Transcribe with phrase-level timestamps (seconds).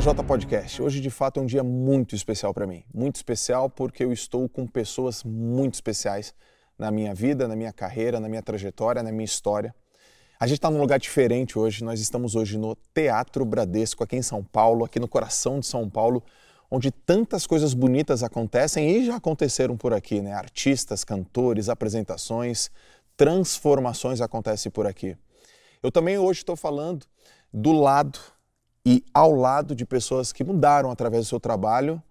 [0.00, 0.80] JJ Podcast.
[0.80, 2.82] Hoje, de fato, é um dia muito especial para mim.
[2.92, 6.34] Muito especial porque eu estou com pessoas muito especiais
[6.78, 9.74] na minha vida, na minha carreira, na minha trajetória, na minha história.
[10.38, 11.84] A gente está num lugar diferente hoje.
[11.84, 15.86] Nós estamos hoje no Teatro Bradesco, aqui em São Paulo, aqui no coração de São
[15.86, 16.24] Paulo,
[16.70, 20.32] onde tantas coisas bonitas acontecem e já aconteceram por aqui, né?
[20.32, 22.70] Artistas, cantores, apresentações,
[23.18, 25.14] transformações acontecem por aqui.
[25.82, 27.04] Eu também hoje estou falando
[27.52, 28.18] do lado
[28.84, 32.02] e ao lado de pessoas que mudaram através do seu trabalho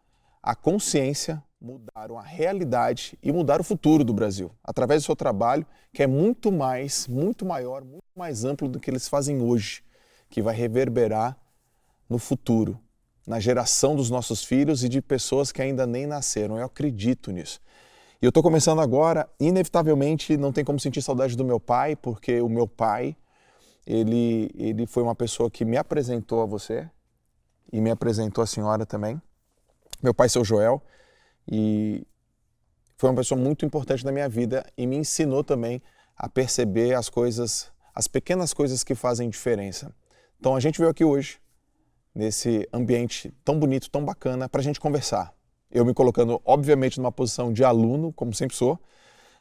[0.41, 5.65] a consciência, mudaram a realidade e mudaram o futuro do Brasil através do seu trabalho,
[5.93, 9.83] que é muito mais, muito maior, muito mais amplo do que eles fazem hoje,
[10.29, 11.37] que vai reverberar
[12.07, 12.79] no futuro,
[13.27, 16.57] na geração dos nossos filhos e de pessoas que ainda nem nasceram.
[16.57, 17.59] Eu acredito nisso.
[18.21, 22.41] E eu estou começando agora, inevitavelmente não tem como sentir saudade do meu pai, porque
[22.41, 23.15] o meu pai
[23.89, 26.87] ele, ele foi uma pessoa que me apresentou a você
[27.73, 29.19] e me apresentou a senhora também.
[30.01, 30.79] Meu pai, seu Joel,
[31.51, 32.05] e
[32.95, 35.81] foi uma pessoa muito importante na minha vida e me ensinou também
[36.15, 39.91] a perceber as coisas, as pequenas coisas que fazem diferença.
[40.39, 41.39] Então a gente veio aqui hoje,
[42.13, 45.33] nesse ambiente tão bonito, tão bacana, para a gente conversar.
[45.71, 48.79] Eu me colocando, obviamente, numa posição de aluno, como sempre sou,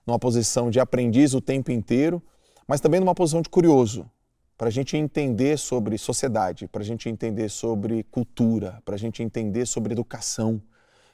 [0.07, 2.23] numa posição de aprendiz o tempo inteiro,
[2.67, 4.11] mas também numa posição de curioso,
[4.59, 9.23] para a gente entender sobre sociedade, para a gente entender sobre cultura, para a gente
[9.23, 10.61] entender sobre educação,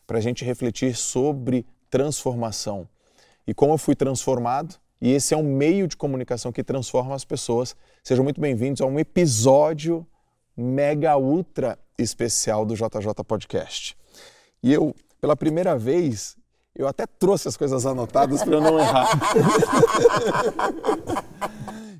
[0.07, 2.89] para a gente refletir sobre transformação.
[3.47, 7.27] E como eu fui transformado, e esse é um meio de comunicação que transforma as
[7.27, 7.77] pessoas.
[8.03, 10.07] Sejam muito bem-vindos a um episódio
[10.57, 13.95] mega ultra especial do JJ Podcast.
[14.63, 16.35] E eu, pela primeira vez,
[16.75, 19.11] eu até trouxe as coisas anotadas para eu não errar.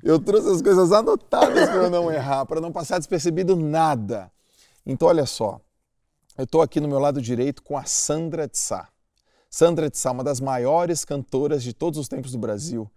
[0.05, 4.31] Eu trouxe as coisas anotadas para eu não errar, para não passar despercebido nada.
[4.85, 5.59] Então, olha só.
[6.37, 8.87] Eu estou aqui no meu lado direito com a Sandra de Sá.
[9.49, 12.87] Sandra de Sá, uma das maiores cantoras de todos os tempos do Brasil,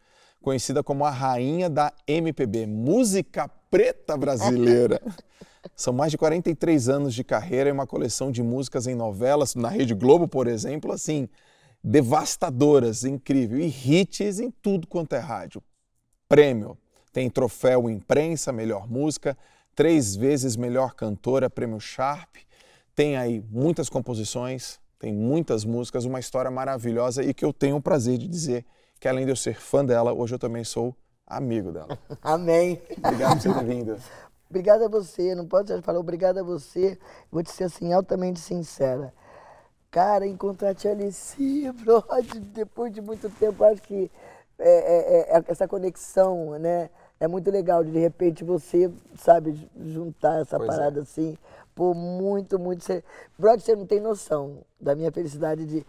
[0.42, 5.00] conhecida como a rainha da MPB, música preta brasileira.
[5.74, 9.70] São mais de 43 anos de carreira e uma coleção de músicas em novelas, na
[9.70, 11.26] Rede Globo, por exemplo, assim,
[11.82, 15.62] devastadoras, incrível, e hits em tudo quanto é rádio.
[16.28, 16.76] Prêmio,
[17.18, 19.36] tem troféu imprensa, melhor música,
[19.74, 22.36] três vezes melhor cantora, prêmio Sharp.
[22.94, 27.82] Tem aí muitas composições, tem muitas músicas, uma história maravilhosa e que eu tenho o
[27.82, 28.64] prazer de dizer
[29.00, 30.94] que além de eu ser fã dela, hoje eu também sou
[31.26, 31.98] amigo dela.
[32.22, 32.80] Amém.
[32.98, 33.96] Obrigado por ter vindo.
[34.48, 36.96] Obrigado a você, não posso deixar de falar obrigado a você.
[37.32, 39.12] Vou te ser assim, altamente sincera.
[39.90, 41.36] Cara, encontrar a Tia Alice,
[41.82, 44.08] brother, depois de muito tempo, acho que
[44.58, 46.90] é, é, é, essa conexão, né?
[47.20, 50.72] É muito legal de, de repente você, sabe, juntar essa pois é.
[50.72, 51.02] parada é.
[51.02, 51.36] assim.
[51.74, 52.84] Pô, muito, muito.
[53.38, 55.86] Brother, você não tem noção da minha felicidade de.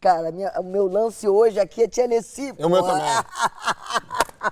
[0.00, 2.54] Cara, minha, o meu lance hoje aqui é Tennessee.
[2.56, 3.04] É o meu também.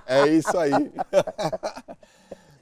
[0.05, 0.71] é isso aí.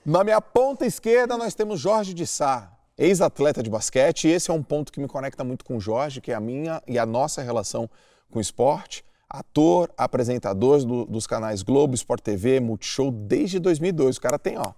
[0.06, 4.54] Na minha ponta esquerda nós temos Jorge de Sá, ex-atleta de basquete, e esse é
[4.54, 7.08] um ponto que me conecta muito com o Jorge, que é a minha e a
[7.08, 7.90] nossa relação
[8.30, 14.18] com o esporte ator, apresentador do, dos canais Globo, Sport TV, Multishow desde 2002.
[14.18, 14.74] O cara tem, ó,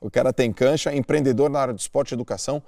[0.00, 2.62] o cara tem cancha, empreendedor na área de esporte e educação,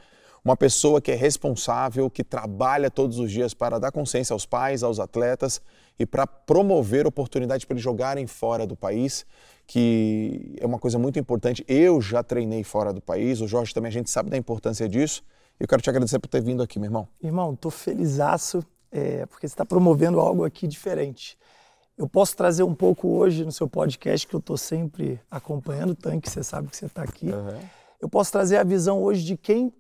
[0.45, 4.85] uma pessoa que é responsável, que trabalha todos os dias para dar consciência aos pais,
[4.85, 5.61] aos atletas
[5.99, 9.27] e para promover oportunidades para eles jogarem fora do país,
[9.67, 11.65] que é uma coisa muito importante.
[11.67, 15.25] Eu já treinei fora do país, o Jorge também, a gente sabe da importância disso.
[15.59, 17.09] Eu quero te agradecer por ter vindo aqui, meu irmão.
[17.21, 21.39] Irmão, estou felizaço é, porque você está promovendo algo aqui diferente.
[21.97, 26.29] Eu posso trazer um pouco hoje no seu podcast, que eu estou sempre acompanhando, Tanque,
[26.29, 27.31] você sabe que você está aqui.
[27.31, 27.59] Uhum.
[28.01, 29.73] Eu posso trazer a visão hoje de quem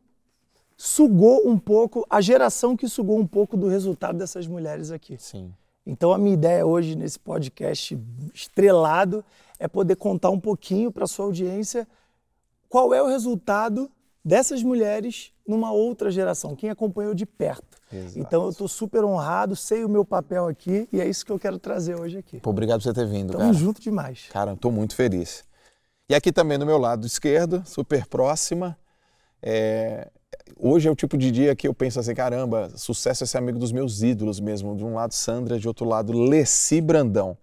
[0.76, 5.17] sugou um pouco, a geração que sugou um pouco do resultado dessas mulheres aqui.
[5.19, 5.53] Sim.
[5.87, 7.99] Então a minha ideia hoje nesse podcast
[8.35, 9.25] estrelado
[9.58, 11.87] é poder contar um pouquinho para sua audiência
[12.69, 13.91] qual é o resultado
[14.25, 17.75] dessas mulheres numa outra geração, quem acompanhou de perto.
[17.92, 18.18] Exato.
[18.18, 21.38] Então eu estou super honrado, sei o meu papel aqui e é isso que eu
[21.38, 22.40] quero trazer hoje aqui.
[22.40, 23.52] Pô, obrigado por você ter vindo, Tamo cara.
[23.52, 24.26] junto demais.
[24.30, 25.44] Cara, estou muito feliz.
[26.08, 28.76] E aqui também no meu lado esquerdo, super próxima,
[29.42, 30.08] é...
[30.58, 33.58] hoje é o tipo de dia que eu penso assim, caramba, sucesso é ser amigo
[33.58, 34.76] dos meus ídolos mesmo.
[34.76, 37.36] De um lado Sandra, de outro lado Leci Brandão.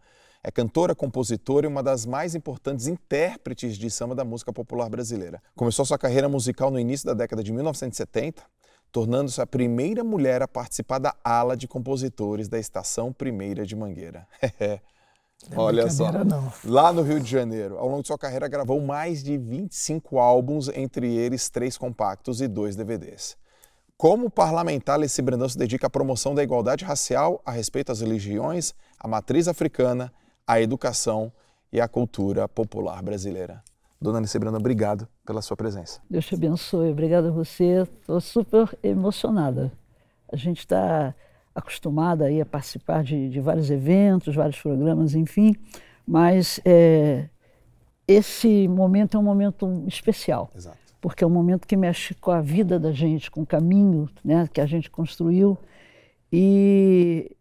[0.46, 5.42] É cantora, compositora e uma das mais importantes intérpretes de samba da música popular brasileira.
[5.56, 8.44] Começou sua carreira musical no início da década de 1970,
[8.94, 14.28] tornando-se a primeira mulher a participar da ala de compositores da Estação Primeira de Mangueira.
[15.50, 16.54] Não é Olha só, não.
[16.64, 20.70] lá no Rio de Janeiro, ao longo de sua carreira, gravou mais de 25 álbuns,
[20.70, 23.36] entre eles três compactos e dois DVDs.
[23.98, 28.74] Como parlamentar, Leci Brandão se dedica à promoção da igualdade racial, a respeito às religiões,
[28.98, 30.14] à matriz africana,
[30.48, 31.30] à educação
[31.74, 33.62] e à cultura popular brasileira.
[34.04, 36.02] Dona Alice Brandão, obrigado pela sua presença.
[36.10, 37.84] Deus te abençoe, obrigado a você.
[38.02, 39.72] Estou super emocionada.
[40.30, 41.16] A gente está
[41.56, 45.56] acostumada aí a participar de, de, vários eventos, vários programas, enfim,
[46.06, 47.30] mas é,
[48.06, 50.52] esse momento é um momento especial.
[50.54, 50.78] Exato.
[51.00, 54.50] Porque é um momento que mexe com a vida da gente, com o caminho né,
[54.52, 55.58] que a gente construiu.
[56.30, 57.38] E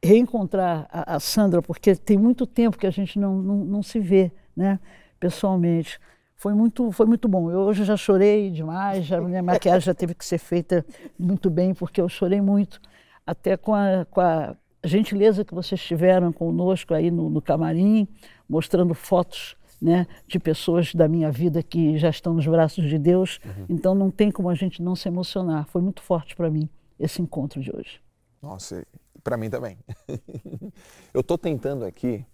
[0.00, 3.98] reencontrar a, a Sandra, porque tem muito tempo que a gente não, não, não se
[3.98, 4.78] vê né,
[5.24, 5.98] pessoalmente
[6.36, 7.50] foi muito, foi muito bom.
[7.50, 10.84] Eu hoje já chorei demais, já, minha maquiagem já teve que ser feita
[11.18, 12.78] muito bem, porque eu chorei muito
[13.26, 14.54] até com a, com a
[14.84, 18.06] gentileza que vocês tiveram conosco aí no, no camarim,
[18.46, 23.40] mostrando fotos né, de pessoas da minha vida que já estão nos braços de Deus.
[23.42, 23.64] Uhum.
[23.70, 25.66] Então não tem como a gente não se emocionar.
[25.68, 26.68] Foi muito forte para mim
[27.00, 27.98] esse encontro de hoje.
[28.42, 28.86] Nossa,
[29.22, 29.78] para mim também.
[31.14, 32.26] Eu estou tentando aqui,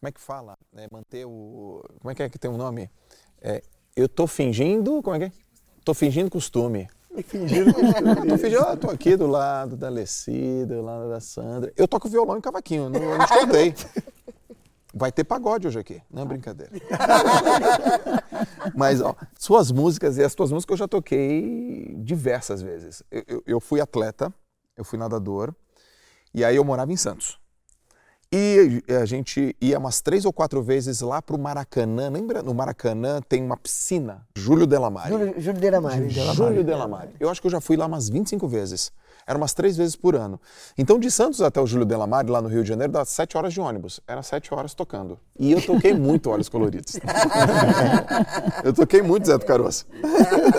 [0.00, 0.56] como é que fala?
[0.74, 1.84] É, manter o.
[2.00, 2.90] Como é que é que tem um nome?
[3.40, 3.62] É,
[3.94, 5.02] eu estou fingindo.
[5.02, 5.32] Como é que é?
[5.78, 6.88] Estou fingindo costume.
[7.24, 11.72] Fingindo que tô fingindo, ah, tô aqui do lado da Alessi, do lado da Sandra.
[11.76, 13.74] Eu toco violão e cavaquinho, não, não te contei.
[14.94, 16.72] Vai ter pagode hoje aqui, não é brincadeira.
[18.74, 23.02] Mas, ó, suas músicas e as tuas músicas eu já toquei diversas vezes.
[23.10, 24.32] Eu, eu, eu fui atleta,
[24.76, 25.54] eu fui nadador,
[26.32, 27.39] e aí eu morava em Santos.
[28.32, 32.08] E a gente ia umas três ou quatro vezes lá para o Maracanã.
[32.08, 32.44] Lembra?
[32.44, 34.24] No Maracanã tem uma piscina.
[34.36, 35.10] Júlio Delamare.
[35.10, 36.08] Júlio, Júlio Delamare.
[36.10, 37.10] Júlio Delamare.
[37.18, 38.92] Eu acho que eu já fui lá umas 25 vezes.
[39.26, 40.40] Era umas três vezes por ano.
[40.78, 43.52] Então, de Santos até o Júlio Delamare, lá no Rio de Janeiro, dá sete horas
[43.52, 43.98] de ônibus.
[44.06, 45.18] Era sete horas tocando.
[45.36, 47.00] E eu toquei muito Olhos Coloridos.
[48.62, 49.86] eu toquei muito Zé do Caroço.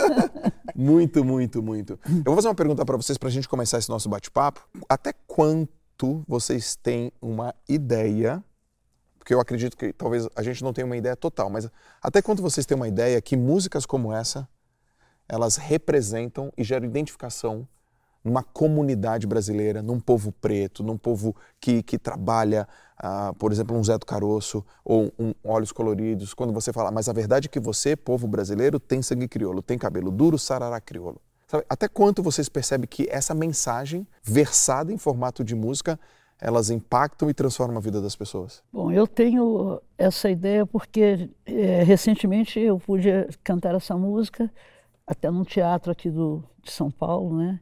[0.75, 1.97] muito, muito, muito.
[2.05, 4.61] Eu vou fazer uma pergunta para vocês para a gente começar esse nosso bate-papo.
[4.89, 5.80] Até quanto
[6.27, 8.43] vocês têm uma ideia,
[9.17, 11.69] porque eu acredito que talvez a gente não tenha uma ideia total, mas
[12.01, 14.47] até quanto vocês têm uma ideia que músicas como essa,
[15.27, 17.67] elas representam e geram identificação
[18.23, 22.67] numa comunidade brasileira, num povo preto, num povo que, que trabalha,
[22.99, 27.09] uh, por exemplo, um Zé do Caroço ou um Olhos Coloridos, quando você fala, mas
[27.09, 31.19] a verdade é que você, povo brasileiro, tem sangue crioulo, tem cabelo duro, sarará crioulo.
[31.51, 35.99] Sabe, até quanto vocês percebem que essa mensagem, versada em formato de música,
[36.39, 38.63] elas impactam e transformam a vida das pessoas?
[38.71, 43.09] Bom, eu tenho essa ideia porque é, recentemente eu pude
[43.43, 44.49] cantar essa música
[45.05, 47.59] até num teatro aqui do, de São Paulo, né?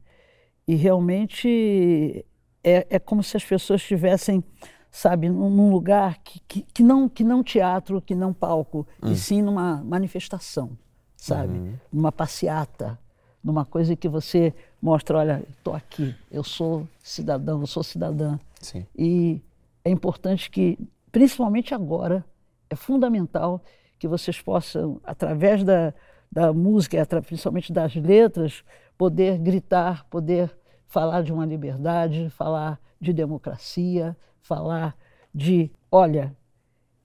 [0.67, 2.23] E realmente
[2.63, 4.43] é, é como se as pessoas estivessem,
[4.91, 9.11] sabe, num, lugar que, que, que, não, que não teatro, que não palco, hum.
[9.11, 10.77] e sim numa manifestação,
[11.17, 11.57] sabe?
[11.57, 11.73] Uhum.
[11.91, 12.99] Numa passeata,
[13.43, 18.37] numa coisa que você mostra, olha, estou aqui, eu sou cidadão, eu sou cidadã.
[18.59, 18.85] Sim.
[18.97, 19.41] E
[19.83, 20.77] é importante que,
[21.11, 22.25] principalmente agora,
[22.69, 23.61] é fundamental
[23.97, 25.93] que vocês possam, através da,
[26.31, 28.63] da música, principalmente das letras,
[28.97, 30.55] poder gritar, poder
[30.87, 34.95] falar de uma liberdade, falar de democracia, falar
[35.33, 36.35] de, olha,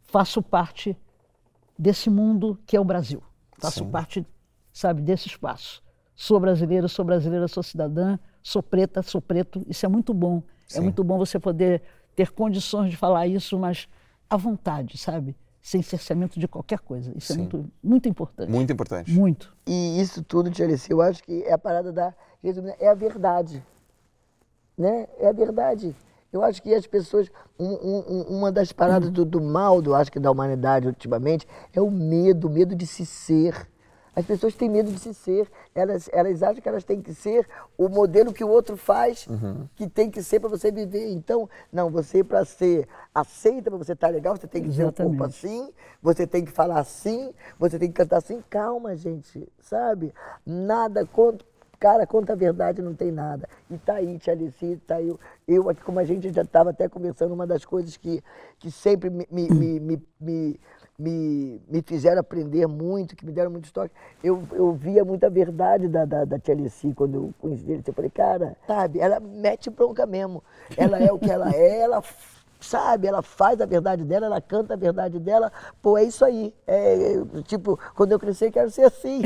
[0.03, 0.97] faço parte
[1.79, 3.23] desse mundo que é o Brasil.
[3.59, 3.91] Faço Sim.
[3.91, 4.27] parte,
[4.73, 5.84] sabe, desse espaço
[6.15, 9.65] sou brasileira, sou brasileira, sou cidadã, sou preta, sou preto.
[9.69, 10.43] Isso é muito bom.
[10.69, 10.79] É Sim.
[10.79, 11.83] É muito bom você poder
[12.15, 13.89] ter condições de falar isso, mas
[14.29, 15.37] à vontade, sabe?
[15.61, 17.13] Sem cerceamento de qualquer coisa.
[17.17, 17.41] Isso é Sim.
[17.41, 18.51] é muito, muito importante.
[18.51, 19.13] Muito importante.
[19.13, 19.57] Muito.
[19.67, 22.15] E isso tudo, Tia Alice, eu acho que é a parada da.
[22.79, 23.63] É a verdade.
[24.77, 25.09] Né?
[25.19, 25.97] É a verdade.
[26.31, 27.31] Eu acho que as pessoas.
[27.59, 31.81] Um, um, uma das paradas do, do mal, do, acho que da humanidade ultimamente, é
[31.81, 33.69] o medo, o medo de se ser
[34.17, 35.49] as pessoas têm medo de se ser.
[35.75, 39.69] Elas, elas acham que elas têm que ser o modelo que o outro faz, uhum.
[39.75, 41.11] que tem que ser para você viver.
[41.11, 44.97] Então, não, você para ser aceita, para você estar tá legal, você tem que Exatamente.
[44.97, 48.43] ter um corpo assim, você tem que falar assim, você tem que cantar assim.
[48.49, 50.15] Calma, gente, sabe?
[50.47, 51.47] Nada contra.
[51.79, 53.47] Cara, contra a verdade não tem nada.
[53.71, 55.15] E tá aí, Tia Alice, tá aí.
[55.47, 58.23] Eu aqui, como a gente já estava até conversando, uma das coisas que,
[58.59, 60.61] que sempre me, me, me, me
[60.99, 63.95] me, me fizeram aprender muito, que me deram muito estoque.
[64.23, 67.83] Eu, eu via muita verdade da, da, da Tia Alice quando eu conheci ele.
[67.87, 70.43] Eu falei, cara, sabe, ela mete bronca mesmo.
[70.77, 72.03] Ela é o que ela é, ela
[72.65, 73.07] sabe?
[73.07, 75.53] Ela faz a verdade dela, ela canta a verdade dela.
[75.83, 76.53] Pô, é isso aí.
[76.67, 79.23] É, é, tipo, quando eu crescer, quero ser assim.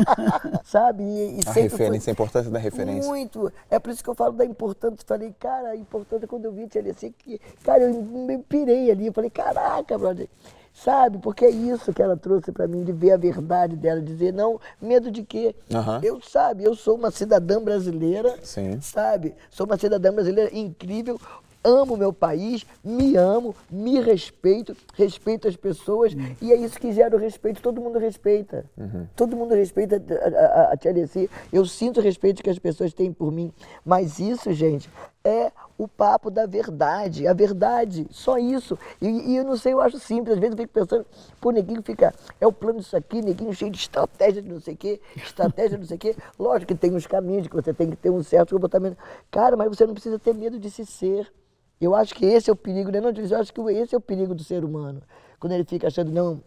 [0.64, 1.02] sabe?
[1.02, 3.08] E, e a referência, a importância da referência.
[3.08, 3.52] Muito.
[3.70, 4.98] É por isso que eu falo da importância.
[5.06, 9.06] Falei, cara, a importância quando eu vi Tia assim, que, cara, eu me pirei ali.
[9.06, 10.28] Eu falei, caraca, brother.
[10.72, 11.18] Sabe?
[11.18, 14.60] Porque é isso que ela trouxe para mim, de ver a verdade dela, dizer, não,
[14.80, 15.54] medo de quê?
[15.70, 16.00] Uhum.
[16.02, 18.80] Eu, sabe, eu sou uma cidadã brasileira, Sim.
[18.80, 19.34] sabe?
[19.50, 21.20] Sou uma cidadã brasileira incrível,
[21.64, 26.34] amo meu país, me amo, me respeito, respeito as pessoas uhum.
[26.40, 27.62] e é isso que gera o respeito.
[27.62, 28.64] Todo mundo respeita.
[28.76, 29.06] Uhum.
[29.14, 31.30] Todo mundo respeita a, a, a Tia Alessi.
[31.52, 33.52] Eu sinto o respeito que as pessoas têm por mim.
[33.84, 34.90] Mas isso, gente,
[35.24, 38.78] é o papo da verdade, a verdade, só isso.
[39.00, 41.06] E, e, eu não sei, eu acho simples, às vezes eu fico pensando,
[41.40, 44.74] pô, neguinho fica, é o plano disso aqui, neguinho cheio de estratégia de não sei
[44.74, 46.16] o quê, estratégia de não sei o quê.
[46.38, 48.96] Lógico que tem uns caminhos, que você tem que ter um certo comportamento.
[49.30, 51.32] Cara, mas você não precisa ter medo de se ser.
[51.80, 53.00] Eu acho que esse é o perigo, né?
[53.00, 55.02] Não, eu acho que esse é o perigo do ser humano.
[55.40, 56.40] Quando ele fica achando, não,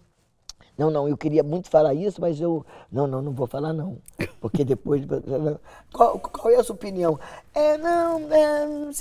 [0.78, 2.66] não, não, eu queria muito falar isso, mas eu.
[2.92, 3.98] Não, não, não vou falar não.
[4.42, 5.04] Porque depois.
[5.94, 7.18] Qual, qual é a sua opinião?
[7.54, 8.92] É, não, é, não,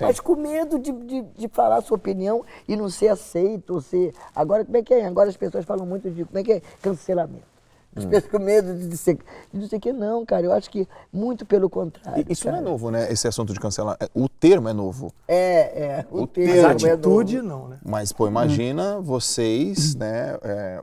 [0.00, 3.80] mas com medo de, de, de, falar a sua opinião e não ser aceito, ou
[3.82, 4.14] ser.
[4.34, 5.04] Agora, como é que é?
[5.04, 6.24] Agora as pessoas falam muito de.
[6.24, 6.62] Como é que é?
[6.80, 7.53] Cancelamento.
[7.96, 8.08] As hum.
[8.08, 9.16] pessoas com medo de ser.
[9.52, 10.46] De não sei o que, não, cara.
[10.46, 12.24] Eu acho que muito pelo contrário.
[12.28, 12.56] Isso cara.
[12.56, 13.10] não é novo, né?
[13.12, 13.96] Esse assunto de cancelar.
[14.00, 15.12] É, o termo é novo.
[15.28, 15.36] É,
[16.00, 16.06] é.
[16.10, 16.54] O, o termo.
[16.54, 17.78] Mas a atitude é não, né?
[17.84, 19.02] Mas, pô, imagina hum.
[19.02, 20.36] vocês, né?
[20.42, 20.82] É,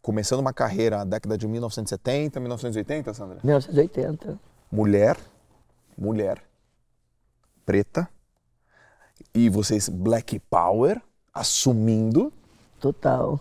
[0.00, 3.38] começando uma carreira na década de 1970, 1980, Sandra?
[3.42, 4.38] 1980.
[4.72, 5.18] Mulher,
[5.96, 6.42] mulher,
[7.66, 8.08] preta,
[9.34, 11.02] e vocês Black Power,
[11.34, 12.32] assumindo.
[12.80, 13.38] Total.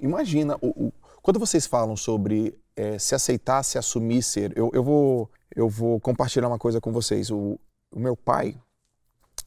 [0.00, 0.92] Imagina o, o
[1.24, 5.98] quando vocês falam sobre é, se aceitar, se assumir ser, eu, eu, vou, eu vou
[5.98, 7.30] compartilhar uma coisa com vocês.
[7.30, 7.58] O,
[7.90, 8.60] o meu pai,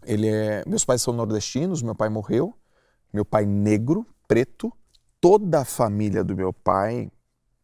[0.04, 2.52] ele é, meus pais são nordestinos, meu pai morreu,
[3.14, 4.74] meu pai negro, preto,
[5.22, 7.12] toda a família do meu pai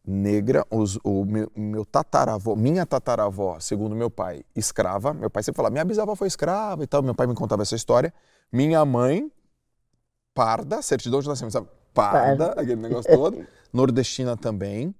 [0.06, 5.12] negra, os, o meu, meu, tataravó, minha tataravó, segundo meu pai, escrava.
[5.12, 7.02] Meu pai sempre falava, minha bisavó foi escrava e tal.
[7.02, 8.14] Meu pai me contava essa história.
[8.52, 9.28] Minha mãe,
[10.32, 11.66] parda, certidão de nascimento, sabe?
[11.92, 13.44] Parda, aquele negócio todo.
[13.74, 14.94] nordestina também.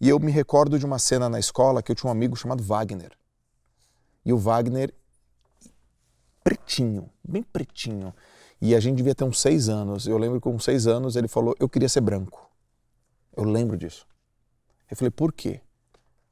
[0.00, 2.62] E eu me recordo de uma cena na escola que eu tinha um amigo chamado
[2.62, 3.12] Wagner.
[4.24, 4.92] E o Wagner,
[6.42, 8.12] pretinho, bem pretinho.
[8.60, 10.06] E a gente devia ter uns seis anos.
[10.06, 12.50] Eu lembro que com seis anos ele falou: Eu queria ser branco.
[13.36, 14.06] Eu lembro disso.
[14.90, 15.60] Eu falei: Por quê?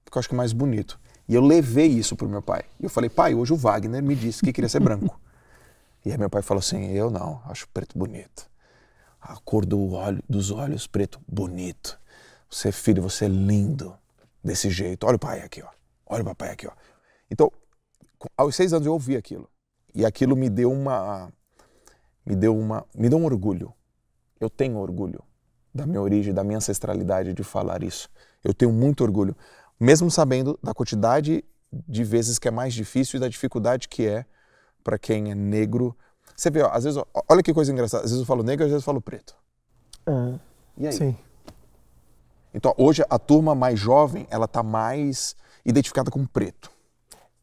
[0.05, 0.99] Porque eu acho que é mais bonito.
[1.29, 2.65] E eu levei isso pro meu pai.
[2.81, 5.21] E eu falei: Pai, hoje o Wagner me disse que queria ser branco.
[6.05, 8.52] e aí meu pai falou assim: Eu não, acho preto bonito
[9.23, 11.99] a cor do olho, dos olhos preto, bonito.
[12.51, 13.97] Você, é filho, você é lindo
[14.43, 15.07] desse jeito.
[15.07, 15.69] Olha o pai aqui, ó.
[16.05, 16.73] Olha o papai aqui, ó.
[17.31, 17.51] Então,
[18.37, 19.49] aos seis anos eu ouvi aquilo.
[19.95, 21.33] E aquilo me deu uma.
[22.27, 22.85] Me deu uma.
[22.95, 23.73] Me deu um orgulho.
[24.41, 25.23] Eu tenho orgulho
[25.75, 28.11] da minha origem, da minha ancestralidade de falar isso.
[28.43, 29.37] Eu tenho muito orgulho.
[29.79, 34.27] Mesmo sabendo da quantidade de vezes que é mais difícil e da dificuldade que é
[34.85, 35.97] para quem é negro
[36.37, 38.05] você vê, ó, às vezes, olha que coisa engraçada.
[38.05, 39.35] Às vezes eu falo negro, às vezes eu falo preto.
[40.07, 40.39] Uhum.
[40.77, 40.93] E aí?
[40.93, 41.17] Sim.
[42.55, 45.35] Então, hoje a turma mais jovem, ela tá mais
[45.65, 46.71] identificada com preto.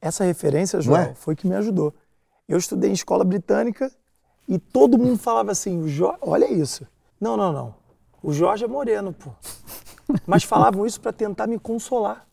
[0.01, 1.13] Essa referência, João, é?
[1.13, 1.93] foi que me ajudou.
[2.48, 3.91] Eu estudei em escola britânica
[4.48, 5.84] e todo mundo falava assim,
[6.22, 6.88] olha isso.
[7.19, 7.75] Não, não, não.
[8.22, 9.31] O Jorge é moreno, pô.
[10.25, 12.28] Mas falavam isso para tentar me consolar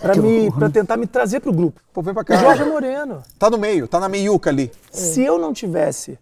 [0.00, 1.80] para me para tentar me trazer pro grupo.
[1.92, 2.36] Pô, vem pra cá.
[2.36, 3.22] O Jorge Moreno.
[3.38, 4.70] Tá no meio, tá na meiuca ali.
[4.90, 6.18] Se eu não tivesse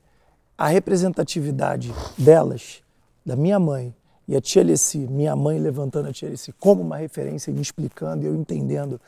[0.57, 2.83] a representatividade delas,
[3.25, 3.95] da minha mãe
[4.26, 7.61] e a tia Alessi, minha mãe levantando a tia Alessi como uma referência e me
[7.61, 9.00] explicando e eu entendendo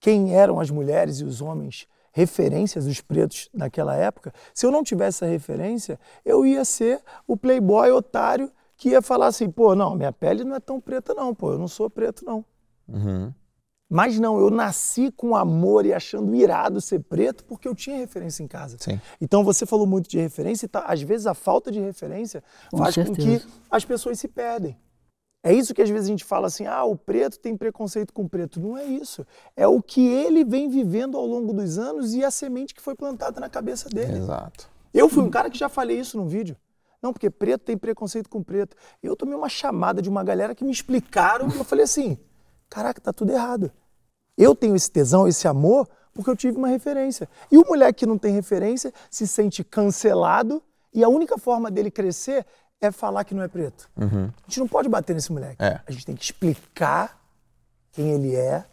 [0.00, 4.84] quem eram as mulheres e os homens referências dos pretos naquela época, se eu não
[4.84, 9.94] tivesse essa referência, eu ia ser o playboy otário que ia falar assim, pô, não,
[9.94, 12.44] minha pele não é tão preta não, pô, eu não sou preto não.
[12.86, 13.32] Uhum.
[13.92, 18.42] Mas não, eu nasci com amor e achando irado ser preto porque eu tinha referência
[18.42, 18.78] em casa.
[18.80, 18.98] Sim.
[19.20, 22.78] Então você falou muito de referência e tá, às vezes a falta de referência com
[22.78, 23.14] faz certeza.
[23.14, 24.74] com que as pessoas se perdem.
[25.44, 28.22] É isso que às vezes a gente fala assim: ah, o preto tem preconceito com
[28.22, 28.58] o preto.
[28.58, 29.26] Não é isso.
[29.54, 32.94] É o que ele vem vivendo ao longo dos anos e a semente que foi
[32.94, 34.16] plantada na cabeça dele.
[34.16, 34.70] Exato.
[34.94, 36.56] Eu fui um cara que já falei isso num vídeo.
[37.02, 38.74] Não, porque preto tem preconceito com preto.
[39.02, 42.16] Eu tomei uma chamada de uma galera que me explicaram e eu falei assim:
[42.70, 43.70] caraca, tá tudo errado.
[44.42, 47.28] Eu tenho esse tesão, esse amor, porque eu tive uma referência.
[47.50, 51.90] E o moleque que não tem referência se sente cancelado e a única forma dele
[51.90, 52.44] crescer
[52.80, 53.88] é falar que não é preto.
[53.96, 54.24] Uhum.
[54.24, 55.62] A gente não pode bater nesse moleque.
[55.62, 55.80] É.
[55.86, 57.20] A gente tem que explicar
[57.92, 58.64] quem ele é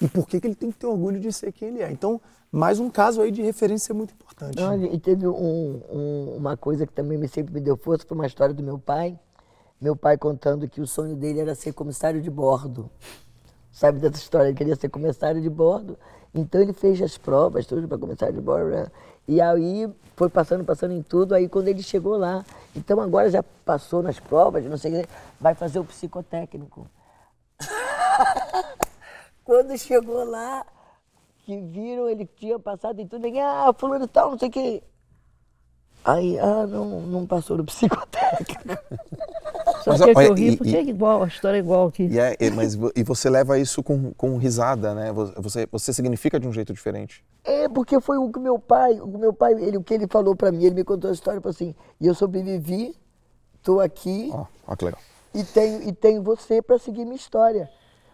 [0.00, 1.90] e por que, que ele tem que ter orgulho de ser quem ele é.
[1.90, 2.20] Então,
[2.52, 4.62] mais um caso aí de referência muito importante.
[4.62, 8.16] Olha, e teve um, um, uma coisa que também me, sempre me deu força, foi
[8.16, 9.18] uma história do meu pai.
[9.80, 12.90] Meu pai contando que o sonho dele era ser comissário de bordo.
[13.78, 14.48] Sabe dessa história?
[14.48, 15.96] Ele queria ser comissário de bordo.
[16.34, 18.70] Então ele fez as provas, tudo para comissário de bordo.
[18.70, 18.88] Né?
[19.28, 21.32] E aí foi passando, passando em tudo.
[21.32, 22.44] Aí quando ele chegou lá,
[22.74, 25.06] então agora já passou nas provas, não sei,
[25.40, 26.90] vai fazer o psicotécnico.
[29.44, 30.66] quando chegou lá,
[31.44, 34.82] que viram, ele tinha passado em tudo, ninguém, ah, fulano tal, não sei o quê.
[36.04, 38.82] Aí, ah, não, não passou no psicotécnico.
[39.84, 42.06] Só mas, que, olha, eu ri, porque é igual, a história é igual aqui.
[42.06, 45.12] E, é, mas, e você leva isso com, com risada, né?
[45.12, 47.24] Você, você significa de um jeito diferente.
[47.44, 50.34] É, porque foi o que meu pai, o meu pai, ele, o que ele falou
[50.34, 52.94] para mim, ele me contou a história, falou assim, e eu sobrevivi,
[53.62, 54.30] tô aqui.
[54.32, 55.00] Ó, oh, que legal.
[55.34, 57.70] E tenho, e tenho você para seguir minha história.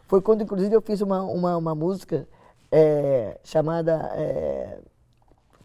[0.07, 2.27] Foi quando, inclusive, eu fiz uma, uma, uma música
[2.71, 4.11] é, chamada.
[4.15, 4.79] É,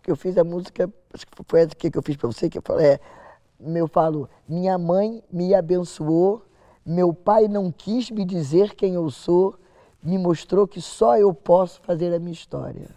[0.02, 2.58] que eu fiz a música, acho que foi essa que eu fiz para você, que
[2.58, 3.00] eu falei, é,
[3.60, 6.46] eu falo, minha mãe me abençoou,
[6.86, 9.56] meu pai não quis me dizer quem eu sou,
[10.02, 12.90] me mostrou que só eu posso fazer a minha história.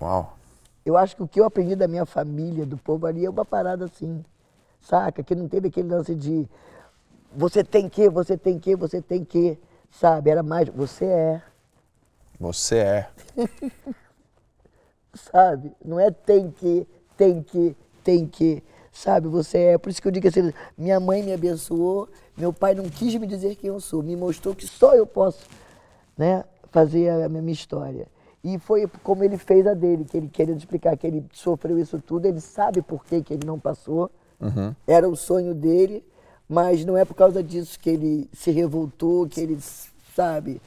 [0.00, 0.36] Uau!
[0.84, 3.44] Eu acho que o que eu aprendi da minha família, do povo ali, é uma
[3.44, 4.24] parada assim,
[4.80, 5.22] saca?
[5.22, 6.48] Que não teve aquele lance de
[7.32, 9.58] você tem que, você tem que, você tem que,
[9.90, 10.30] sabe?
[10.30, 11.42] Era mais, você é.
[12.38, 13.10] Você é.
[15.14, 15.72] sabe?
[15.84, 16.88] Não é tem que,
[17.20, 18.62] tem que, tem que.
[18.90, 19.78] Sabe, você é.
[19.78, 23.26] Por isso que eu digo assim: minha mãe me abençoou, meu pai não quis me
[23.26, 25.46] dizer quem eu sou, me mostrou que só eu posso
[26.16, 28.06] né, fazer a minha história.
[28.42, 32.00] E foi como ele fez a dele, que ele querendo explicar que ele sofreu isso
[32.00, 34.10] tudo, ele sabe por que, que ele não passou,
[34.40, 34.74] uhum.
[34.86, 36.02] era o sonho dele,
[36.48, 39.58] mas não é por causa disso que ele se revoltou, que ele,
[40.16, 40.58] sabe,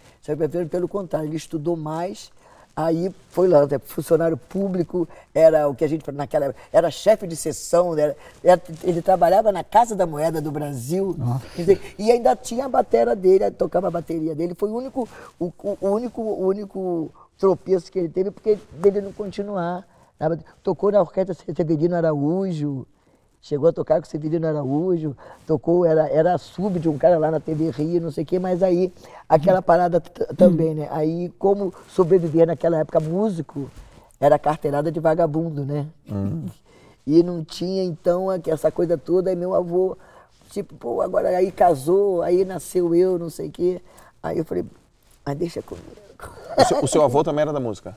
[0.70, 2.32] pelo contrário, ele estudou mais,
[2.76, 7.28] aí foi lá, né, funcionário público, era o que a gente naquela época, era chefe
[7.28, 11.16] de sessão, era, era, ele trabalhava na Casa da Moeda do Brasil,
[11.56, 15.08] dizer, e ainda tinha a bateria dele, tocava a bateria dele, foi o único,
[15.40, 19.86] o, o único, o único tropeço que ele teve, porque dele não continuar.
[20.64, 22.88] Tocou na orquestra Severino Araújo,
[23.44, 27.30] chegou a tocar com o Severino Araújo, tocou, era, era sub de um cara lá
[27.30, 28.92] na TV Rio, não sei o quê, mas aí
[29.28, 30.88] aquela parada também, né?
[30.90, 33.70] Aí como sobreviver naquela época músico
[34.18, 35.86] era carteirada de vagabundo, né?
[36.10, 36.46] Uhum.
[37.06, 39.98] E não tinha então essa coisa toda, aí meu avô,
[40.50, 43.82] tipo, pô, agora aí casou, aí nasceu eu, não sei o quê.
[44.22, 44.64] Aí eu falei,
[45.26, 45.86] mas deixa comigo.
[46.58, 47.94] O seu, o seu avô também era da música?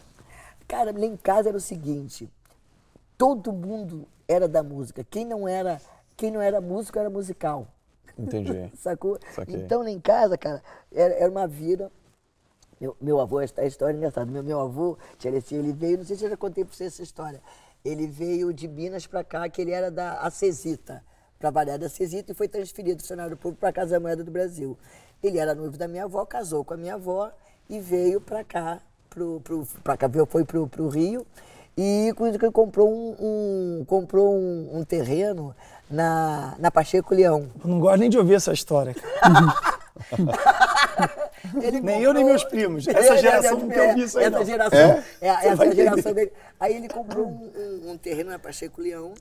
[0.66, 2.28] Cara, lá em casa era o seguinte,
[3.16, 5.04] todo mundo era da música.
[5.04, 5.80] Quem não era,
[6.16, 7.68] quem não era músico era musical.
[8.18, 8.70] Entendi.
[8.76, 9.18] Sacou?
[9.34, 9.56] Saquei.
[9.56, 10.62] Então, lá em casa, cara,
[10.92, 11.90] era, era uma vida.
[12.80, 14.30] Meu, meu avô, esta história é engraçada.
[14.30, 17.02] Meu, meu avô, Tcherecia, ele veio, não sei se eu já contei para você essa
[17.02, 17.40] história.
[17.84, 21.04] Ele veio de Minas para cá, que ele era da Acesita,
[21.38, 24.76] trabalhar da Acesita e foi transferido do funcionário público para a Casa Moeda do Brasil.
[25.22, 27.30] Ele era noivo da minha avó, casou com a minha avó
[27.68, 31.26] e veio para cá, pro, pro, pra cá, foi para o Rio
[31.76, 35.54] e com isso que ele comprou um, um comprou um, um, terreno
[35.90, 37.50] na, na Pacheco Leão.
[37.62, 38.94] Eu não gosto nem de ouvir essa história.
[41.52, 42.00] nem comprou...
[42.00, 42.88] eu, nem meus primos.
[42.88, 44.24] Essa é, geração não quer ouvir isso aí.
[44.24, 44.44] Essa não.
[44.44, 45.04] geração, é?
[45.20, 46.32] É, essa geração dele.
[46.58, 49.12] Aí ele comprou um, um, terreno na Pacheco Leão,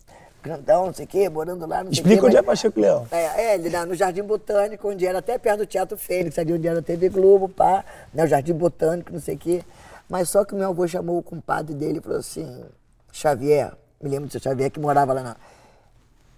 [0.41, 1.83] grandão, não sei o quê, morando lá.
[1.83, 2.43] Não Explica quê, onde mas...
[2.43, 3.05] é Pacheco Leão.
[3.11, 6.79] É, é, no Jardim Botânico, onde era até perto do Teatro Fênix, ali onde era
[6.79, 9.61] a TV Globo, pá, né, o Jardim Botânico, não sei o quê.
[10.09, 12.65] Mas só que o meu avô chamou o compadre dele e falou assim:
[13.11, 15.35] Xavier, me lembro do seu Xavier que morava lá na.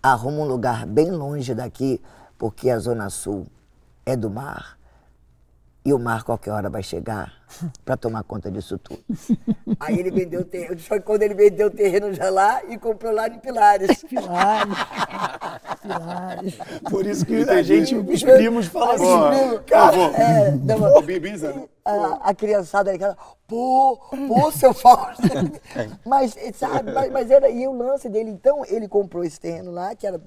[0.01, 2.01] Arruma um lugar bem longe daqui,
[2.38, 3.45] porque a Zona Sul
[4.06, 4.77] é do mar.
[5.84, 7.34] E o mar qualquer hora vai chegar
[7.84, 8.99] para tomar conta disso tudo.
[9.80, 12.77] Aí ele vendeu o terreno, só que quando ele vendeu o terreno já lá e
[12.77, 14.03] comprou lá em Pilares.
[14.03, 14.73] Pilares.
[15.82, 16.58] Pilares.
[16.90, 19.63] Por isso que a gente, os primos, falam assim.
[19.66, 21.02] Cara, é, não,
[21.88, 23.00] a, a criançada ali,
[23.48, 25.24] pô, pô, seu Fausto.
[26.06, 29.96] mas, sabe, mas, mas, era, e o lance dele, então, ele comprou esse terreno lá,
[29.96, 30.22] que era,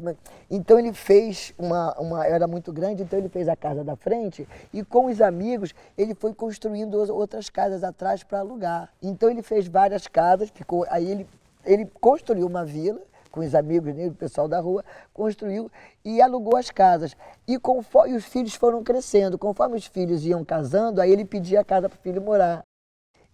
[0.50, 4.48] então ele fez uma, uma, era muito grande, então ele fez a casa da frente,
[4.72, 8.90] e com os amigos, ele foi construindo outras casas atrás para alugar.
[9.02, 11.26] Então ele fez várias casas, ficou, aí ele,
[11.64, 15.70] ele construiu uma vila, com os amigos dele, o pessoal da rua, construiu
[16.04, 17.16] e alugou as casas.
[17.46, 19.38] E, conforme, os filhos foram crescendo.
[19.38, 22.64] Conforme os filhos iam casando, aí ele pedia a casa para o filho morar.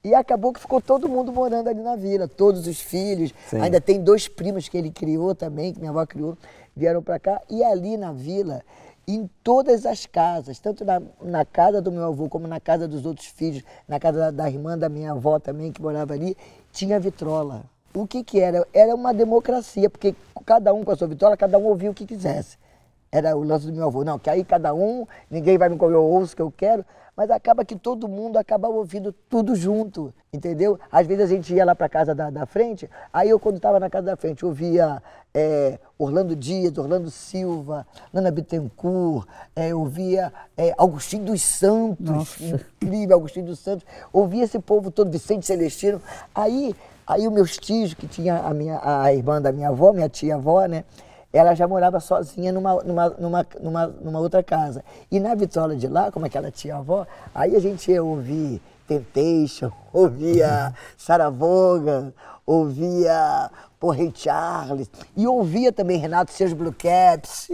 [0.04, 3.34] E acabou que ficou todo mundo morando ali na vila, todos os filhos.
[3.48, 3.60] Sim.
[3.60, 6.38] Ainda tem dois primos que ele criou também, que minha avó criou,
[6.76, 7.42] vieram para cá.
[7.50, 8.62] E ali na vila,
[9.08, 13.06] em todas as casas, tanto na, na, casa do meu avô como na casa dos
[13.06, 16.36] outros filhos, na casa da, da, irmã da minha avó também, que morava ali,
[16.72, 17.64] tinha vitrola.
[17.96, 18.66] O que que era?
[18.74, 22.04] Era uma democracia, porque cada um com a sua vitrola, cada um ouvia o que
[22.04, 22.58] quisesse.
[23.10, 24.04] Era o lance do meu avô.
[24.04, 26.84] Não, que aí cada um, ninguém vai me comer, o que eu quero
[27.16, 30.78] mas acaba que todo mundo acaba ouvindo tudo junto, entendeu?
[30.92, 33.80] Às vezes a gente ia lá para casa da, da, frente, aí eu quando estava
[33.80, 40.74] na casa da frente ouvia é, Orlando Dias, Orlando Silva, Nana Bittencourt, é, ouvia é,
[40.76, 42.44] Agostinho dos Santos, Nossa.
[42.44, 46.02] incrível, Agostinho dos Santos, ouvia esse povo todo, Vicente Celestino,
[46.34, 50.08] aí Aí os meus tios, que tinha a, minha, a irmã da minha avó, minha
[50.08, 50.84] tia-avó, né?
[51.32, 54.84] ela já morava sozinha numa, numa, numa, numa, numa outra casa.
[55.10, 58.02] E na vitrola de lá, como é que ela tinha avó, aí a gente ia
[58.02, 62.12] ouvir Temptation, ouvia Sarah Vaughan,
[62.46, 67.50] ouvia Porrei Charles, e ouvia também Renato Seus Blue Caps.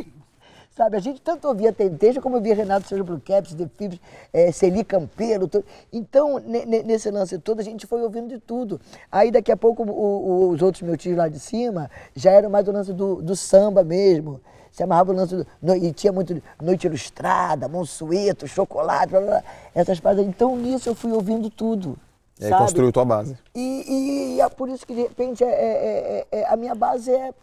[0.74, 4.00] Sabe, a gente tanto ouvia Tenteja como ouvia Renato Sérgio Blue Caps, The Fibs,
[4.32, 5.46] é, Celi Campeiro.
[5.46, 5.64] Todo.
[5.92, 8.80] Então, nesse lance todo, a gente foi ouvindo de tudo.
[9.11, 12.48] Aí, daqui a pouco, o, o, os outros meus tios lá de cima já eram
[12.48, 14.40] mais o lance do, do samba mesmo.
[14.70, 15.46] Se amarrava o lance do.
[15.61, 20.24] No, e tinha muito Noite Ilustrada, Monsueto, Chocolate, blá, blá, essas paradas.
[20.24, 21.98] Então, nisso eu fui ouvindo tudo.
[22.40, 22.62] E aí sabe?
[22.62, 23.37] construiu tua base.
[23.54, 26.74] E, e, e, é por isso que, de repente, é, é, é, é a minha
[26.74, 27.35] base é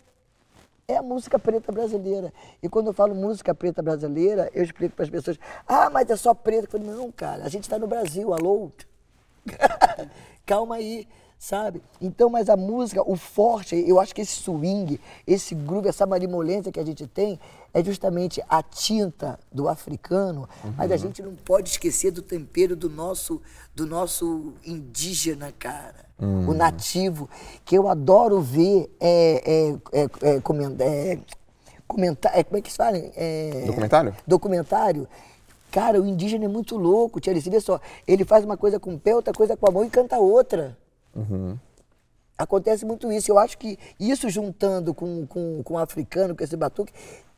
[0.90, 2.34] é a música preta brasileira.
[2.64, 6.16] E quando eu falo música preta brasileira, eu explico para as pessoas: ah, mas é
[6.16, 6.66] só preta.
[6.66, 8.72] Eu falo, não, cara, a gente está no Brasil, alô?
[10.46, 11.08] Calma aí
[11.40, 11.82] sabe?
[12.02, 16.70] Então, mas a música, o forte, eu acho que esse swing, esse groove, essa marimolência
[16.70, 17.40] que a gente tem,
[17.74, 20.74] é justamente a tinta do africano, uhum.
[20.76, 23.42] mas a gente não pode esquecer do tempero do nosso,
[23.74, 26.10] do nosso indígena, cara.
[26.20, 26.50] Uhum.
[26.50, 27.30] O nativo,
[27.64, 31.20] que eu adoro ver é, é, é, é, comentar, é,
[31.88, 32.98] comentar, é, como é que se fala?
[32.98, 34.16] É, documentário?
[34.28, 35.08] Documentário.
[35.72, 38.96] Cara, o indígena é muito louco, Tia Alice, vê só, ele faz uma coisa com
[38.96, 40.76] o pé, outra coisa com a mão e canta outra.
[41.16, 41.58] Uhum.
[42.38, 43.32] Acontece muito isso.
[43.32, 46.94] Eu acho que isso juntando com, com, com o africano, com esse batuque,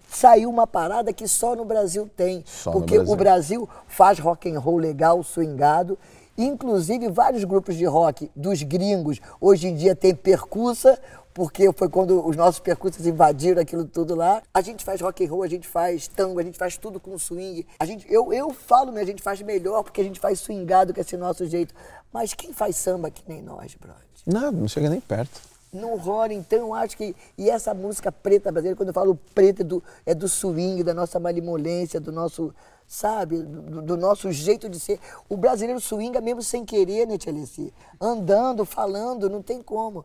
[0.08, 2.44] saiu uma parada que só no Brasil tem.
[2.46, 3.14] Só porque Brasil.
[3.14, 5.98] o Brasil faz rock and roll legal, swingado.
[6.38, 11.00] Inclusive, vários grupos de rock dos gringos hoje em dia tem percussa,
[11.34, 14.42] porque foi quando os nossos percussas invadiram aquilo tudo lá.
[14.54, 17.18] A gente faz rock and roll, a gente faz tango, a gente faz tudo com
[17.18, 17.66] swing.
[17.80, 21.00] A gente, eu, eu falo, a gente faz melhor porque a gente faz swingado com
[21.00, 21.74] esse nosso jeito.
[22.12, 24.02] Mas quem faz samba que nem nós, brother?
[24.26, 25.42] Não, não chega nem perto.
[25.74, 27.16] Não rola, então eu acho que.
[27.38, 30.94] E essa música preta brasileira, quando eu falo preta, é do, é do swing, da
[30.94, 32.54] nossa malimolência, do nosso,
[32.86, 35.00] sabe, do, do, nosso jeito de ser.
[35.30, 37.74] O brasileiro swinga mesmo sem querer, né, Tia Alice?
[38.02, 40.04] Andando, falando, não tem como.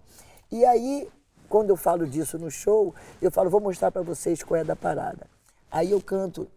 [0.57, 1.09] E aí,
[1.49, 4.75] quando eu falo disso no show, eu falo, vou mostrar para vocês qual é da
[4.75, 5.27] parada.
[5.71, 6.49] Aí eu canto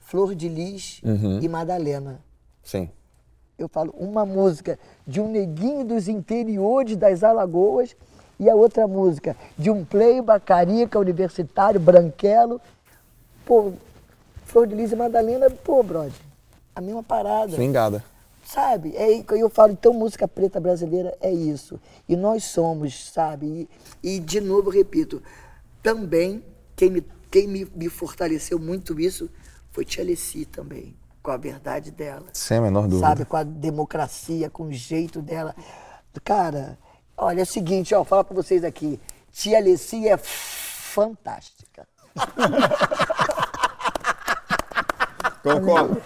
[0.00, 1.40] Flor de Lis uhum.
[1.40, 2.20] e Madalena.
[2.62, 2.90] Sim
[3.62, 7.94] eu falo, uma música de um neguinho dos interiores das Alagoas
[8.38, 12.60] e a outra música de um play bacarica universitário, branquelo.
[13.44, 13.72] Pô,
[14.46, 16.12] Flor de Lis e Madalena, pô, brother,
[16.74, 17.52] a mesma parada.
[17.52, 18.02] Swingada.
[18.52, 18.96] Sabe?
[18.96, 21.80] É, eu falo, então música preta brasileira é isso.
[22.08, 23.68] E nós somos, sabe?
[24.02, 25.22] E, e de novo, repito,
[25.80, 29.30] também quem me, quem me, me fortaleceu muito isso
[29.70, 32.26] foi Tia Alessi também com a verdade dela.
[32.32, 33.06] Sem a menor dúvida.
[33.06, 35.54] Sabe, com a democracia, com o jeito dela.
[36.24, 36.76] Cara,
[37.16, 38.98] olha, é o seguinte, ó, falar para vocês aqui.
[39.30, 41.86] Tia Alessi é fantástica.
[45.42, 46.00] Concordo.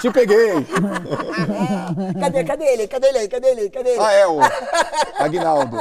[0.00, 0.64] Te peguei.
[2.20, 2.88] cadê, cadê ele?
[2.88, 3.28] Cadê ele?
[3.28, 3.70] Cadê ele?
[3.70, 4.00] Cadê ele?
[4.00, 4.40] Ah, é o
[5.18, 5.76] Aguinaldo.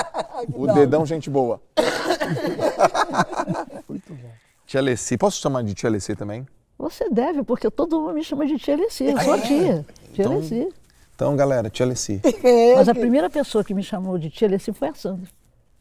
[0.54, 1.62] o dedão gente boa.
[3.88, 4.30] Muito bom.
[4.66, 5.18] Tia Alessi.
[5.18, 6.46] Posso chamar de Tia Alessi também?
[6.78, 9.42] Você deve, porque todo mundo me chama de tia Alessi, eu sou é.
[9.42, 9.86] tia.
[10.14, 10.72] Tia então.
[11.16, 12.20] Então, galera, tia Alessi.
[12.76, 15.30] Mas a primeira pessoa que me chamou de tia Alessi foi a Sandra.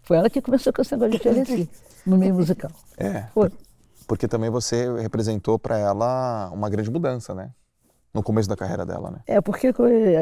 [0.03, 1.71] Foi ela que começou com esse negócio de tia Alessi,
[2.05, 2.71] no meio musical.
[2.99, 3.25] É.
[3.33, 3.51] Foi.
[4.11, 7.53] Porque também você representou para ela uma grande mudança, né?
[8.12, 9.18] No começo da carreira dela, né?
[9.25, 9.73] É, porque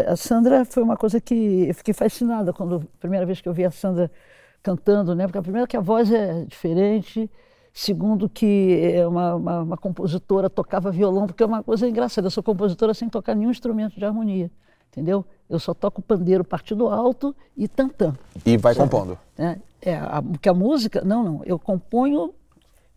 [0.07, 3.53] a Sandra foi uma coisa que eu fiquei fascinada quando a primeira vez que eu
[3.55, 4.11] vi a Sandra
[4.63, 5.25] cantando, né?
[5.25, 7.31] Porque a primeira que a voz é diferente,
[7.73, 12.31] Segundo, que é uma, uma, uma, compositora tocava violão, porque é uma coisa engraçada, eu
[12.31, 14.51] sou compositora sem tocar nenhum instrumento de harmonia,
[14.91, 15.25] entendeu?
[15.49, 18.15] Eu só toco pandeiro partido alto e tantã.
[18.45, 19.17] E vai compondo?
[19.39, 22.35] É, é a, porque a música, não, não, eu componho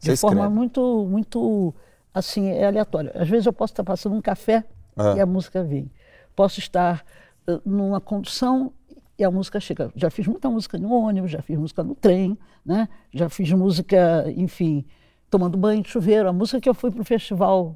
[0.01, 0.55] de Você forma escreve.
[0.55, 1.73] muito, muito,
[2.13, 3.11] assim, é aleatória.
[3.15, 4.65] Às vezes eu posso estar passando um café
[4.97, 5.13] ah.
[5.15, 5.91] e a música vem.
[6.35, 7.05] Posso estar
[7.47, 8.73] uh, numa condução
[9.17, 9.91] e a música chega.
[9.95, 12.35] Já fiz muita música no ônibus, já fiz música no trem,
[12.65, 12.89] né?
[13.13, 14.83] já fiz música, enfim,
[15.29, 16.27] tomando banho de chuveiro.
[16.27, 17.75] A música que eu fui para o festival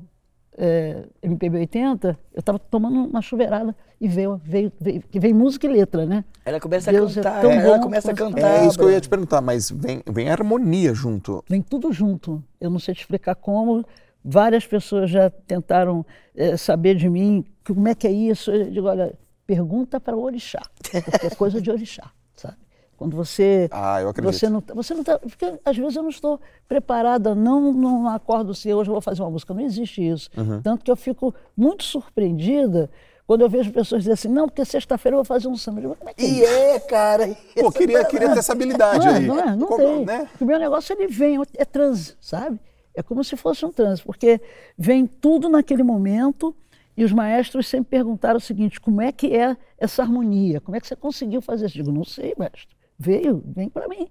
[0.58, 5.70] é, MPB 80, eu estava tomando uma chuveirada e veio, veio, veio, veio música e
[5.70, 6.24] letra, né?
[6.46, 8.64] Ela começa Deus a é cantar, é ela começa a cantar.
[8.64, 11.44] É isso que eu ia te perguntar, mas vem, vem harmonia junto.
[11.50, 12.44] Vem tudo junto.
[12.60, 13.86] Eu não sei te explicar como.
[14.24, 16.04] Várias pessoas já tentaram
[16.36, 18.50] é, saber de mim como é que é isso.
[18.50, 19.14] Eu digo, olha,
[19.46, 22.58] pergunta para o orixá, porque é coisa de orixá, sabe?
[22.98, 23.68] Quando você.
[23.72, 24.34] Ah, eu acredito.
[24.34, 28.08] Você não, tá, você não tá, porque às vezes eu não estou preparada, não, não
[28.08, 29.54] acordo se hoje eu vou fazer uma música.
[29.54, 30.30] Não existe isso.
[30.38, 30.62] Uhum.
[30.62, 32.90] Tanto que eu fico muito surpreendida
[33.28, 35.82] quando eu vejo pessoas dizerem assim, não, porque sexta-feira eu vou fazer um samba.
[35.82, 37.36] Eu digo, é que é e é, cara.
[37.60, 39.26] Pô, queria, queria ter essa habilidade não, aí.
[39.26, 40.06] Não, é, não Como, tem.
[40.06, 40.30] Né?
[40.40, 42.60] O meu negócio ele vem, é transe, sabe?
[42.94, 44.40] É como se fosse um transe, porque
[44.78, 46.56] vem tudo naquele momento
[46.96, 50.62] e os maestros sempre perguntaram o seguinte: como é que é essa harmonia?
[50.62, 51.80] Como é que você conseguiu fazer isso?
[51.80, 52.75] Eu digo, não sei, mestre.
[52.98, 54.10] Veio, vem para mim.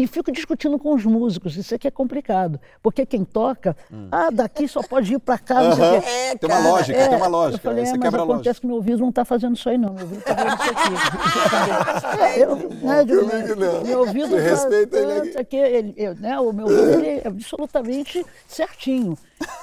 [0.00, 2.58] E fico discutindo com os músicos, isso aqui é complicado.
[2.82, 4.08] Porque quem toca, hum.
[4.10, 5.62] ah, daqui só pode ir para cá.
[5.62, 7.56] Não sei é, tem uma lógica, é, tem uma lógica.
[7.56, 9.92] Eu falei, é, mas acontece que meu ouvido não está fazendo isso aí, não.
[9.92, 12.22] Meu ouvido está fazendo isso aqui.
[12.22, 13.84] é, eu, né, digo, não.
[13.84, 15.38] Meu ouvido tá respeita ele aqui.
[15.38, 19.18] Aqui, ele, eu, né, o meu ouvido ele é absolutamente certinho.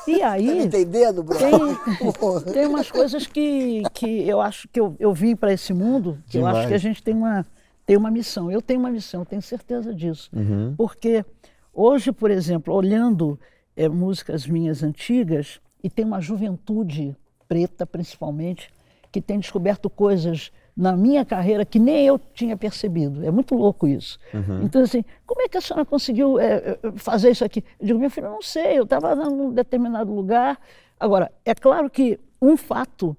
[0.08, 0.46] E aí.
[0.46, 1.40] Tá entendendo, Bruno?
[1.40, 6.20] Tem, tem umas coisas que, que eu acho que eu, eu vim para esse mundo,
[6.28, 6.54] que Demais.
[6.54, 7.44] eu acho que a gente tem uma
[7.88, 8.52] tem uma missão.
[8.52, 10.30] Eu tenho uma missão, tenho certeza disso.
[10.36, 10.76] Uhum.
[10.78, 11.26] Porque
[11.74, 13.40] hoje, por exemplo, olhando
[13.76, 17.16] é, músicas minhas antigas, e tem uma juventude
[17.48, 18.70] preta, principalmente,
[19.12, 23.26] que tem descoberto coisas na minha carreira que nem eu tinha percebido.
[23.26, 24.20] É muito louco isso.
[24.34, 24.64] Uhum.
[24.64, 27.64] Então, assim, como é que a senhora conseguiu é, fazer isso aqui?
[27.80, 30.60] Eu digo, minha filha, não sei, eu estava num determinado lugar.
[31.00, 33.16] Agora, é claro que um fato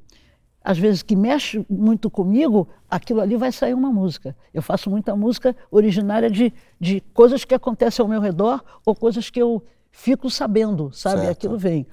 [0.68, 4.36] às vezes que mexe muito comigo, aquilo ali vai sair uma música.
[4.52, 9.30] Eu faço muita música originária de, de coisas que acontecem ao meu redor ou coisas
[9.30, 11.22] que eu fico sabendo, sabe?
[11.22, 11.30] Certo.
[11.30, 11.86] Aquilo vem.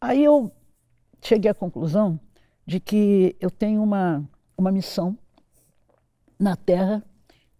[0.00, 0.50] Aí eu
[1.20, 2.18] cheguei à conclusão
[2.64, 5.18] de que eu tenho uma, uma missão
[6.38, 7.04] na Terra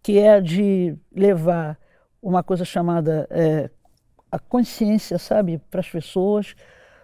[0.01, 1.77] que é de levar
[2.19, 3.69] uma coisa chamada é,
[4.31, 6.55] a consciência, sabe, para as pessoas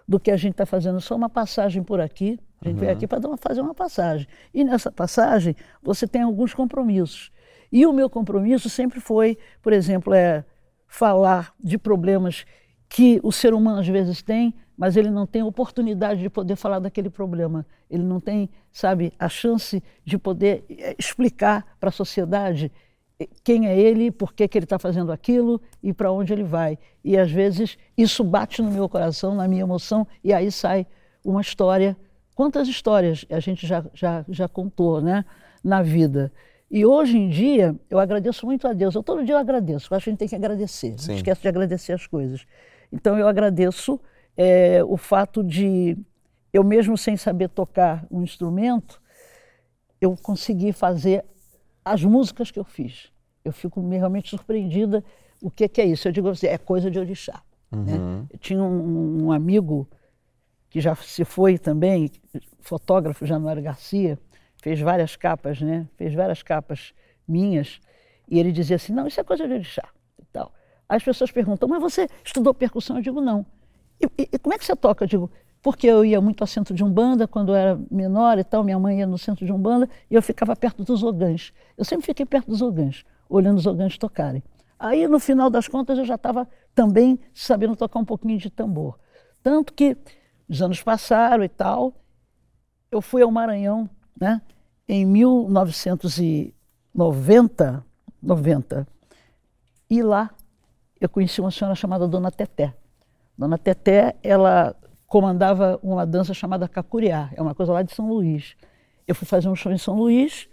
[0.06, 1.00] do que a gente está fazendo.
[1.00, 2.80] Só uma passagem por aqui a gente uhum.
[2.80, 4.26] veio aqui para fazer uma passagem.
[4.52, 7.30] E nessa passagem você tem alguns compromissos.
[7.70, 10.44] E o meu compromisso sempre foi, por exemplo, é
[10.86, 12.44] falar de problemas
[12.88, 16.78] que o ser humano às vezes tem, mas ele não tem oportunidade de poder falar
[16.78, 17.66] daquele problema.
[17.90, 22.72] Ele não tem, sabe, a chance de poder eh, explicar para a sociedade
[23.20, 26.44] eh, quem é ele, por que, que ele está fazendo aquilo e para onde ele
[26.44, 26.78] vai.
[27.04, 30.86] E às vezes isso bate no meu coração, na minha emoção, e aí sai
[31.24, 31.96] uma história
[32.38, 35.24] Quantas histórias a gente já, já, já contou né,
[35.64, 36.32] na vida.
[36.70, 38.94] E hoje em dia, eu agradeço muito a Deus.
[38.94, 39.92] Eu todo dia eu agradeço.
[39.92, 40.94] Eu acho que a gente tem que agradecer.
[41.04, 42.46] Não esquece de agradecer as coisas.
[42.92, 44.00] Então eu agradeço
[44.36, 45.98] é, o fato de
[46.52, 49.02] eu mesmo sem saber tocar um instrumento,
[50.00, 51.24] eu consegui fazer
[51.84, 53.10] as músicas que eu fiz.
[53.44, 55.02] Eu fico realmente surpreendida.
[55.42, 56.06] O que, que é isso?
[56.06, 57.42] Eu digo assim, é coisa de orixá.
[57.72, 57.78] Né?
[57.94, 58.20] Uhum.
[58.20, 58.26] Né?
[58.32, 59.88] Eu tinha um, um amigo
[60.70, 62.10] que já se foi também,
[62.60, 64.18] fotógrafo Januário Garcia,
[64.62, 65.86] fez várias capas, né?
[65.96, 66.92] Fez várias capas
[67.26, 67.80] minhas,
[68.28, 70.52] e ele dizia assim, não, isso é coisa de orixá e tal.
[70.88, 72.96] As pessoas perguntam, mas você estudou percussão?
[72.96, 73.44] Eu digo, não.
[74.00, 75.04] E, e, e como é que você toca?
[75.04, 75.30] Eu digo,
[75.62, 78.78] porque eu ia muito ao centro de Umbanda quando eu era menor e tal, minha
[78.78, 81.52] mãe ia no centro de Umbanda e eu ficava perto dos ogãs.
[81.76, 84.42] Eu sempre fiquei perto dos ogãs, olhando os ogãs tocarem.
[84.78, 88.98] Aí, no final das contas, eu já estava também sabendo tocar um pouquinho de tambor.
[89.42, 89.96] Tanto que
[90.48, 91.92] os anos passaram e tal.
[92.90, 94.40] Eu fui ao Maranhão, né?
[94.88, 97.84] Em 1990,
[98.22, 98.88] 90,
[99.90, 100.30] e lá
[101.00, 102.74] eu conheci uma senhora chamada Dona Teté.
[103.36, 104.74] Dona Teté, ela
[105.06, 108.56] comandava uma dança chamada Cacuriá, é uma coisa lá de São Luís.
[109.06, 110.48] Eu fui fazer um show em São Luís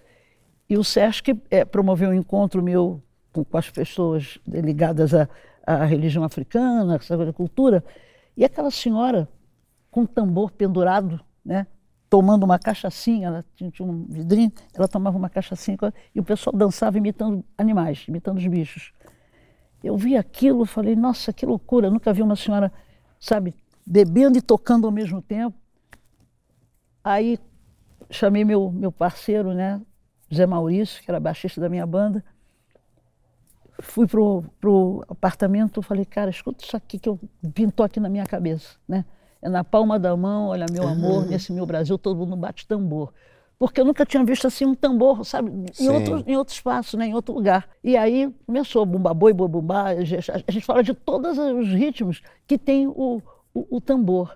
[0.69, 3.01] e o Sesc é, promoveu um encontro meu
[3.34, 5.27] com, com as pessoas ligadas à,
[5.65, 7.84] à religião africana, à cultura,
[8.38, 9.27] e aquela senhora
[9.95, 11.65] com um tambor pendurado, né?
[12.10, 15.77] tomando uma cachaçinha, ela tinha, um vidrinho, ela tomava uma cachaçinha
[16.13, 18.91] e o pessoal dançava imitando animais, imitando os bichos.
[19.81, 22.73] Eu vi aquilo falei, nossa, que loucura, nunca vi uma senhora,
[23.17, 23.55] sabe,
[23.86, 25.58] bebendo e tocando ao mesmo tempo.
[27.01, 27.39] Aí
[28.10, 29.81] chamei meu, meu parceiro, né,
[30.34, 32.21] Zé Maurício, que era baixista da minha banda,
[33.79, 37.17] fui pro, pro apartamento, falei, cara, escuta isso aqui que eu
[37.53, 39.05] pintou aqui na minha cabeça, né?
[39.45, 43.13] É na palma da mão, olha, meu amor, nesse meu Brasil todo mundo bate tambor.
[43.60, 47.05] porque eu nunca tinha visto assim um tambor, sabe, em outro, em outro espaço, né,
[47.05, 47.69] em outro lugar.
[47.84, 52.88] E aí começou bumba boi, bumbá, a gente fala de todos os ritmos que tem
[52.88, 53.21] o,
[53.53, 54.36] o, o tambor.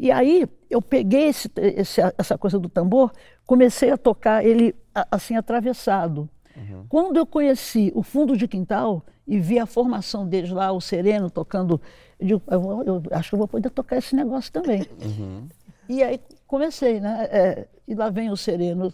[0.00, 3.12] E aí eu peguei esse, esse, essa coisa do tambor,
[3.44, 4.74] comecei a tocar ele
[5.10, 6.30] assim atravessado.
[6.56, 6.86] Uhum.
[6.88, 11.30] Quando eu conheci o fundo de quintal e vi a formação deles lá, o Sereno
[11.30, 11.80] tocando,
[12.24, 14.86] eu digo, eu, eu acho que eu vou poder tocar esse negócio também.
[15.02, 15.46] Uhum.
[15.88, 17.28] E aí comecei, né?
[17.30, 18.92] É, e lá vem o Sereno,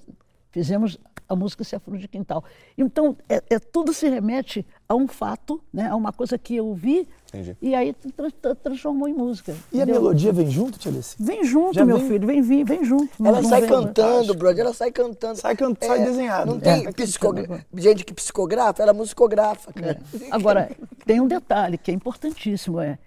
[0.50, 0.98] fizemos
[1.30, 2.42] a música Se é Fundo de Quintal.
[2.76, 5.88] Então, é, é, tudo se remete a um fato, né?
[5.88, 7.56] a uma coisa que eu vi Entendi.
[7.62, 9.54] e aí tra transformou em música.
[9.72, 9.96] E entendeu?
[9.96, 11.14] a melodia vem junto, Tia Alice?
[11.20, 12.08] Vem junto, Já meu vem...
[12.08, 13.10] filho, vem, vem, vem junto.
[13.24, 15.38] Ela sai cantando, brother, ela sai cantando.
[15.38, 15.72] Sai, can...
[15.80, 16.50] É, sai desenhado.
[16.50, 16.92] Não tem é.
[16.92, 17.64] psicogra...
[17.76, 19.72] gente que psicografa, ela musicografa.
[19.72, 20.00] Cara.
[20.20, 20.26] É.
[20.32, 20.68] Agora,
[21.06, 22.98] tem um detalhe que é importantíssimo, é,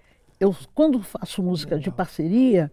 [0.43, 2.69] eu quando faço música de parceria,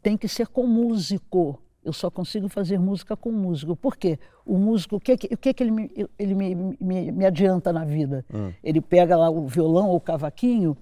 [0.00, 1.60] tem que ser com músico.
[1.84, 3.74] Eu só consigo fazer música com músico.
[3.74, 4.20] Por quê?
[4.46, 7.84] O músico, o que, o que, que ele, me, ele me, me, me adianta na
[7.84, 8.24] vida?
[8.32, 8.52] Hum.
[8.62, 10.76] Ele pega lá o violão ou o cavaquinho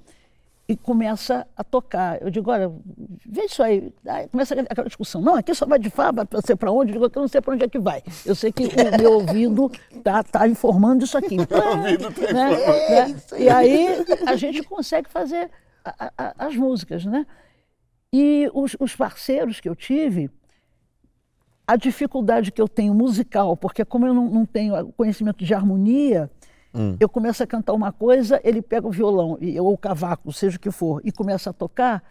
[0.69, 2.21] e começa a tocar.
[2.21, 2.71] Eu digo, olha,
[3.27, 3.91] vê isso aí.
[4.07, 5.23] aí começa aquela discussão.
[5.23, 6.93] Não, aqui só vai de Fá, vai ser para onde?
[6.93, 8.03] Eu digo, eu não sei para onde é que vai.
[8.27, 11.39] Eu sei que o meu ouvido está tá informando isso aqui.
[11.51, 13.09] É, né?
[13.09, 13.17] né?
[13.39, 15.51] E aí a gente consegue fazer
[15.85, 17.27] a, a, as músicas, né?
[18.13, 20.31] E os, os parceiros que eu tive
[21.67, 26.29] a dificuldade que eu tenho musical, porque como eu não, não tenho conhecimento de harmonia,
[26.75, 26.97] hum.
[26.99, 30.61] eu começo a cantar uma coisa, ele pega o violão ou o cavaco, seja o
[30.61, 32.03] que for, e começa a tocar,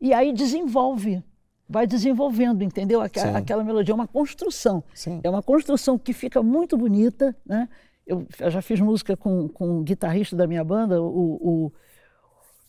[0.00, 1.22] e aí desenvolve,
[1.68, 3.00] vai desenvolvendo, entendeu?
[3.00, 4.82] Aquela, aquela melodia é uma construção.
[4.92, 5.20] Sim.
[5.22, 7.68] É uma construção que fica muito bonita, né?
[8.04, 11.72] Eu, eu já fiz música com, com um guitarrista da minha banda, o, o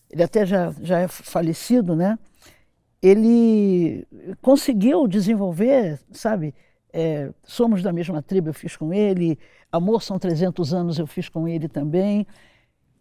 [0.09, 2.17] ele até já, já é falecido, né?
[3.01, 4.05] ele
[4.41, 6.53] conseguiu desenvolver, sabe?
[6.91, 9.37] É, Somos da mesma tribo, eu fiz com ele.
[9.71, 12.25] Amor são 300 anos, eu fiz com ele também.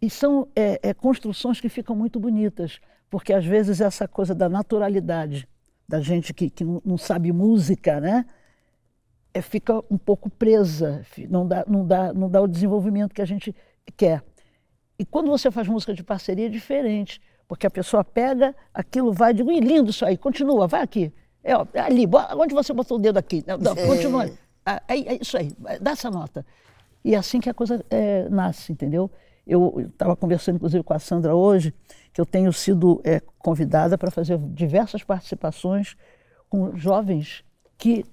[0.01, 4.47] E são é, é, construções que ficam muito bonitas, porque às vezes essa coisa da
[4.47, 5.47] naturalidade
[5.87, 8.25] da gente que, que não sabe música, né?
[9.33, 13.25] É, fica um pouco presa, não dá, não, dá, não dá o desenvolvimento que a
[13.25, 13.55] gente
[13.95, 14.23] quer.
[14.99, 19.33] E quando você faz música de parceria é diferente, porque a pessoa pega aquilo, vai,
[19.33, 21.13] digo, lindo isso aí, continua, vai aqui.
[21.43, 22.05] É, ó, é ali,
[22.35, 23.43] onde você botou o dedo aqui?
[23.45, 24.25] Não, continua.
[24.25, 24.33] É.
[24.65, 26.45] Ah, é, é, isso aí, dá essa nota.
[27.05, 29.09] E é assim que a coisa é, nasce, entendeu?
[29.45, 31.73] Eu estava conversando, inclusive, com a Sandra hoje,
[32.11, 35.95] que eu tenho sido é, convidada para fazer diversas participações
[36.49, 37.45] com jovens
[37.77, 38.03] que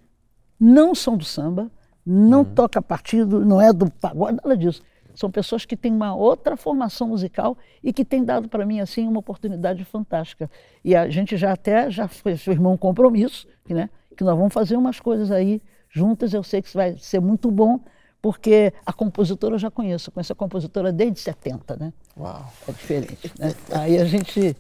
[0.60, 1.68] não são do samba,
[2.06, 2.54] não uhum.
[2.54, 4.80] toca partido, não é do pagode, nada disso.
[5.14, 9.06] São pessoas que têm uma outra formação musical e que têm dado para mim assim
[9.06, 10.50] uma oportunidade fantástica.
[10.84, 13.88] E a gente já até já firmou um compromisso, né?
[14.16, 16.34] Que nós vamos fazer umas coisas aí juntas.
[16.34, 17.80] Eu sei que vai ser muito bom,
[18.20, 20.10] porque a compositora eu já conheço.
[20.10, 21.92] Conheço a compositora desde 70, né?
[22.16, 22.52] Uau.
[22.68, 23.32] É diferente.
[23.38, 23.54] Né?
[23.70, 24.56] aí a gente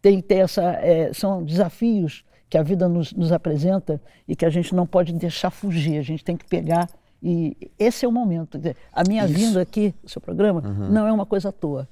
[0.00, 0.62] tem que ter essa.
[0.62, 5.12] É, são desafios que a vida nos, nos apresenta e que a gente não pode
[5.12, 5.98] deixar fugir.
[5.98, 6.88] A gente tem que pegar
[7.22, 8.60] e esse é o momento.
[8.92, 9.34] A minha Isso.
[9.34, 10.90] vinda aqui, no seu programa, uhum.
[10.90, 11.88] não é uma coisa à toa,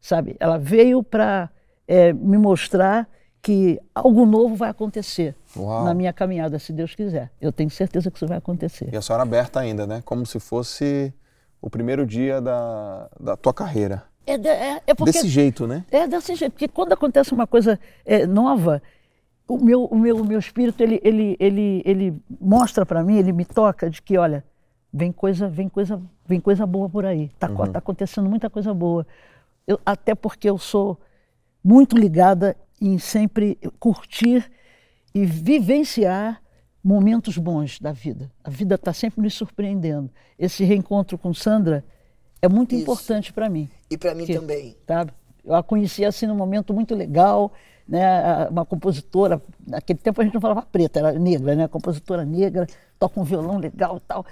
[0.00, 0.36] sabe?
[0.40, 1.50] Ela veio para
[1.86, 3.06] é, me mostrar
[3.42, 5.84] que algo novo vai acontecer Uau.
[5.84, 7.30] na minha caminhada, se Deus quiser.
[7.40, 8.88] Eu tenho certeza que isso vai acontecer.
[8.92, 10.02] E a senhora aberta ainda, né?
[10.04, 11.12] Como se fosse
[11.60, 14.04] o primeiro dia da, da tua carreira.
[14.26, 15.84] É, é, é porque, desse jeito, né?
[15.90, 18.82] É desse jeito, porque quando acontece uma coisa é, nova,
[19.48, 23.32] o meu, o meu, o meu espírito ele, ele, ele, ele mostra para mim, ele
[23.32, 24.44] me toca de que, olha,
[24.92, 27.24] vem coisa, vem coisa, vem coisa boa por aí.
[27.24, 27.72] Está uhum.
[27.72, 29.06] tá acontecendo muita coisa boa.
[29.66, 30.98] Eu, até porque eu sou
[31.62, 34.50] muito ligada em sempre curtir
[35.14, 36.40] e vivenciar
[36.82, 38.30] momentos bons da vida.
[38.42, 40.10] A vida está sempre me surpreendendo.
[40.38, 41.84] Esse reencontro com Sandra
[42.40, 42.82] é muito Isso.
[42.82, 43.68] importante para mim.
[43.90, 44.76] E para mim também.
[44.86, 45.06] Tá?
[45.44, 47.52] Eu a conheci assim num momento muito legal,
[47.86, 48.46] né?
[48.48, 51.68] Uma compositora, naquele tempo a gente não falava preta, era negra, né?
[51.68, 52.66] Compositora negra,
[52.98, 54.24] toca um violão legal e tal.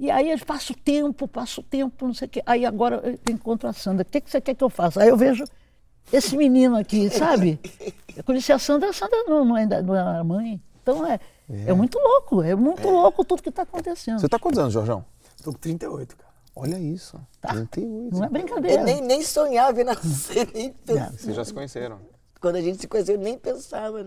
[0.00, 2.42] E aí eu passo o tempo, passo o tempo, não sei o quê.
[2.46, 4.00] Aí agora eu encontro a Sandra.
[4.00, 5.02] O que, que você quer que eu faça?
[5.02, 5.44] Aí eu vejo
[6.10, 7.60] esse menino aqui, sabe?
[8.16, 10.58] Eu conheci a Sandra, a Sandra não, não, é, não era mãe.
[10.82, 11.20] Então é,
[11.50, 11.72] é, é.
[11.74, 12.90] muito louco, é muito é.
[12.90, 14.18] louco tudo que está acontecendo.
[14.18, 15.04] Você está quantos anos, Jorjão?
[15.36, 16.30] Estou com 38, cara.
[16.56, 17.50] Olha isso, tá.
[17.50, 18.16] 38.
[18.16, 18.80] Não é brincadeira.
[18.80, 21.12] Eu nem, nem sonhava em nascer, nem pensava.
[21.12, 22.00] Vocês já se conheceram?
[22.40, 24.04] Quando a gente se conheceu, eu nem pensava.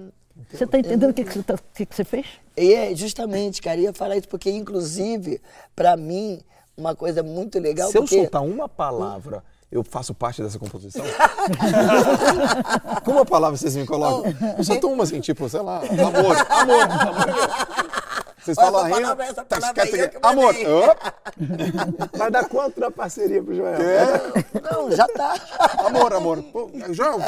[0.50, 2.26] Você está entendendo o que, que, você tá, que, que você fez?
[2.58, 5.40] É, justamente, cara, ia falar isso, porque, inclusive,
[5.76, 6.42] para mim,
[6.76, 7.90] uma coisa muito legal.
[7.90, 8.16] Se porque...
[8.16, 11.06] eu soltar uma palavra, eu faço parte dessa composição?
[13.06, 14.34] Com uma palavra vocês me colocam?
[14.58, 18.03] Eu solto uma assim, tipo, sei lá, amor, amor, amor.
[18.44, 20.18] Vocês Olha, falam palavra, tá escrito aqui.
[20.22, 20.54] Amor.
[22.18, 23.80] Vai dar quanto na parceria pro Joel?
[24.72, 25.36] Não, já tá.
[25.86, 26.44] amor, amor.
[26.44, 27.20] Pô, João,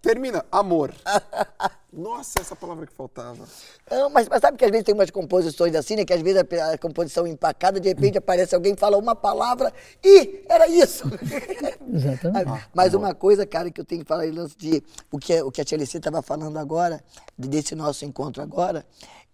[0.00, 0.44] termina.
[0.52, 0.94] Amor.
[1.92, 3.44] Nossa, essa palavra que faltava.
[3.90, 6.04] Não, mas, mas sabe que às vezes tem umas composições assim, né?
[6.04, 9.72] Que às vezes a, a composição empacada, de repente aparece alguém fala uma palavra
[10.04, 11.04] e era isso.
[11.92, 12.68] Exatamente.
[12.74, 15.50] Mas uma coisa, cara, que eu tenho que falar em lance de o que, o
[15.50, 17.02] que a Tia Alice estava falando agora,
[17.38, 18.84] de- desse nosso encontro agora,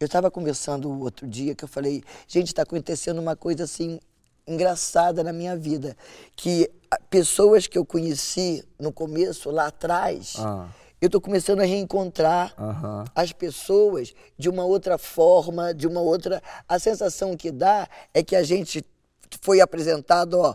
[0.01, 3.99] eu estava conversando o outro dia que eu falei, gente, está acontecendo uma coisa assim
[4.47, 5.97] engraçada na minha vida,
[6.37, 6.71] que
[7.09, 10.69] pessoas que eu conheci no começo, lá atrás, Ah.
[11.01, 12.55] eu estou começando a reencontrar
[13.15, 16.43] as pessoas de uma outra forma, de uma outra.
[16.69, 18.85] A sensação que dá é que a gente
[19.41, 20.55] foi apresentado, ó,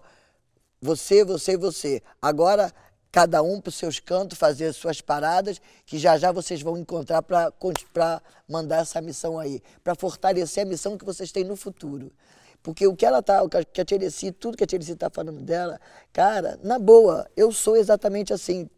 [0.82, 2.02] você, você você.
[2.22, 2.72] Agora,
[3.12, 6.78] cada um para os seus cantos, fazer as suas paradas, que já já vocês vão
[6.78, 12.12] encontrar para mandar essa missão aí, para fortalecer a missão que vocês têm no futuro.
[12.62, 15.10] Porque o que ela tá, o que a- a Alice, tudo que a Alice está
[15.10, 15.80] falando dela,
[16.12, 18.70] cara, na boa, eu sou exatamente assim.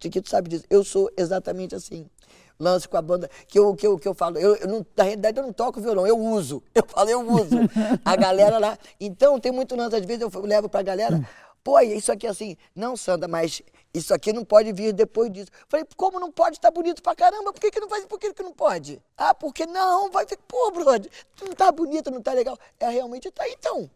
[0.00, 0.64] Chiquito sabe disso.
[0.70, 2.06] Eu sou exatamente assim.
[2.60, 5.04] Lance com a banda, que eu, que eu, que eu falo, eu, eu não, na
[5.04, 6.60] realidade eu não toco violão, eu uso.
[6.74, 7.56] Eu falo, eu uso.
[8.04, 8.76] A galera lá.
[9.00, 11.24] Então, tem muito lance, às vezes eu levo pra galera,
[11.64, 15.50] pô, isso aqui é assim, não, Sandra, mas isso aqui não pode vir depois disso.
[15.68, 16.60] Falei, como não pode?
[16.60, 18.04] Tá bonito pra caramba, por que, que não faz?
[18.06, 19.02] Por que, que não pode?
[19.16, 21.10] Ah, porque não, vai ficar, pô, brother,
[21.42, 22.58] não tá bonito, não tá legal.
[22.78, 23.90] É, realmente tá, então.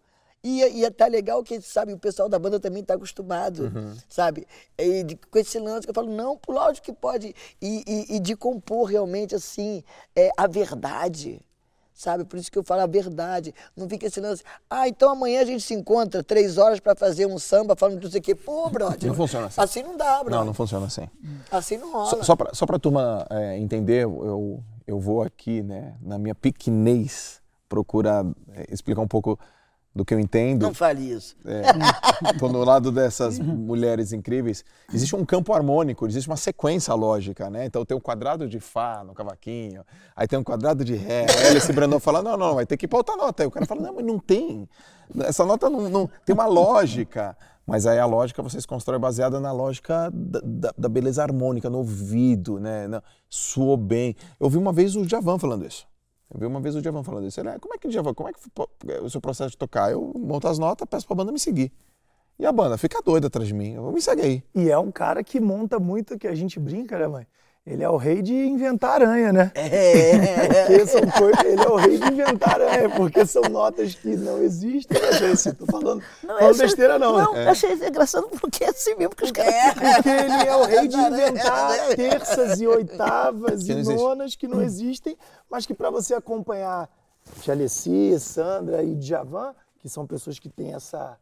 [0.45, 3.71] E, e tá legal que, sabe, o pessoal da banda também tá acostumado,
[4.09, 4.45] sabe?
[4.77, 7.33] E de- com esse lance que eu falo, não, lógico que pode.
[7.61, 9.85] E, e- e de compor realmente, assim,
[10.17, 11.41] é, a verdade,
[12.03, 12.25] sabe?
[12.25, 13.55] Por isso que eu falo a verdade.
[13.77, 17.27] Não fica esse lance, ah, então amanhã a gente se encontra três horas pra fazer
[17.27, 18.35] um samba falando não sei o quê.
[18.35, 19.09] Pô, brother.
[19.09, 19.61] Não funciona assim.
[19.61, 20.39] Assim não dá, brother.
[20.39, 21.09] Não, não funciona assim.
[21.51, 22.11] Assim não rola.
[22.11, 26.35] Só, só para só a turma é, entender, eu, eu vou aqui, né, na minha
[26.35, 28.25] pequenez, procurar
[28.55, 29.39] é, explicar um pouco
[29.95, 30.63] do que eu entendo.
[30.63, 31.37] Não fale isso.
[32.33, 34.65] Estou no lado dessas mulheres incríveis.
[34.93, 37.67] Existe um campo harmônico, existe uma sequência lógica, né?
[37.67, 39.85] Então tem um quadrado de Fá no cavaquinho,
[40.17, 41.27] aí tem um quadrado de Ré.
[41.29, 43.43] Aí Alice Brandão fala: não, não, vai ter que ir para outra nota.
[43.43, 44.69] Aí o cara fala: não, mas não tem.
[45.21, 47.37] Essa nota não, não tem uma lógica.
[47.65, 51.79] Mas aí a lógica vocês constroem baseada na lógica da, da- da beleza harmônica, no
[51.79, 52.89] ouvido, né?
[52.89, 54.17] Na- Soou bem.
[54.41, 55.87] Eu vi uma vez o Javan falando isso.
[56.33, 57.39] Eu vi uma vez o Djavan falando isso.
[57.41, 58.51] Ele, "Ah, como é que Djavan, como é que foi
[59.03, 59.93] o seu processo de tocar?
[59.93, 61.73] Eu monto as notas, peço pra banda me seguir.
[62.39, 63.75] E a banda fica doida atrás de mim.
[63.75, 64.43] Eu, me segue aí.
[64.55, 67.27] E é um cara que monta muito que a gente brinca, né, mãe?
[67.65, 69.53] Ele é o rei de inventar aranha, né?
[69.55, 70.67] É.
[70.67, 74.39] Porque são coisas, ele é o rei de inventar aranha, porque são notas que não
[74.43, 75.53] existem, né, gente?
[75.53, 77.17] Tô falando, Não, falando besteira não.
[77.17, 79.55] Não, eu achei engraçado porque é assim mesmo que os caras.
[79.55, 79.73] É.
[79.75, 84.61] Porque ele é o rei de inventar terças e oitavas Que e nonas que não
[84.61, 85.17] existem,
[85.49, 86.91] mas que para você acompanhar
[87.43, 91.17] Tia Alessi, Sandra e Djavan, que são pessoas que têm essa,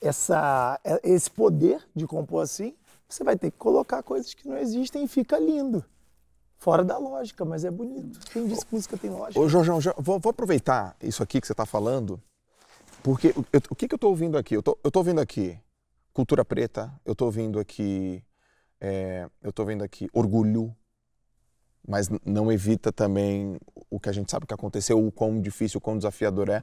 [0.00, 2.74] essa, esse poder de compor assim,
[3.10, 5.84] você vai ter que colocar coisas que não existem e fica lindo.
[6.58, 8.20] Fora da lógica, mas é bonito.
[8.32, 9.40] Quem disse que música tem lógica?
[9.40, 12.22] Ô, Jorjão, vou, vou aproveitar isso aqui que você está falando,
[13.02, 14.54] porque o- eu- o que, que eu estou ouvindo aqui?
[14.54, 15.58] Eu tô ouvindo aqui
[16.12, 18.22] cultura preta, eu estou ouvindo aqui,
[18.80, 20.74] é, eu tô ouvindo aqui orgulho,
[21.86, 23.58] mas não evita também
[23.90, 26.62] o que a gente sabe que aconteceu, o quão difícil, o quão desafiador é.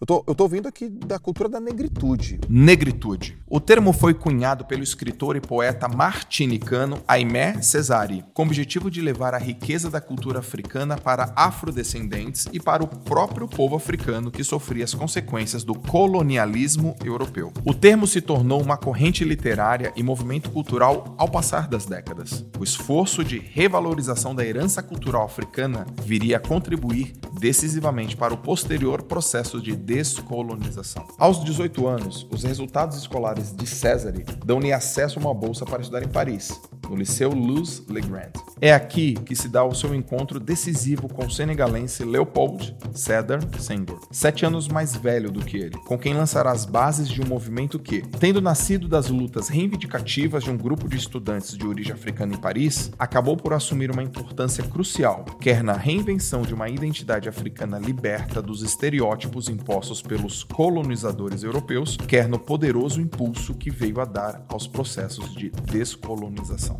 [0.00, 2.40] Eu tô, eu tô ouvindo aqui da cultura da negritude.
[2.48, 3.38] Negritude.
[3.46, 9.02] O termo foi cunhado pelo escritor e poeta martinicano Aimé Cesari, com o objetivo de
[9.02, 14.42] levar a riqueza da cultura africana para afrodescendentes e para o próprio povo africano que
[14.42, 17.52] sofria as consequências do colonialismo europeu.
[17.64, 22.44] O termo se tornou uma corrente literária e movimento cultural ao passar das décadas.
[22.58, 29.02] O esforço de revalorização da herança cultural africana viria a contribuir decisivamente para o posterior
[29.02, 31.06] processo de descolonização.
[31.18, 34.12] Aos 18 anos, os resultados escolares de César
[34.44, 36.60] dão-lhe acesso a uma bolsa para estudar em Paris,
[36.90, 38.32] no Liceu Luz Legrand.
[38.60, 44.00] É aqui que se dá o seu encontro decisivo com o senegalense Leopold Sédar Senghor,
[44.10, 47.78] sete anos mais velho do que ele, com quem lançará as bases de um movimento
[47.78, 52.40] que, tendo nascido das lutas reivindicativas de um grupo de estudantes de origem africana em
[52.40, 58.42] Paris, acabou por assumir uma importância crucial, quer na reinvenção de uma identidade africana liberta
[58.42, 64.66] dos estereótipos impostos pelos colonizadores europeus, quer no poderoso impulso que veio a dar aos
[64.66, 66.79] processos de descolonização.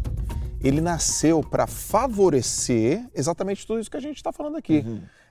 [0.62, 4.84] Ele nasceu para favorecer exatamente tudo isso que a gente está falando aqui.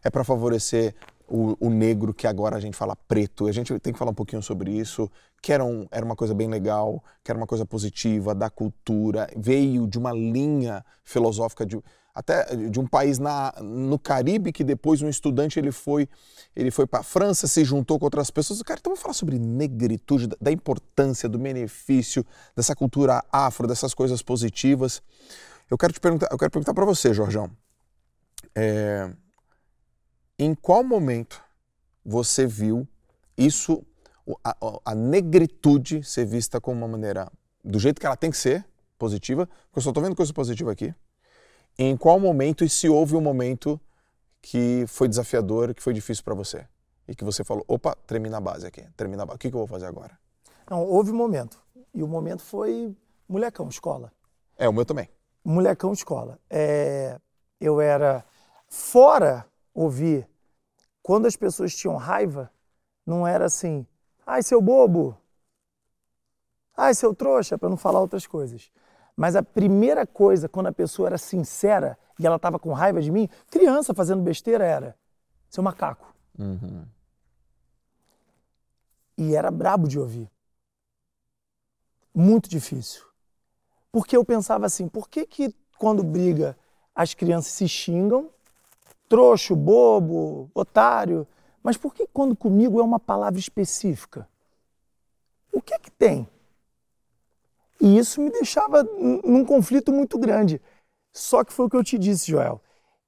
[0.03, 0.95] É para favorecer
[1.27, 3.47] o, o negro, que agora a gente fala preto.
[3.47, 5.09] A gente tem que falar um pouquinho sobre isso,
[5.41, 9.29] que era, um- era uma coisa bem legal, que era uma coisa positiva da cultura.
[9.37, 11.79] Veio de uma linha filosófica de.
[12.13, 16.09] Até de um país na, no Caribe que depois um estudante ele foi
[16.55, 18.61] ele foi para a França, se juntou com outras pessoas.
[18.63, 24.21] Cara, então vamos falar sobre negritude, da importância, do benefício dessa cultura afro, dessas coisas
[24.21, 25.01] positivas.
[25.69, 27.49] Eu quero te perguntar, eu quero perguntar para você, Jorjão.
[28.55, 29.09] É,
[30.37, 31.41] em qual momento
[32.03, 32.87] você viu
[33.37, 33.83] isso,
[34.43, 37.31] a, a, negritude ser vista como uma maneira
[37.63, 38.65] do jeito que ela tem que ser,
[38.97, 39.45] positiva?
[39.45, 40.93] Porque eu só estou vendo coisa positiva aqui
[41.81, 43.79] em qual momento e se houve um momento
[44.41, 46.67] que foi desafiador, que foi difícil para você?
[47.07, 49.37] E que você falou, opa, termina a base aqui, termina a base.
[49.37, 50.19] O que, que eu vou fazer agora?
[50.69, 51.57] Não, houve um momento.
[51.93, 52.93] E o momento foi
[53.29, 54.11] molecão, escola.
[54.57, 55.09] É, o meu também.
[55.41, 56.37] Molecão, escola.
[56.49, 57.17] É,
[57.61, 58.25] eu era
[58.67, 60.27] fora ouvir.
[61.01, 62.51] Quando as pessoas tinham raiva,
[63.05, 63.87] não era assim,
[64.27, 65.17] ai, seu bobo,
[66.75, 68.69] ai, seu trouxa, para não falar outras coisas.
[69.19, 73.11] Mas a primeira coisa, quando a pessoa era sincera e ela estava com raiva de
[73.11, 74.95] mim, criança fazendo besteira, era
[75.49, 76.15] seu macaco.
[76.39, 76.85] Uhum.
[79.17, 80.31] E era brabo de ouvir.
[82.15, 83.03] Muito difícil.
[83.91, 86.57] Porque eu pensava assim, por que que quando briga
[86.95, 88.29] as crianças se xingam?
[89.09, 91.27] Trouxo, bobo, otário.
[91.61, 94.25] Mas por que quando comigo é uma palavra específica?
[95.51, 96.25] O que que tem?
[97.81, 100.61] E isso me deixava num conflito muito grande.
[101.13, 102.61] Só que foi o que eu te disse, Joel.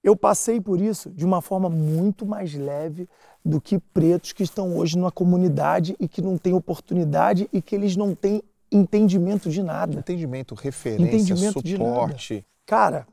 [0.03, 3.07] Eu passei por isso de uma forma muito mais leve
[3.45, 7.76] do que pretos que estão hoje numa comunidade e que não têm oportunidade e que
[7.76, 8.41] eles não têm
[8.72, 9.99] entendimento de nada.
[9.99, 12.45] Entendimento, referência, entendimento suporte.
[12.65, 13.07] Cara,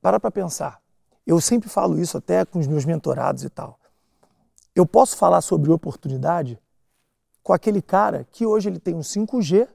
[0.00, 0.80] para para pensar.
[1.26, 3.78] Eu sempre falo isso até com os meus mentorados e tal.
[4.74, 6.58] Eu posso falar sobre oportunidade
[7.42, 9.68] com aquele cara que hoje ele tem um 5G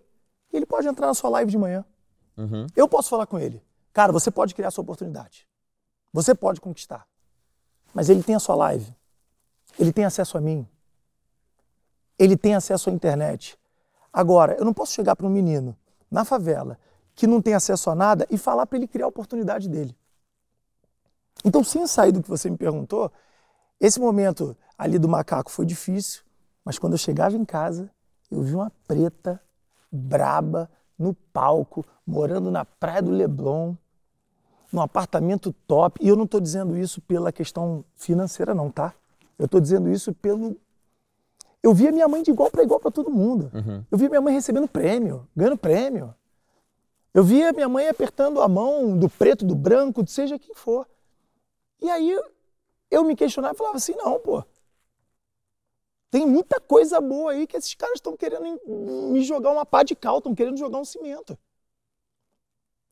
[0.58, 1.86] ele pode entrar na sua live de manhã.
[2.38, 2.68] Uhum.
[2.76, 3.62] Eu posso falar com ele.
[3.94, 5.48] Cara, você pode criar sua oportunidade.
[6.14, 7.08] Você pode conquistar.
[7.94, 8.94] Mas ele tem a sua live.
[9.80, 10.68] Ele tem acesso a mim.
[12.18, 13.58] Ele tem acesso à internet.
[14.12, 15.76] Agora, eu não posso chegar para um menino
[16.10, 16.80] na favela
[17.16, 19.96] que não tem acesso a nada e falar para ele criar a oportunidade dele.
[21.44, 23.12] Então, sem sair do que você me perguntou,
[23.80, 26.22] esse momento ali do macaco foi difícil,
[26.64, 27.90] mas quando eu chegava em casa,
[28.30, 29.42] eu vi uma preta
[29.92, 33.76] braba, no palco, morando na praia do Leblon,
[34.72, 36.04] num apartamento top.
[36.04, 38.94] E eu não estou dizendo isso pela questão financeira, não, tá?
[39.38, 40.58] Eu estou dizendo isso pelo.
[41.62, 43.52] Eu via minha mãe de igual para igual para todo mundo.
[43.54, 43.84] Uhum.
[43.92, 46.14] Eu via minha mãe recebendo prêmio, ganhando prêmio.
[47.14, 50.88] Eu via minha mãe apertando a mão do preto, do branco, de seja quem for.
[51.82, 52.20] E aí
[52.90, 54.44] eu me questionava e falava assim: não, pô,
[56.10, 58.60] tem muita coisa boa aí que esses caras estão querendo
[59.12, 61.38] me jogar uma pá de cal, estão querendo jogar um cimento.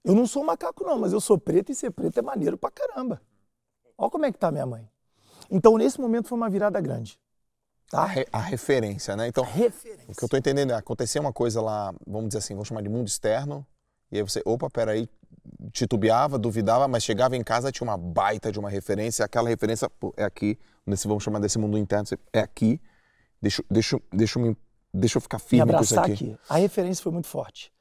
[0.03, 2.70] Eu não sou macaco, não, mas eu sou preto e ser preto é maneiro pra
[2.70, 3.22] caramba.
[3.97, 4.88] Olha como é que tá minha mãe.
[5.49, 7.20] Então, nesse momento, foi uma virada grande.
[7.89, 8.01] Tá?
[8.01, 9.28] A, re, a referência, né?
[9.28, 10.05] Então, referência.
[10.07, 12.82] o que eu tô entendendo é, acontecia uma coisa lá, vamos dizer assim, vamos chamar
[12.82, 13.66] de mundo externo,
[14.11, 15.09] e aí você, opa, peraí,
[15.72, 20.13] titubeava, duvidava, mas chegava em casa, tinha uma baita de uma referência, aquela referência pô,
[20.18, 22.80] é aqui, nesse, vamos chamar desse mundo interno, é aqui,
[23.41, 24.57] Deixa, deixa, deixa, eu,
[24.93, 26.13] deixa eu ficar firme me com isso aqui.
[26.13, 26.38] aqui.
[26.49, 27.71] A referência foi muito forte.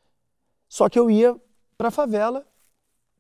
[0.69, 1.37] Só que eu ia
[1.77, 2.47] para a favela,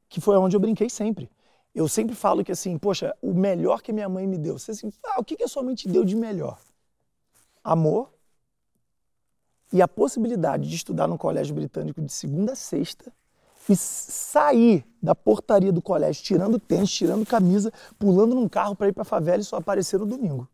[0.08, 1.30] que foi onde eu brinquei sempre.
[1.74, 4.58] Eu sempre falo que assim, poxa, o melhor que minha mãe me deu.
[4.58, 6.58] Você assim, ah, o que, que a sua mãe te deu de melhor?
[7.62, 8.14] Amor
[9.72, 13.12] e a possibilidade de estudar no colégio britânico de segunda a sexta
[13.68, 18.92] e sair da portaria do colégio tirando tênis, tirando camisa, pulando num carro para ir
[18.92, 20.48] para a favela e só aparecer no domingo.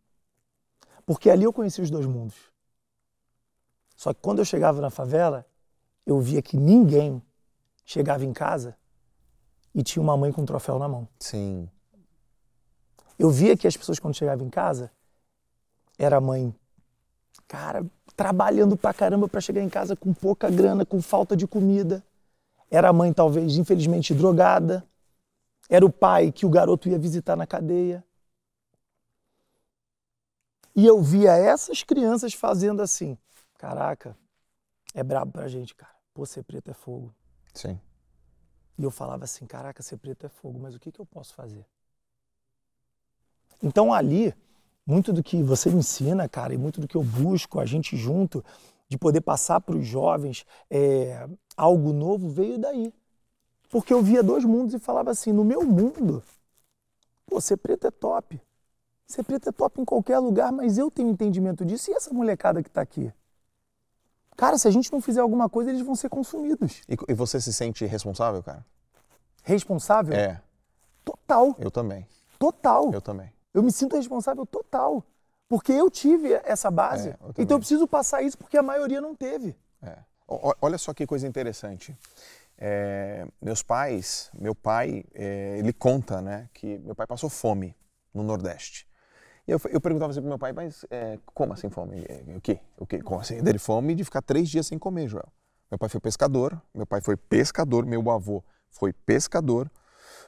[1.10, 2.36] Porque ali eu conheci os dois mundos.
[3.96, 5.44] Só que quando eu chegava na favela,
[6.06, 7.20] eu via que ninguém
[7.84, 8.76] chegava em casa
[9.74, 11.08] e tinha uma mãe com um troféu na mão.
[11.18, 11.68] Sim.
[13.18, 14.92] Eu via que as pessoas quando chegavam em casa
[15.98, 16.54] era a mãe,
[17.48, 17.84] cara,
[18.14, 22.04] trabalhando pra caramba para chegar em casa com pouca grana, com falta de comida.
[22.70, 24.86] Era a mãe talvez infelizmente drogada.
[25.68, 28.04] Era o pai que o garoto ia visitar na cadeia.
[30.74, 33.18] E eu via essas crianças fazendo assim.
[33.58, 34.16] Caraca,
[34.94, 35.94] é brabo pra gente, cara.
[36.14, 37.14] Pô, ser preto é fogo.
[37.52, 37.78] Sim.
[38.78, 41.34] E eu falava assim, caraca, ser preto é fogo, mas o que, que eu posso
[41.34, 41.66] fazer?
[43.62, 44.34] Então ali,
[44.86, 47.96] muito do que você me ensina, cara, e muito do que eu busco, a gente
[47.96, 48.44] junto,
[48.88, 52.92] de poder passar para os jovens é, algo novo, veio daí.
[53.68, 56.24] Porque eu via dois mundos e falava assim, no meu mundo,
[57.26, 58.40] pô, ser preto é top.
[59.10, 61.90] Ser preto é top em qualquer lugar, mas eu tenho entendimento disso.
[61.90, 63.12] E essa molecada que está aqui?
[64.36, 66.80] Cara, se a gente não fizer alguma coisa, eles vão ser consumidos.
[66.88, 68.64] E, e você se sente responsável, cara?
[69.42, 70.14] Responsável?
[70.14, 70.40] É.
[71.04, 71.56] total.
[71.58, 72.06] Eu também.
[72.38, 72.92] Total.
[72.92, 73.32] Eu também.
[73.52, 75.04] Eu me sinto responsável total.
[75.48, 77.08] Porque eu tive essa base.
[77.08, 79.56] É, eu então eu preciso passar isso porque a maioria não teve.
[79.82, 79.98] É.
[80.28, 81.98] Olha só que coisa interessante.
[82.56, 87.74] É, meus pais, meu pai, é, ele conta, né, que meu pai passou fome
[88.14, 88.88] no Nordeste.
[89.46, 92.04] Eu, eu perguntava assim pro meu pai, mas é, como assim fome?
[92.08, 92.60] É, o quê?
[92.78, 93.02] O quê?
[93.02, 93.42] Como assim?
[93.42, 95.28] Dele fome de ficar três dias sem comer, Joel.
[95.70, 99.70] Meu pai foi pescador, meu pai foi pescador, meu avô foi pescador.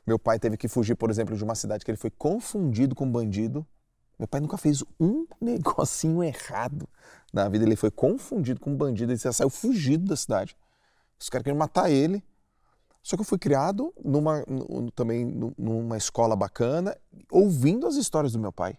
[0.07, 3.11] Meu pai teve que fugir, por exemplo, de uma cidade que ele foi confundido com
[3.11, 3.67] bandido.
[4.19, 6.89] Meu pai nunca fez um negocinho errado
[7.33, 7.65] na vida.
[7.65, 10.57] Ele foi confundido com bandido, ele saiu fugido da cidade.
[11.19, 12.23] Os caras queriam matar ele.
[13.03, 14.45] Só que eu fui criado numa,
[14.95, 15.25] também
[15.59, 16.97] numa escola bacana,
[17.31, 18.79] ouvindo as histórias do meu pai.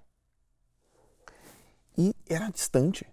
[1.97, 3.05] E era distante.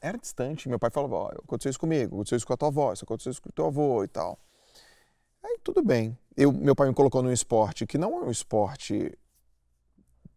[0.00, 0.68] Era distante.
[0.68, 3.32] Meu pai falava: oh, aconteceu isso comigo, aconteceu isso com a tua avó, isso aconteceu
[3.32, 4.38] isso com o teu avô e tal.
[5.42, 6.16] Aí tudo bem.
[6.36, 9.16] Eu, meu pai me colocou num esporte que não é um esporte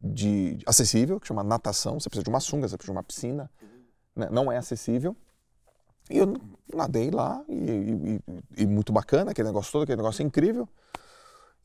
[0.01, 1.99] de acessível, que chama natação.
[1.99, 3.49] Você precisa de uma sunga, você precisa de uma piscina.
[4.15, 4.27] Né?
[4.29, 5.15] Não é acessível.
[6.09, 6.35] E eu
[6.73, 8.19] nadei lá, e,
[8.57, 10.67] e, e, muito bacana, aquele negócio todo, aquele negócio incrível.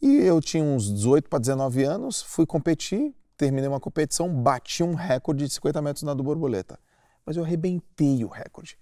[0.01, 4.95] E eu tinha uns 18 para 19 anos, fui competir, terminei uma competição, bati um
[4.95, 6.79] recorde de 50 metros na do borboleta.
[7.25, 8.77] Mas eu arrebentei o recorde.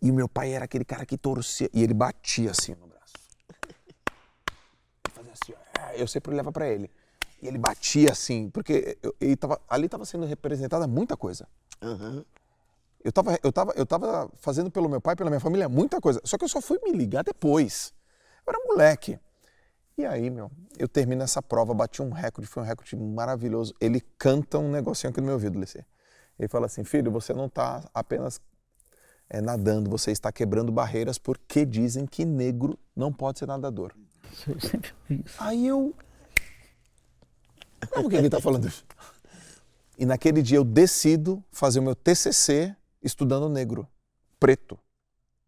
[0.00, 3.14] E o meu pai era aquele cara que torcia, e ele batia assim no braço.
[5.06, 6.90] Ele fazia assim, ó, eu sempre levava para ele.
[7.40, 11.48] E ele batia assim, porque eu, ele tava, ali estava sendo representada muita coisa.
[11.82, 12.24] Uhum.
[13.02, 16.20] Eu estava eu tava, eu tava fazendo pelo meu pai, pela minha família, muita coisa.
[16.24, 17.92] Só que eu só fui me ligar depois.
[18.46, 19.18] Eu era moleque.
[20.02, 23.72] E aí, meu, eu termino essa prova, bati um recorde, foi um recorde maravilhoso.
[23.80, 25.84] Ele canta um negocinho aqui no meu ouvido, Licê.
[26.36, 28.40] Ele fala assim, filho, você não está apenas
[29.30, 33.94] é, nadando, você está quebrando barreiras porque dizem que negro não pode ser nadador.
[34.48, 35.36] Eu sempre isso.
[35.38, 35.94] Aí eu...
[37.90, 38.84] Como que ele está falando isso?
[39.96, 43.86] E naquele dia eu decido fazer o meu TCC estudando negro,
[44.40, 44.76] preto,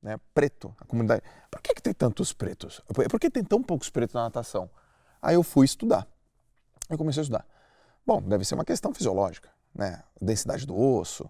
[0.04, 0.20] né?
[0.34, 1.22] Preto, a comunidade.
[1.50, 2.82] Por que, que tem tantos pretos?
[3.10, 4.68] Por que tem tão poucos pretos na natação?
[5.20, 6.06] Aí eu fui estudar.
[6.90, 7.46] Eu comecei a estudar.
[8.06, 10.04] Bom, deve ser uma questão fisiológica, né?
[10.20, 11.26] Densidade do osso,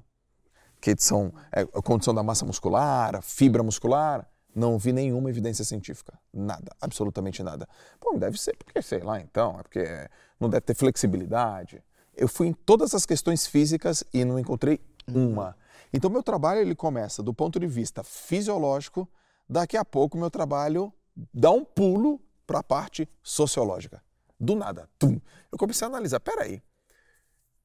[0.81, 4.29] que são é, a condição da massa muscular, a fibra muscular.
[4.53, 6.19] Não vi nenhuma evidência científica.
[6.33, 7.69] Nada, absolutamente nada.
[8.01, 11.83] Bom, deve ser porque, sei lá, então, é porque não deve ter flexibilidade.
[12.17, 15.57] Eu fui em todas as questões físicas e não encontrei uma.
[15.97, 19.09] Então, meu trabalho ele começa do ponto de vista fisiológico,
[19.49, 20.93] daqui a pouco meu trabalho
[21.33, 24.03] dá um pulo para a parte sociológica.
[24.39, 25.21] Do nada, tum.
[25.53, 26.61] Eu comecei a analisar, peraí,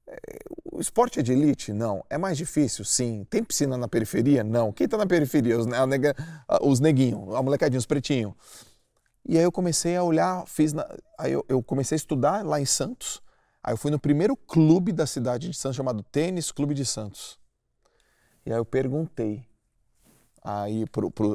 [0.08, 0.20] é,
[0.72, 1.74] o esporte é de elite?
[1.74, 2.06] Não.
[2.08, 2.86] É mais difícil?
[2.86, 3.26] Sim.
[3.28, 4.44] Tem piscina na periferia?
[4.44, 4.72] Não.
[4.72, 5.58] Quem está na periferia?
[5.58, 6.16] Os, nega,
[6.62, 8.36] os neguinhos, a molecadinha, os pretinhos.
[9.28, 12.62] E aí eu comecei a olhar, fiz na, aí eu, eu, comecei a estudar lá
[12.62, 13.24] em Santos.
[13.64, 17.39] Aí eu fui no primeiro clube da cidade de Santos chamado Tênis Clube de Santos.
[18.50, 19.46] E aí eu perguntei
[20.44, 20.84] aí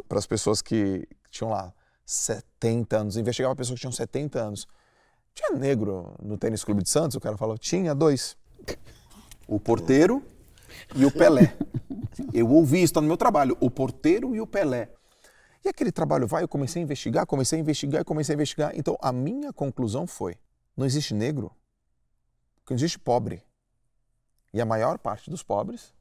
[0.08, 1.72] para as pessoas que tinham lá
[2.04, 4.66] 70 anos, investigava pessoas que tinham 70 anos.
[5.32, 7.16] Tinha negro no tênis clube de Santos?
[7.16, 8.36] O cara falou, tinha dois.
[9.46, 10.24] O porteiro
[10.96, 11.56] e o Pelé.
[12.34, 14.90] Eu ouvi isso, está no meu trabalho, o porteiro e o Pelé.
[15.64, 18.72] E aquele trabalho vai, eu comecei a investigar, comecei a investigar e comecei a investigar.
[18.74, 20.36] Então a minha conclusão foi:
[20.76, 21.52] não existe negro,
[22.68, 23.42] não existe pobre.
[24.52, 25.94] E a maior parte dos pobres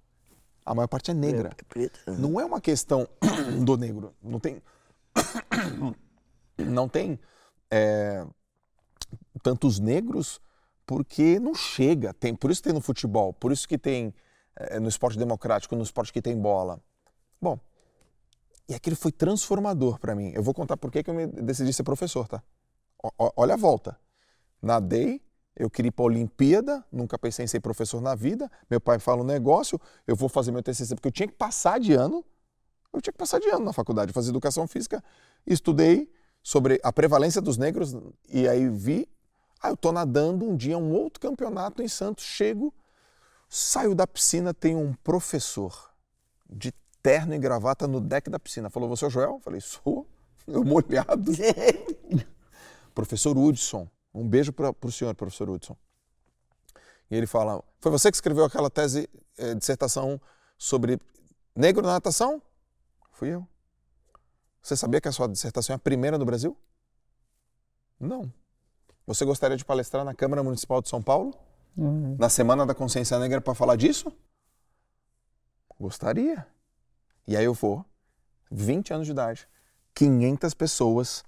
[0.65, 1.49] a maior parte é negra.
[1.49, 2.11] É, preta.
[2.11, 3.07] Não é uma questão
[3.63, 4.13] do negro.
[4.21, 4.61] Não tem.
[6.55, 7.19] Não tem
[7.71, 8.23] é,
[9.41, 10.39] tantos negros
[10.85, 12.13] porque não chega.
[12.13, 14.13] Tem, por isso que tem no futebol, por isso que tem
[14.55, 16.79] é, no esporte democrático, no esporte que tem bola.
[17.41, 17.59] Bom,
[18.69, 20.31] e aquilo foi transformador para mim.
[20.33, 22.41] Eu vou contar por que eu me decidi ser professor, tá?
[23.01, 23.99] O, olha a volta.
[24.61, 25.21] Nadei,
[25.55, 28.49] eu queria ir para a Olimpíada, nunca pensei em ser professor na vida.
[28.69, 31.79] Meu pai fala um negócio, eu vou fazer meu TCC porque eu tinha que passar
[31.79, 32.25] de ano.
[32.91, 35.03] Eu tinha que passar de ano na faculdade, fazer educação física.
[35.45, 37.95] Estudei sobre a prevalência dos negros
[38.29, 39.07] e aí vi,
[39.61, 42.73] ah, eu estou nadando um dia um outro campeonato em Santos, chego,
[43.47, 45.91] saio da piscina, tem um professor
[46.49, 48.69] de terno e gravata no deck da piscina.
[48.69, 49.39] Falou, você é o Joel?
[49.39, 50.07] Falei, sou.
[50.45, 51.31] Eu molhado.
[52.93, 55.75] professor Hudson um beijo para o senhor, professor Hudson.
[57.09, 60.19] E ele fala: Foi você que escreveu aquela tese, eh, dissertação
[60.57, 60.99] sobre
[61.55, 62.41] negro na natação?
[63.11, 63.47] Fui eu.
[64.61, 66.57] Você sabia que a sua dissertação é a primeira no Brasil?
[67.99, 68.31] Não.
[69.05, 71.33] Você gostaria de palestrar na Câmara Municipal de São Paulo?
[71.75, 72.15] Uhum.
[72.17, 74.11] Na Semana da Consciência Negra para falar disso?
[75.79, 76.47] Gostaria.
[77.27, 77.85] E aí eu vou,
[78.49, 79.47] 20 anos de idade,
[79.93, 81.23] 500 pessoas,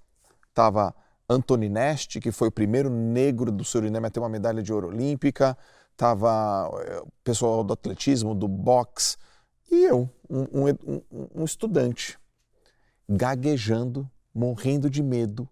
[0.49, 0.95] estava
[1.30, 4.88] Anthony Neste, que foi o primeiro negro do Suriname a ter uma medalha de ouro
[4.88, 5.57] olímpica,
[5.91, 9.17] estava eh, o pessoal do atletismo, do boxe,
[9.71, 11.01] e eu, um, um,
[11.41, 12.19] um estudante,
[13.09, 15.49] gaguejando, morrendo de medo,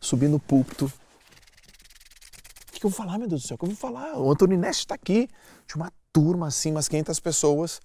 [0.00, 0.86] subindo no púlpito.
[0.86, 3.56] O que, que eu vou falar, meu Deus do céu?
[3.56, 4.16] O que eu vou falar?
[4.16, 5.28] O Anthony Neste está aqui.
[5.66, 7.80] Tinha uma turma assim, umas 500 pessoas,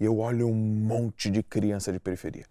[0.00, 2.46] e eu olho um monte de criança de periferia.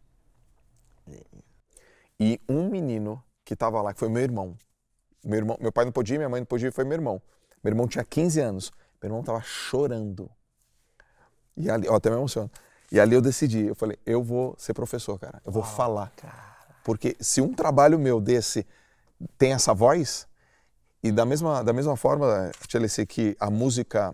[2.19, 4.57] E um menino que estava lá, que foi meu irmão.
[5.23, 7.21] Meu irmão, meu pai não podia, minha mãe não podia, foi meu irmão.
[7.63, 8.71] Meu irmão tinha 15 anos.
[9.01, 10.29] Meu irmão estava chorando.
[11.55, 12.51] E ali, ó, até me emociono.
[12.91, 15.41] E ali eu decidi, eu falei, eu vou ser professor, cara.
[15.45, 16.11] Eu vou Uau, falar.
[16.17, 16.57] Cara.
[16.83, 18.67] Porque se um trabalho meu desse
[19.37, 20.27] tem essa voz,
[21.01, 24.13] e da mesma, da mesma forma, Tchelice, que a música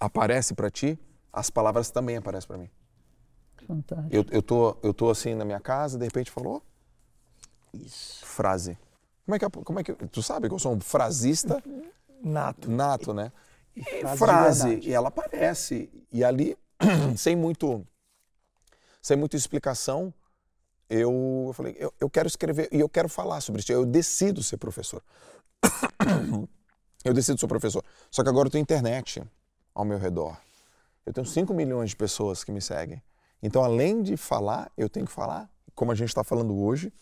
[0.00, 0.98] aparece para ti,
[1.32, 2.70] as palavras também aparecem para mim.
[3.64, 4.12] Fantástico.
[4.12, 6.60] Eu, eu, tô, eu tô assim na minha casa, de repente falou,
[7.74, 8.24] isso.
[8.24, 8.78] Frase.
[9.24, 11.62] Como é que, como é que tu sabe que eu sou um frasista
[12.22, 13.32] nato, nato, né?
[13.74, 16.56] E frase, frase e ela aparece e ali
[17.16, 17.84] sem muito
[19.02, 20.14] sem muita explicação
[20.88, 23.72] eu, eu falei eu, eu quero escrever e eu quero falar sobre isso.
[23.72, 25.02] Eu decido ser professor.
[27.04, 27.82] eu decido ser professor.
[28.10, 29.22] Só que agora eu tenho internet
[29.74, 30.36] ao meu redor.
[31.04, 33.02] Eu tenho 5 milhões de pessoas que me seguem.
[33.42, 36.92] Então, além de falar, eu tenho que falar, como a gente está falando hoje,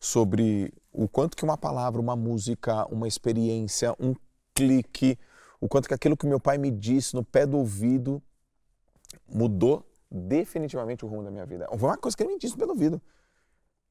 [0.00, 4.14] sobre o quanto que uma palavra, uma música, uma experiência, um
[4.54, 5.18] clique,
[5.60, 8.22] o quanto que aquilo que meu pai me disse no pé do ouvido
[9.28, 11.66] mudou definitivamente o rumo da minha vida.
[11.78, 13.00] Foi uma coisa que ele me disse no pé do ouvido.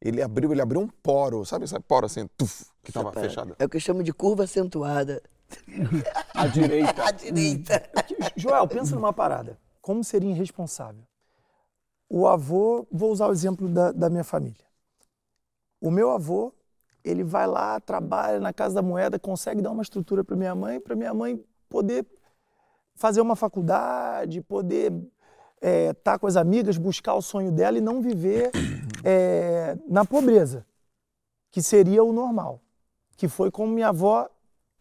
[0.02, 3.56] Ele abriu, ele abriu um poro, sabe esse poro assim, tuf, que estava fechado.
[3.58, 5.22] É o que eu chamo de curva acentuada.
[6.34, 7.08] à direita.
[7.08, 7.90] à direita.
[8.36, 9.58] Joel, pensa numa parada.
[9.82, 11.04] Como seria irresponsável?
[12.10, 14.65] O avô, vou usar o exemplo da, da minha família.
[15.86, 16.52] O meu avô,
[17.04, 20.80] ele vai lá, trabalha na Casa da Moeda, consegue dar uma estrutura para minha mãe,
[20.80, 22.08] para minha mãe poder
[22.96, 27.82] fazer uma faculdade, poder estar é, tá com as amigas, buscar o sonho dela e
[27.82, 28.50] não viver
[29.04, 30.66] é, na pobreza,
[31.52, 32.60] que seria o normal,
[33.16, 34.28] que foi como minha avó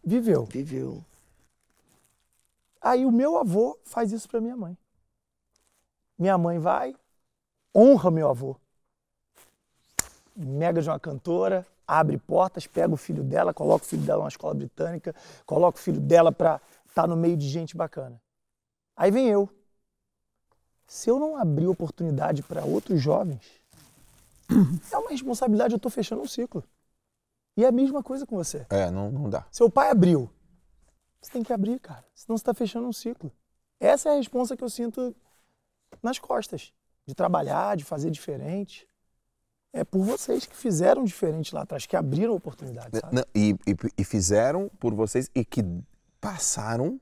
[0.03, 0.47] viveu.
[0.47, 1.05] Viveu.
[2.81, 4.75] Aí o meu avô faz isso para minha mãe.
[6.19, 6.97] Minha mãe vai,
[7.75, 8.57] honra meu avô
[10.37, 14.28] mega de uma cantora, abre portas, pega o filho dela, coloca o filho dela numa
[14.28, 15.14] escola britânica,
[15.47, 18.20] coloca o filho dela para estar tá no meio de gente bacana.
[18.97, 19.49] Aí vem eu.
[20.87, 23.43] Se eu não abrir oportunidade para outros jovens,
[24.93, 26.62] é uma responsabilidade, eu estou fechando um ciclo.
[27.57, 28.66] E é a mesma coisa com você.
[28.68, 29.47] É, não, não dá.
[29.51, 30.28] Seu pai abriu.
[31.20, 32.05] Você tem que abrir, cara.
[32.14, 33.32] Senão você está fechando um ciclo.
[33.80, 35.14] Essa é a responsa que eu sinto
[36.03, 36.72] nas costas.
[37.07, 38.89] De trabalhar, de fazer diferente
[39.75, 43.01] é por vocês que fizeram diferente lá atrás, que abriram oportunidades.
[43.11, 45.64] Não, e, e, e, fizeram por vocês e que
[46.20, 47.01] passaram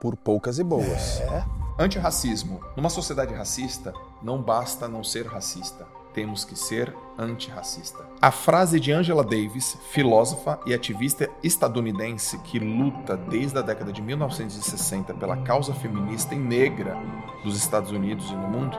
[0.00, 1.20] por poucas e boas.
[1.20, 1.44] É.
[1.78, 2.60] Antirracismo.
[2.76, 5.84] Numa sociedade racista, não basta não ser racista.
[6.14, 8.06] Temos que ser antirracista.
[8.20, 14.02] A frase de Angela Davis, filósofa e ativista estadunidense que luta desde a década de
[14.02, 16.96] 1960 pela causa feminista e negra
[17.42, 18.76] dos Estados Unidos e no mundo,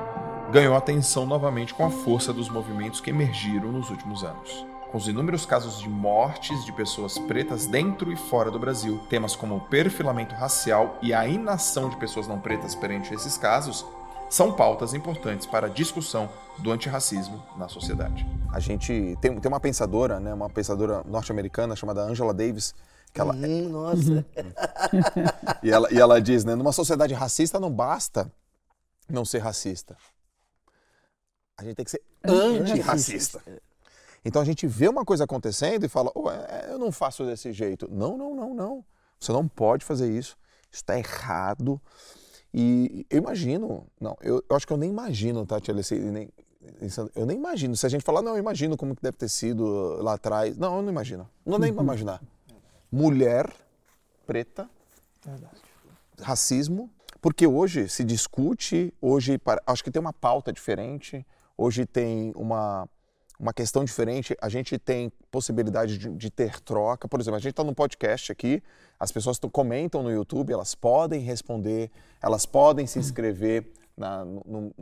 [0.54, 4.64] ganhou atenção novamente com a força dos movimentos que emergiram nos últimos anos.
[4.92, 9.36] Com os inúmeros casos de mortes de pessoas pretas dentro e fora do Brasil, temas
[9.36, 13.84] como o perfilamento racial e a inação de pessoas não pretas perante esses casos
[14.30, 16.30] são pautas importantes para a discussão
[16.60, 18.24] do antirracismo na sociedade.
[18.52, 22.76] A gente tem, tem uma pensadora, né, uma pensadora norte-americana chamada Angela Davis,
[23.12, 23.34] que ela...
[23.34, 24.24] Hum, nossa!
[25.64, 28.32] e, ela, e ela diz, né, numa sociedade racista não basta
[29.10, 29.98] não ser racista
[31.58, 33.42] a gente tem que ser antirracista.
[34.26, 36.30] Então a gente vê uma coisa acontecendo e fala, oh,
[36.70, 37.90] eu não faço desse jeito.
[37.92, 38.86] Não, não, não, não.
[39.20, 40.38] Você não pode fazer isso.
[40.72, 41.80] Isso está errado.
[42.54, 46.30] E eu imagino, não, eu, eu, acho que eu nem imagino, Tati tá, nem,
[47.16, 47.76] eu nem imagino.
[47.76, 49.66] Se a gente falar, não, eu imagino como que deve ter sido
[50.02, 50.56] lá atrás.
[50.58, 51.28] Não, eu não imagino.
[51.46, 52.22] Não nem para imaginar.
[52.92, 53.52] Mulher
[54.26, 54.70] preta,
[55.26, 55.58] Verdade.
[56.22, 56.90] racismo,
[57.20, 61.26] porque hoje se discute, hoje acho que tem uma pauta diferente.
[61.58, 62.88] Hoje tem uma,
[63.40, 67.08] uma questão diferente, a gente tem possibilidade de, de ter troca.
[67.08, 68.62] Por exemplo, a gente está no podcast aqui,
[69.00, 71.92] as pessoas comentam no YouTube, elas podem responder,
[72.22, 73.72] elas podem se inscrever.
[73.96, 74.74] Na, no,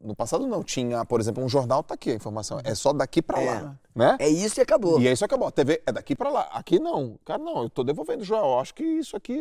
[0.00, 3.20] no, passado não tinha, por exemplo, um jornal está aqui a informação, é só daqui
[3.20, 4.16] para é, lá, né?
[4.18, 4.98] É isso e acabou.
[4.98, 5.48] E é isso acabou.
[5.48, 6.48] A TV é daqui para lá.
[6.52, 7.58] Aqui não, cara, não.
[7.58, 8.58] Eu estou devolvendo, Joel.
[8.58, 9.38] Acho que isso aqui,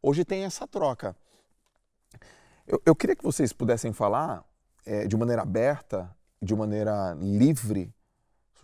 [0.00, 1.16] hoje tem essa troca.
[2.68, 4.44] Eu, eu queria que vocês pudessem falar
[4.84, 7.94] é, de maneira aberta, de maneira livre,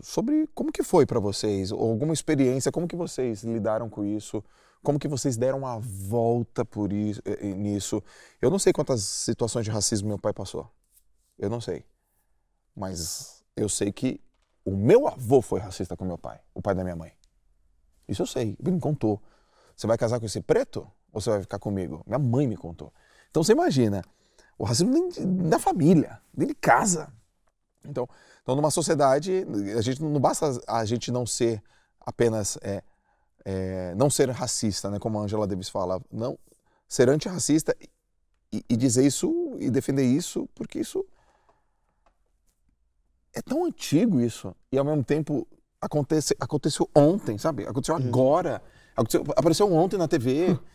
[0.01, 4.43] sobre como que foi para vocês, ou alguma experiência, como que vocês lidaram com isso,
[4.83, 8.03] como que vocês deram a volta por isso, eh, eh, nisso.
[8.41, 10.71] Eu não sei quantas situações de racismo meu pai passou.
[11.39, 11.85] Eu não sei.
[12.75, 14.21] Mas eu sei que
[14.65, 17.13] o meu avô foi racista com meu pai, o pai da minha mãe.
[18.09, 19.21] Isso eu sei, ele me contou.
[19.77, 22.03] Você vai casar com esse preto ou você vai ficar comigo?
[22.07, 22.93] Minha mãe me contou.
[23.31, 24.03] Então você imagina,
[24.59, 27.13] o racismo nem da família, dele casa.
[27.85, 28.09] Então,
[28.43, 29.47] então, numa sociedade,
[29.77, 31.63] a gente não basta a gente não ser
[32.01, 32.83] apenas é,
[33.45, 36.39] é, não ser racista, né, como a Angela Davis fala, não
[36.89, 37.77] ser antirracista
[38.51, 41.05] e, e dizer isso e defender isso, porque isso
[43.35, 45.47] é tão antigo isso e ao mesmo tempo
[45.81, 47.67] acontece, aconteceu ontem, sabe?
[47.67, 48.09] Aconteceu uhum.
[48.09, 48.63] agora,
[48.97, 50.59] aconteceu, apareceu ontem na TV.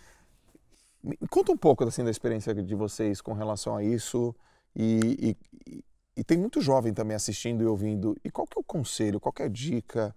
[1.03, 4.33] Me conta um pouco assim da experiência de vocês com relação a isso
[4.75, 5.35] e,
[5.67, 5.83] e,
[6.15, 8.15] e tem muito jovem também assistindo e ouvindo.
[8.23, 10.15] E qual que é o conselho, qual que é a dica,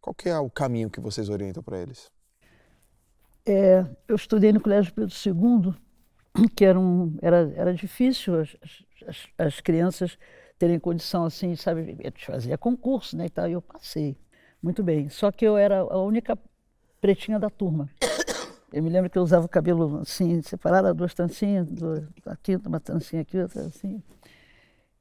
[0.00, 2.10] qual que é o caminho que vocês orientam para eles?
[3.46, 5.74] É, eu estudei no Colégio Pedro II,
[6.54, 8.56] que era, um, era, era difícil as,
[9.06, 10.18] as, as crianças
[10.58, 14.16] terem condição assim, sabe, fazer concurso, né, e tal, e eu passei.
[14.62, 15.08] Muito bem.
[15.08, 16.38] Só que eu era a única
[17.00, 17.88] pretinha da turma.
[18.72, 22.78] Eu me lembro que eu usava o cabelo assim, separado, duas trancinhas, duas, aqui, uma
[22.78, 24.02] trancinha aqui, outra assim.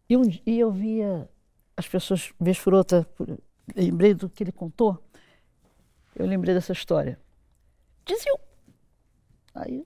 [0.10, 1.30] E, um, e eu via
[1.78, 3.08] as pessoas, vez por outra,
[3.76, 4.98] lembrei do que ele contou,
[6.16, 7.20] eu lembrei dessa história.
[8.06, 8.40] Dizil!
[9.54, 9.86] Aí,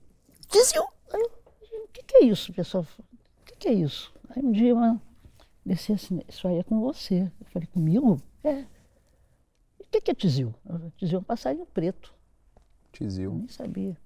[0.50, 0.86] Dizil!
[1.12, 2.86] Aí, o que, que é isso, pessoal?
[2.98, 4.14] O que, que é isso?
[4.30, 5.00] Aí um dia uma
[5.64, 7.30] desci assim, isso aí é com você.
[7.40, 8.20] Eu falei, comigo?
[8.42, 8.64] É.
[9.80, 10.54] O que, que é Tizil?
[10.96, 12.13] Tizil é um passarinho preto.
[13.02, 13.96] Eu nem sabia.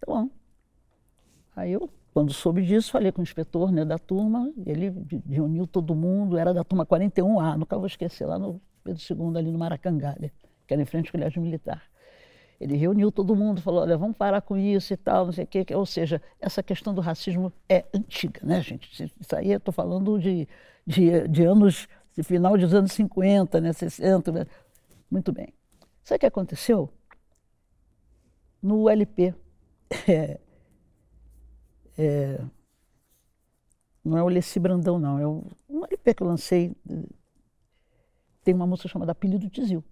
[0.00, 0.28] Tá bom.
[1.54, 4.92] Aí eu quando soube disso, falei com o inspetor né, da turma, ele
[5.26, 9.50] reuniu todo mundo, era da turma 41A, nunca vou esquecer, lá no Pedro II, ali
[9.50, 10.30] no Maracangá, né,
[10.66, 11.82] que era em frente ao colégio militar.
[12.60, 15.46] Ele reuniu todo mundo, falou, olha, vamos parar com isso e tal, não sei o
[15.46, 15.66] quê.
[15.74, 19.10] Ou seja, essa questão do racismo é antiga, né, gente?
[19.20, 20.46] Isso aí eu estou falando de,
[20.86, 24.46] de, de anos, de final dos anos 50, né, 60, né?
[25.10, 25.48] Muito bem.
[26.04, 26.88] Sabe o que aconteceu?
[28.62, 29.34] No ULP,
[30.08, 30.40] é,
[31.98, 32.44] é,
[34.04, 35.18] não é o Leci Brandão, não.
[35.18, 36.74] É um, um LP que eu lancei.
[38.44, 39.84] Tem uma música chamada Apelido Tizil.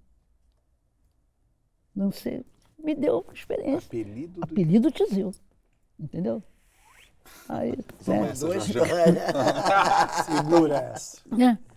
[1.96, 2.44] Lancei,
[2.78, 3.86] me deu uma experiência.
[3.86, 4.44] Apelido, do...
[4.44, 5.32] Apelido Tizil.
[5.98, 6.42] Entendeu?
[7.48, 8.34] Aí, é.
[10.24, 11.20] Segura essa.
[11.38, 11.69] É.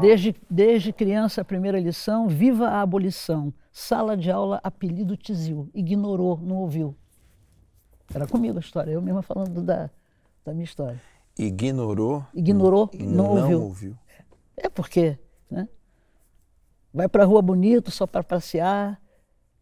[0.00, 3.52] Desde, desde criança, a primeira lição, viva a abolição.
[3.70, 5.68] Sala de aula, apelido Tizil.
[5.74, 6.96] Ignorou, não ouviu.
[8.14, 9.90] Era comigo a história, eu mesma falando da,
[10.44, 11.00] da minha história.
[11.38, 12.24] Ignorou?
[12.32, 13.62] Ignorou, não, não ouviu.
[13.62, 13.98] ouviu.
[14.56, 15.18] É porque,
[15.50, 15.68] né?
[16.92, 19.00] Vai para a rua bonito só para passear,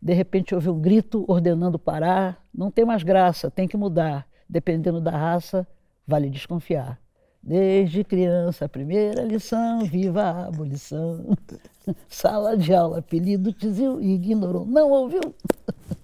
[0.01, 4.29] de repente ouve um grito ordenando parar, não tem mais graça, tem que mudar.
[4.49, 5.67] Dependendo da raça,
[6.07, 7.01] vale desconfiar.
[7.43, 11.37] Desde criança, a primeira lição, viva a abolição.
[12.09, 15.21] Sala de aula, apelido Tizil, ignorou, não ouviu.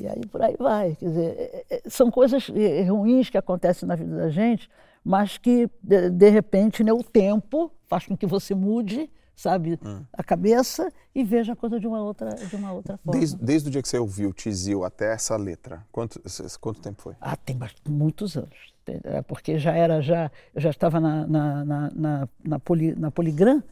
[0.00, 0.94] E aí por aí vai.
[0.94, 4.70] Quer dizer, é, é, são coisas é, ruins que acontecem na vida da gente,
[5.04, 10.04] mas que, de, de repente, né, o tempo faz com que você mude sabe, hum.
[10.12, 13.20] a cabeça e veja a coisa de uma outra, de uma outra forma.
[13.20, 16.20] Desde, desde o dia que você ouviu Tizil até essa letra, quanto,
[16.60, 17.14] quanto tempo foi?
[17.20, 17.56] Ah, tem
[17.88, 18.74] muitos anos.
[19.26, 23.62] Porque já era, já, eu já estava na, na, na, na, na, poli, na Poligram,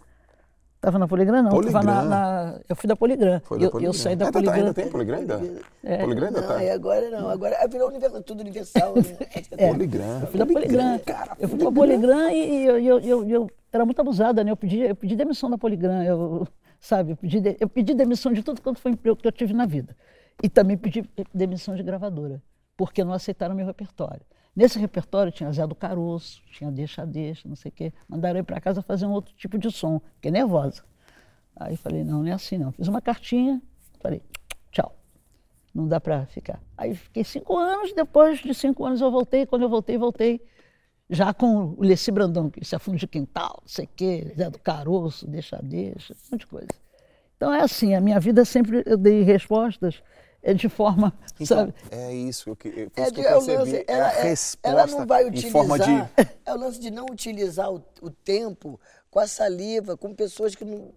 [0.86, 1.50] Estava na Poligram, não.
[1.50, 1.82] Poligram.
[1.82, 3.40] Na, na, eu fui da Poligram.
[3.42, 3.90] Foi da eu, Poligram.
[3.90, 4.56] eu saí da é, Poligram.
[4.56, 5.42] Ainda tem Poligram ainda?
[5.82, 5.98] É.
[5.98, 6.62] Poligram ainda não, tá?
[6.62, 7.28] É, agora não.
[7.28, 8.94] Agora virou universal, tudo universal.
[8.94, 9.02] Né?
[9.58, 9.72] é.
[9.72, 10.20] Poligram.
[10.20, 10.98] Eu fui da Poligram.
[11.00, 14.52] Cara, eu fui da Poligram e eu, eu, eu, eu, era muito abusada, né?
[14.52, 16.04] Eu pedi, eu pedi demissão da Poligram.
[16.04, 16.46] Eu,
[16.78, 19.66] sabe, eu pedi, eu pedi demissão de tudo quanto foi emprego que eu tive na
[19.66, 19.96] vida.
[20.42, 22.40] E também pedi demissão de gravadora,
[22.76, 24.22] porque não aceitaram meu repertório.
[24.57, 27.92] Nesse repertório tinha Zé do Caroço, tinha Deixa Deixa, não sei o quê.
[28.09, 30.82] Mandaram eu para casa fazer um outro tipo de som, fiquei nervosa.
[31.54, 32.72] Aí falei, não, não é assim não.
[32.72, 33.61] Fiz uma cartinha,
[34.00, 34.22] falei,
[34.72, 34.96] tchau,
[35.74, 36.59] não dá para ficar.
[36.76, 40.40] Aí fiquei cinco anos, depois de cinco anos eu voltei, quando eu voltei, voltei
[41.11, 44.32] já com o Leci Brandão, que se é fundo de quintal, não sei o quê,
[44.36, 46.68] Zé do Caroço, deixa, deixa, um monte de coisa.
[47.36, 50.02] Então é assim, a minha vida sempre eu dei respostas
[50.47, 51.74] é de forma, então, sabe?
[51.90, 53.53] É isso que, foi é, que eu percebi.
[53.53, 55.90] É lance, ela, é a resposta ela não vai utilizar, forma de...
[56.47, 58.80] É o lance de não utilizar o, o tempo
[59.11, 60.92] com a saliva, com pessoas que não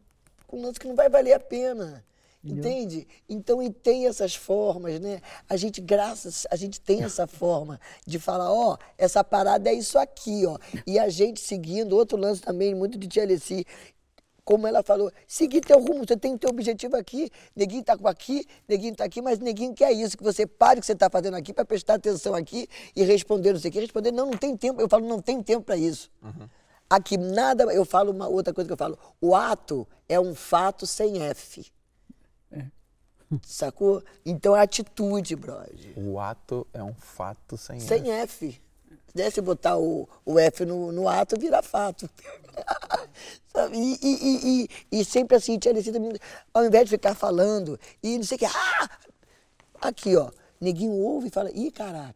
[0.45, 2.03] com um lance que não vai valer a pena.
[2.43, 3.05] Entende?
[3.27, 5.19] Então, e tem essas formas, né?
[5.47, 9.73] A gente, graças, a gente tem essa forma de falar, ó, oh, essa parada é
[9.73, 10.57] isso aqui, ó.
[10.87, 13.25] E a gente seguindo, outro lance também, muito de Tia
[14.49, 18.95] como ela falou, seguir teu rumo, você tem teu objetivo aqui, neguinho tá aqui, neguinho
[18.95, 21.53] tá aqui, mas neguinho quer isso, que você pare o que você está fazendo aqui
[21.53, 24.81] para prestar atenção aqui e responder, não sei o que, responder, não, não tem tempo,
[24.81, 26.09] eu falo, não tem tempo para isso.
[26.23, 26.49] Uhum.
[26.89, 30.87] Aqui nada, eu falo uma outra coisa que eu falo, o ato é um fato
[30.87, 31.71] sem F.
[32.51, 32.65] É.
[33.43, 34.01] Sacou?
[34.25, 35.93] Então é atitude, brother.
[35.95, 38.39] O ato é um fato sem, sem F.
[38.39, 38.61] Sem F.
[39.31, 42.09] Se botar o, o F no, no ato, vira fato.
[43.73, 45.99] e, e, e, e, sempre assim, Tia Alecida,
[46.53, 48.89] ao invés de ficar falando e não sei o que, ah!
[49.81, 50.29] aqui ó,
[50.59, 52.15] neguinho ouve e fala, ih, caraca.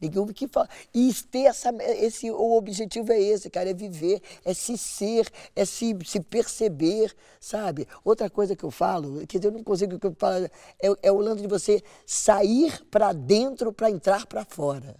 [0.00, 0.68] Neguinho ouve que fala.
[0.92, 1.70] E ter essa,
[2.00, 7.14] esse, o objetivo é esse, cara, é viver, é se ser, é se, se perceber,
[7.40, 7.86] sabe?
[8.04, 11.48] Outra coisa que eu falo, que eu não consigo falo, é, é o lance de
[11.48, 14.96] você sair para dentro para entrar para fora.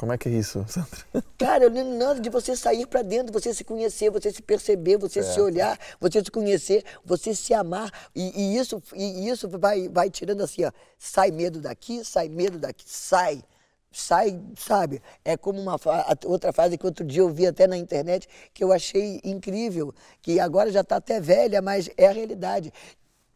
[0.00, 1.22] Como é que é isso, Sandra?
[1.36, 4.96] Cara, eu não nada de você sair para dentro, você se conhecer, você se perceber,
[4.96, 7.92] você se olhar, você se conhecer, você se amar.
[8.14, 10.72] E, e isso, e isso vai, vai tirando assim, ó.
[10.98, 13.44] Sai medo daqui, sai medo daqui, sai.
[13.92, 15.02] Sai, sabe?
[15.22, 15.76] É como uma
[16.24, 19.92] outra frase que outro dia eu vi até na internet que eu achei incrível,
[20.22, 22.72] que agora já está até velha, mas é a realidade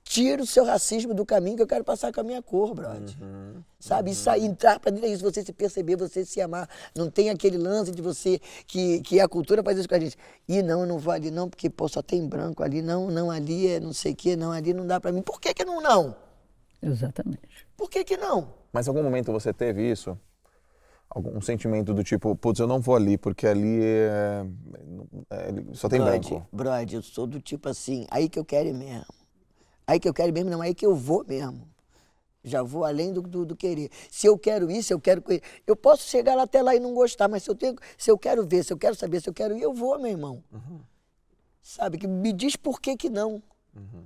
[0.04, 3.16] tira o seu racismo do caminho que eu quero passar com a minha cor, brother.
[3.20, 4.10] Uhum, Sabe?
[4.10, 4.12] Uhum.
[4.12, 6.68] Isso aí, entrar pra dentro é isso, você se perceber, você se amar.
[6.94, 10.16] Não tem aquele lance de você, que, que a cultura faz isso com a gente.
[10.46, 12.82] E não, eu não vou ali não, porque pô, só tem branco ali.
[12.82, 15.22] Não, não, ali é não sei o quê, não, ali não dá pra mim.
[15.22, 16.14] Por que que não, não?
[16.82, 17.66] Exatamente.
[17.76, 18.52] Por que que não?
[18.72, 20.18] Mas em algum momento você teve isso?
[21.08, 24.44] Algum sentimento do tipo, putz, eu não vou ali, porque ali é,
[25.30, 26.46] é, só tem brother, branco.
[26.52, 29.23] Brother, eu sou do tipo assim, aí que eu quero ir mesmo.
[29.86, 31.68] Aí que eu quero mesmo, não, aí que eu vou mesmo.
[32.42, 33.90] Já vou além do, do, do, querer.
[34.10, 35.22] Se eu quero isso, eu quero.
[35.66, 38.46] Eu posso chegar até lá e não gostar, mas se eu, tenho, se eu quero
[38.46, 40.44] ver, se eu quero saber, se eu quero ir, eu vou, meu irmão.
[40.52, 40.80] Uhum.
[41.62, 41.96] Sabe?
[41.96, 43.42] Que me diz por que, que não.
[43.74, 44.04] Uhum.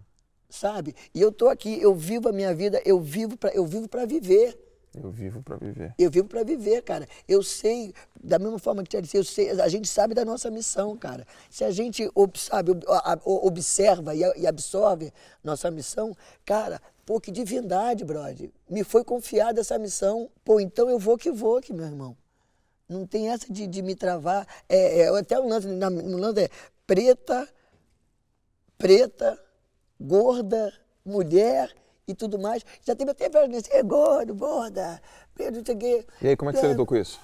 [0.48, 0.94] Sabe?
[1.12, 4.06] E eu tô aqui, eu vivo a minha vida, eu vivo para eu vivo para
[4.06, 4.56] viver.
[4.94, 5.94] Eu vivo para viver.
[5.98, 7.06] Eu vivo para viver, cara.
[7.28, 10.50] Eu sei, da mesma forma que te disse, eu sei, a gente sabe da nossa
[10.50, 11.26] missão, cara.
[11.50, 12.72] Se a gente sabe,
[13.24, 15.12] observa e absorve
[15.44, 18.50] nossa missão, cara, pô, que divindade, brother.
[18.68, 22.16] Me foi confiada essa missão, pô, então eu vou que vou, que meu irmão.
[22.88, 24.46] Não tem essa de, de me travar.
[24.68, 26.48] É, é até o lance, no lance é
[26.86, 27.46] preta,
[28.78, 29.38] preta,
[30.00, 30.72] gorda,
[31.04, 31.74] mulher
[32.08, 32.64] e tudo mais.
[32.84, 35.00] Já teve até perguntas, é gordo, gorda,
[35.34, 37.20] Pedro, não E aí, como é que você lidou com isso?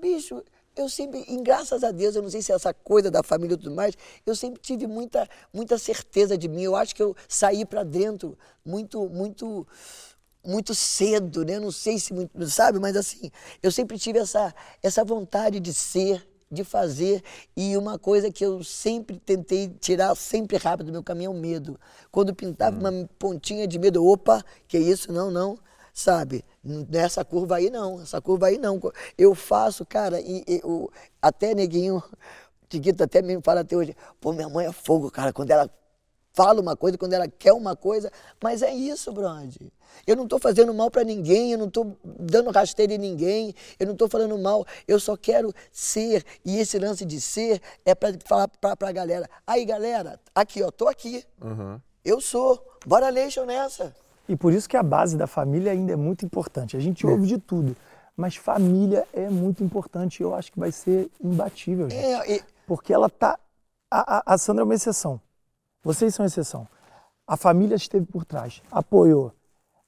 [0.00, 0.42] Bicho,
[0.74, 3.54] eu sempre, em graças a Deus, eu não sei se é essa coisa da família
[3.54, 6.62] e tudo mais, eu sempre tive muita, muita certeza de mim.
[6.62, 9.66] Eu acho que eu saí para dentro muito, muito,
[10.44, 11.60] muito cedo, né?
[11.60, 13.30] Não sei se muito, sabe, mas assim,
[13.62, 17.22] eu sempre tive essa, essa vontade de ser, de fazer.
[17.56, 21.38] E uma coisa que eu sempre tentei tirar sempre rápido do meu caminho é o
[21.38, 21.80] medo.
[22.10, 22.80] Quando pintava hum.
[22.80, 25.12] uma pontinha de medo, opa, que isso?
[25.12, 25.58] Não, não.
[25.94, 26.44] Sabe?
[26.64, 28.80] Nessa curva aí não, essa curva aí não.
[29.18, 30.90] Eu faço, cara, e, e o,
[31.20, 32.02] até neguinho,
[32.68, 35.70] Tiquito até me fala até hoje, pô, minha mãe é fogo, cara, quando ela
[36.32, 38.10] fala uma coisa, quando ela quer uma coisa,
[38.42, 39.70] mas é isso, brother.
[40.06, 43.86] Eu não estou fazendo mal para ninguém, eu não estou dando rasteira em ninguém, eu
[43.86, 46.24] não estou falando mal, eu só quero ser.
[46.44, 50.70] E esse lance de ser é para falar para a galera: aí, galera, aqui, ó,
[50.70, 51.24] tô aqui.
[51.40, 51.78] Uhum.
[52.04, 52.66] Eu sou.
[52.86, 53.94] Bora nation nessa.
[54.28, 56.76] E por isso que a base da família ainda é muito importante.
[56.76, 57.76] A gente ouve de tudo,
[58.16, 62.04] mas família é muito importante e eu acho que vai ser imbatível, gente.
[62.04, 62.42] É, e...
[62.66, 63.38] Porque ela tá.
[63.90, 65.20] A, a, a Sandra é uma exceção.
[65.82, 66.66] Vocês são exceção.
[67.26, 69.32] A família esteve por trás, apoiou.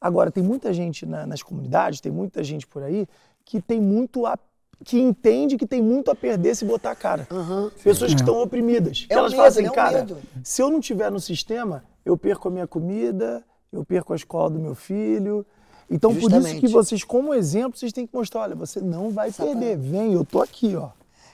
[0.01, 3.07] Agora, tem muita gente na, nas comunidades, tem muita gente por aí
[3.45, 4.39] que tem muito a
[4.85, 7.27] que entende que tem muito a perder se botar a cara.
[7.31, 7.71] Uhum.
[7.83, 9.07] Pessoas que estão oprimidas.
[9.09, 10.19] É elas medo, falam assim, é cara, medo.
[10.43, 13.43] se eu não tiver no sistema, eu perco a minha comida,
[13.73, 15.47] eu perco a escola do meu filho.
[15.91, 16.43] Então, Justamente.
[16.43, 19.77] por isso que vocês, como exemplo, vocês têm que mostrar, olha, você não vai perder.
[19.77, 20.91] Vem, eu tô aqui, ó.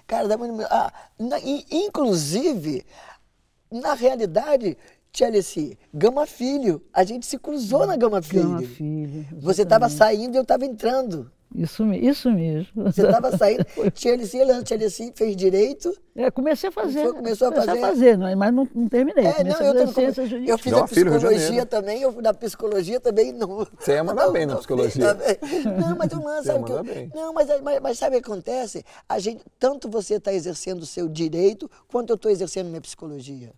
[0.07, 0.61] Cara, dá muito...
[0.65, 0.93] ah,
[1.71, 2.85] inclusive,
[3.71, 4.77] na realidade,
[5.13, 8.43] Tia Alessi, Gama Filho, a gente se cruzou na Gama Filho.
[8.43, 9.21] Gama Filho.
[9.21, 9.45] Exatamente.
[9.45, 11.31] Você estava saindo e eu estava entrando.
[11.55, 12.85] Isso, isso mesmo.
[12.85, 13.65] Você estava saindo.
[13.93, 15.93] Tia Alessi, Tia Alessi fez direito.
[16.15, 17.03] É, comecei a fazer.
[17.03, 17.71] Foi, começou a fazer.
[17.71, 19.27] a fazer, mas não, não terminei.
[19.27, 23.67] É, não, eu, também, eu fiz a psicologia também, eu na psicologia também não.
[23.79, 25.05] Você ia mandar não, bem na psicologia.
[25.77, 26.85] Não, mas o lance, sabe que eu,
[27.15, 28.85] Não, mas, mas, mas sabe o que acontece?
[29.09, 33.53] A gente, tanto você está exercendo o seu direito, quanto eu estou exercendo minha psicologia.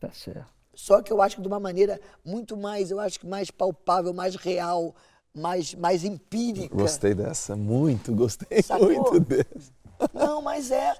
[0.00, 0.60] Tá certo.
[0.74, 4.14] Só que eu acho que de uma maneira muito mais, eu acho que mais palpável,
[4.14, 4.94] mais real,
[5.34, 6.74] mais, mais empírica.
[6.74, 8.88] Gostei dessa, muito, gostei Sacou?
[8.88, 9.72] muito dessa.
[10.14, 10.94] Não, mas é.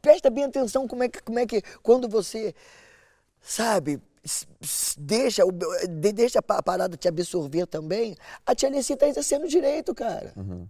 [0.00, 2.54] Presta bem atenção como é que, como é que quando você,
[3.40, 4.00] sabe,
[4.96, 5.42] deixa,
[5.88, 10.32] deixa a parada te absorver também, a tia Alessi está exercendo direito, cara.
[10.36, 10.66] Uhum.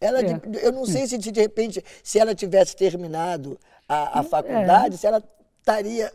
[0.00, 0.40] Ela, é.
[0.62, 3.58] eu não sei se de repente, se ela tivesse terminado
[3.88, 4.24] a, a é.
[4.24, 4.98] faculdade, é.
[4.98, 5.22] se ela
[5.60, 6.12] estaria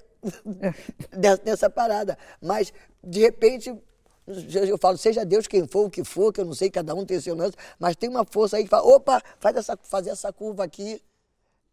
[0.61, 1.37] é.
[1.45, 2.17] nessa parada.
[2.41, 3.73] Mas, de repente,
[4.27, 7.05] eu falo, seja Deus quem for, o que for, que eu não sei, cada um
[7.05, 10.33] tem seu lance, mas tem uma força aí que fala, opa, faz essa, fazer essa
[10.33, 11.01] curva aqui.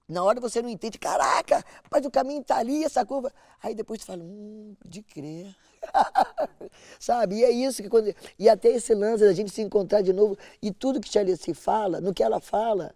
[0.09, 3.32] Na hora você não entende, caraca, mas o caminho está ali, essa curva.
[3.62, 5.55] Aí depois tu fala, hum, de crer.
[7.00, 7.36] Sabe?
[7.36, 8.14] E é isso que quando.
[8.38, 11.55] E até esse lance da gente se encontrar de novo, e tudo que Tia se
[11.55, 12.94] fala, no que ela fala,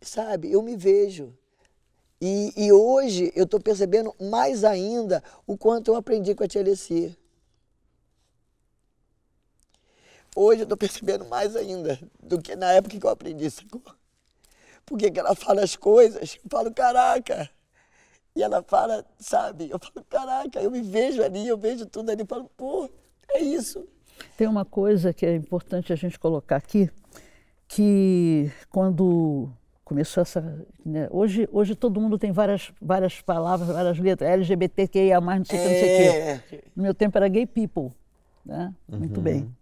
[0.00, 1.36] sabe, eu me vejo.
[2.20, 6.62] E, e hoje eu estou percebendo mais ainda o quanto eu aprendi com a Tia
[6.62, 7.16] Alessi.
[10.36, 13.80] Hoje eu estou percebendo mais ainda do que na época que eu aprendi, sacou?
[14.84, 17.48] Porque ela fala as coisas, eu falo, caraca.
[18.34, 19.70] E ela fala, sabe?
[19.70, 22.86] Eu falo, caraca, eu me vejo ali, eu vejo tudo ali, eu falo, pô,
[23.30, 23.88] é isso.
[24.36, 26.90] Tem uma coisa que é importante a gente colocar aqui,
[27.66, 29.48] que quando
[29.82, 30.66] começou essa.
[30.84, 35.62] Né, hoje, hoje todo mundo tem várias, várias palavras, várias letras, LGBTQIA, não sei o
[35.62, 35.64] é.
[35.64, 36.64] que, não sei o quê.
[36.76, 37.90] No meu tempo era gay people.
[38.44, 38.74] Né?
[38.86, 38.98] Uhum.
[38.98, 39.55] Muito bem.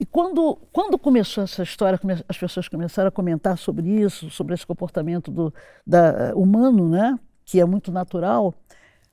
[0.00, 4.66] E quando, quando começou essa história, as pessoas começaram a comentar sobre isso, sobre esse
[4.66, 5.52] comportamento do,
[5.86, 7.18] da, humano, né?
[7.44, 8.54] que é muito natural,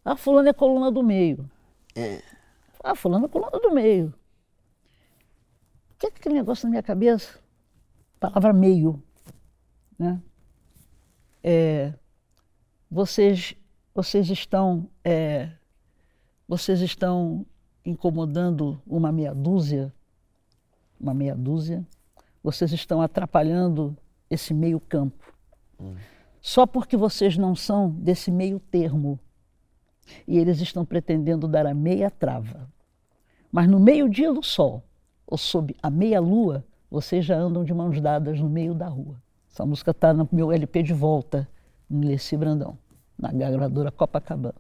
[0.06, 1.52] a fulana é coluna do meio.
[1.94, 2.22] É.
[2.82, 4.14] Ah, fulana é coluna do meio.
[5.92, 7.38] O que é aquele negócio na minha cabeça?
[8.18, 9.04] Palavra meio.
[10.00, 10.22] Né?
[11.44, 11.94] É,
[12.90, 13.56] vocês,
[13.94, 15.52] vocês estão é,
[16.48, 17.46] vocês estão
[17.84, 19.94] incomodando uma meia dúzia
[21.00, 21.86] uma meia dúzia,
[22.44, 23.96] vocês estão atrapalhando
[24.30, 25.34] esse meio campo.
[25.80, 25.96] Hum.
[26.42, 29.20] Só porque vocês não são desse meio termo.
[30.26, 32.70] E eles estão pretendendo dar a meia trava.
[33.52, 34.84] Mas no meio-dia do sol,
[35.26, 39.22] ou sob a meia-lua, vocês já andam de mãos dadas no meio da rua.
[39.52, 41.48] Essa música está no meu LP de volta,
[41.90, 42.78] no Leci Brandão,
[43.18, 44.56] na gravadora Copacabana.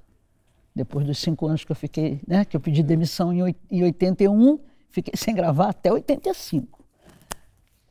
[0.75, 4.59] Depois dos cinco anos que eu fiquei, né, que eu pedi demissão em 81,
[4.89, 6.83] Fiquei sem gravar até 85.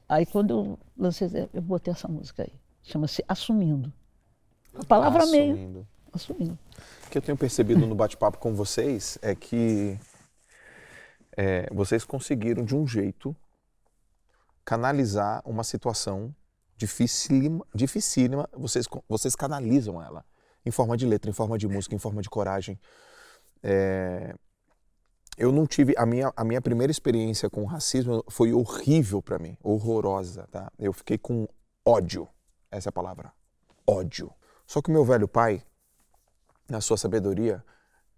[0.09, 2.53] Aí quando eu lancei, eu botei essa música aí.
[2.83, 3.93] Chama-se Assumindo.
[4.75, 5.55] A palavra Assumindo.
[5.55, 5.89] meio.
[6.13, 6.59] Assumindo.
[7.07, 9.99] O que eu tenho percebido no bate-papo com vocês é que
[11.37, 13.37] é, vocês conseguiram, de um jeito,
[14.65, 16.35] canalizar uma situação
[16.77, 20.25] dificílima, dificílima vocês, vocês canalizam ela
[20.65, 22.79] em forma de letra, em forma de música, em forma de coragem.
[23.63, 24.35] É,
[25.37, 29.57] eu não tive a minha a minha primeira experiência com racismo foi horrível para mim,
[29.63, 30.73] horrorosa, tá?
[30.79, 31.47] Eu fiquei com
[31.85, 32.29] ódio,
[32.71, 33.33] essa é a palavra,
[33.87, 34.33] ódio.
[34.67, 35.63] Só que meu velho pai,
[36.69, 37.63] na sua sabedoria,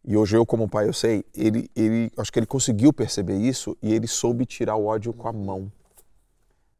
[0.04, 3.76] e hoje eu como pai eu sei, ele ele acho que ele conseguiu perceber isso
[3.82, 5.70] e ele soube tirar o ódio com a mão.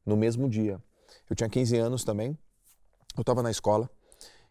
[0.07, 0.83] No mesmo dia.
[1.29, 2.39] Eu tinha 15 anos também.
[3.15, 3.91] Eu estava na escola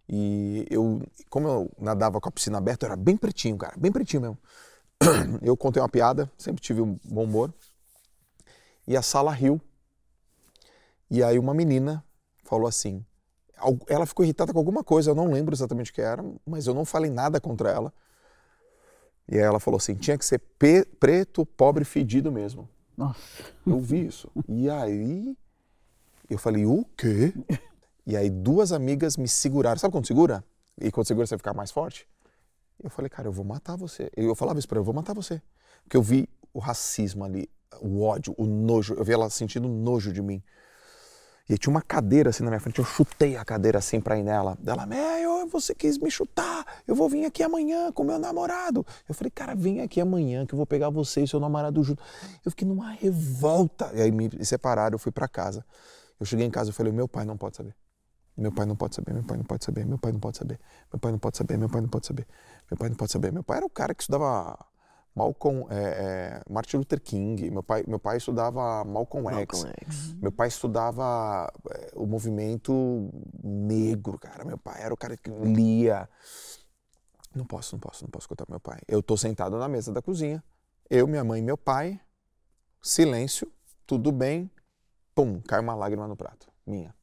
[0.09, 3.91] e eu, como eu nadava com a piscina aberta, eu era bem pretinho, cara, bem
[3.91, 4.37] pretinho mesmo.
[5.41, 7.53] eu contei uma piada, sempre tive um bom humor.
[8.87, 9.59] E a sala riu.
[11.09, 12.03] E aí uma menina
[12.43, 13.05] falou assim,
[13.87, 16.73] ela ficou irritada com alguma coisa, eu não lembro exatamente o que era, mas eu
[16.73, 17.93] não falei nada contra ela.
[19.27, 20.39] E aí ela falou assim, tinha que ser
[20.99, 22.69] preto, pobre, fedido mesmo.
[22.95, 23.19] Nossa.
[23.65, 24.31] Eu vi isso.
[24.47, 25.37] E aí
[26.29, 27.33] eu falei, o quê?
[28.09, 29.77] E aí duas amigas me seguraram.
[29.77, 30.41] Sabe quando segura?
[30.79, 32.07] E quando segura você fica mais forte?
[32.81, 34.09] Eu falei, cara, eu vou matar você.
[34.15, 35.41] Eu falava isso pra ela, eu vou matar você.
[35.83, 37.49] Porque eu vi o racismo ali,
[37.81, 38.93] o ódio, o nojo.
[38.93, 40.41] Eu vi ela sentindo nojo de mim.
[41.49, 44.23] E tinha uma cadeira assim na minha frente, eu chutei a cadeira assim pra ir
[44.23, 44.57] nela.
[44.65, 48.85] Ela, meu, você quis me chutar, eu vou vir aqui amanhã com meu namorado.
[49.07, 52.03] Eu falei, cara, vem aqui amanhã que eu vou pegar você e seu namorado junto.
[52.43, 53.91] Eu fiquei numa revolta.
[53.93, 55.65] E aí me separaram, eu fui para casa.
[56.19, 57.73] Eu cheguei em casa e falei, meu pai não pode saber.
[58.37, 60.59] Meu pai não pode saber, meu pai não pode saber, meu pai não pode saber,
[60.91, 62.27] meu pai não pode saber, meu pai não pode saber,
[62.69, 63.31] meu pai não pode saber.
[63.31, 64.57] Meu pai era o cara que estudava
[65.15, 69.65] Malcolm, é, é, Martin Luther King, meu pai, meu pai estudava Malcolm, Malcolm X.
[69.87, 73.09] X, meu pai estudava é, o movimento
[73.43, 74.45] negro, cara.
[74.45, 76.07] Meu pai era o cara que lia.
[77.33, 78.79] Não posso, não posso, não posso contar meu pai.
[78.87, 80.43] Eu tô sentado na mesa da cozinha,
[80.87, 81.99] eu, minha mãe e meu pai,
[82.79, 83.51] silêncio,
[83.87, 84.51] tudo bem,
[85.15, 86.96] pum, cai uma lágrima no prato, minha.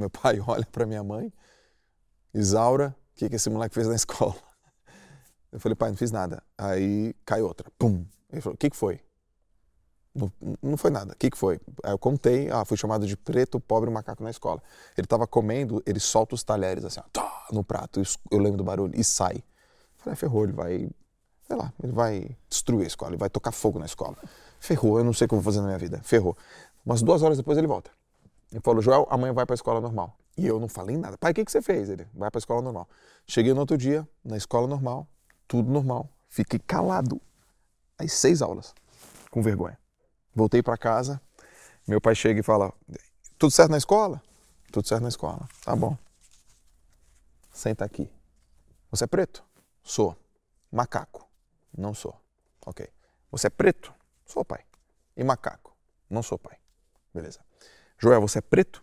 [0.00, 1.30] Meu pai olha para minha mãe,
[2.32, 4.34] Isaura, o que, que esse moleque fez na escola?
[5.52, 6.42] Eu falei, pai, não fiz nada.
[6.56, 8.06] Aí cai outra, pum.
[8.32, 9.00] Ele falou, o que, que foi?
[10.14, 10.32] Não,
[10.62, 11.12] não foi nada.
[11.12, 11.60] O que, que foi?
[11.84, 14.62] Eu contei, ah, fui chamado de preto, pobre macaco na escola.
[14.96, 18.00] Ele estava comendo, ele solta os talheres assim, ó, tá, no prato,
[18.30, 19.36] eu lembro do barulho, e sai.
[19.36, 19.42] Eu
[19.98, 20.90] falei, ah, ferrou, ele vai,
[21.46, 24.16] sei lá, ele vai destruir a escola, ele vai tocar fogo na escola.
[24.60, 26.00] Ferrou, eu não sei o que eu vou fazer na minha vida.
[26.02, 26.36] Ferrou.
[26.86, 27.90] Umas duas horas depois ele volta.
[28.50, 30.16] Ele falou, Joel, amanhã vai para a escola normal.
[30.36, 31.16] E eu não falei nada.
[31.18, 31.88] Pai, o que, que você fez?
[31.88, 32.88] Ele, vai para a escola normal.
[33.26, 35.06] Cheguei no outro dia, na escola normal,
[35.46, 36.08] tudo normal.
[36.28, 37.20] Fiquei calado.
[37.98, 38.74] As seis aulas,
[39.30, 39.78] com vergonha.
[40.34, 41.20] Voltei para casa,
[41.86, 42.72] meu pai chega e fala:
[43.38, 44.22] Tudo certo na escola?
[44.72, 45.48] Tudo certo na escola.
[45.64, 45.96] Tá bom.
[47.52, 48.10] Senta aqui.
[48.90, 49.44] Você é preto?
[49.82, 50.16] Sou.
[50.70, 51.28] Macaco?
[51.76, 52.14] Não sou.
[52.64, 52.88] Ok.
[53.30, 53.92] Você é preto?
[54.24, 54.64] Sou pai.
[55.16, 55.76] E macaco?
[56.08, 56.56] Não sou pai.
[57.12, 57.40] Beleza.
[58.00, 58.82] Joel, você é preto?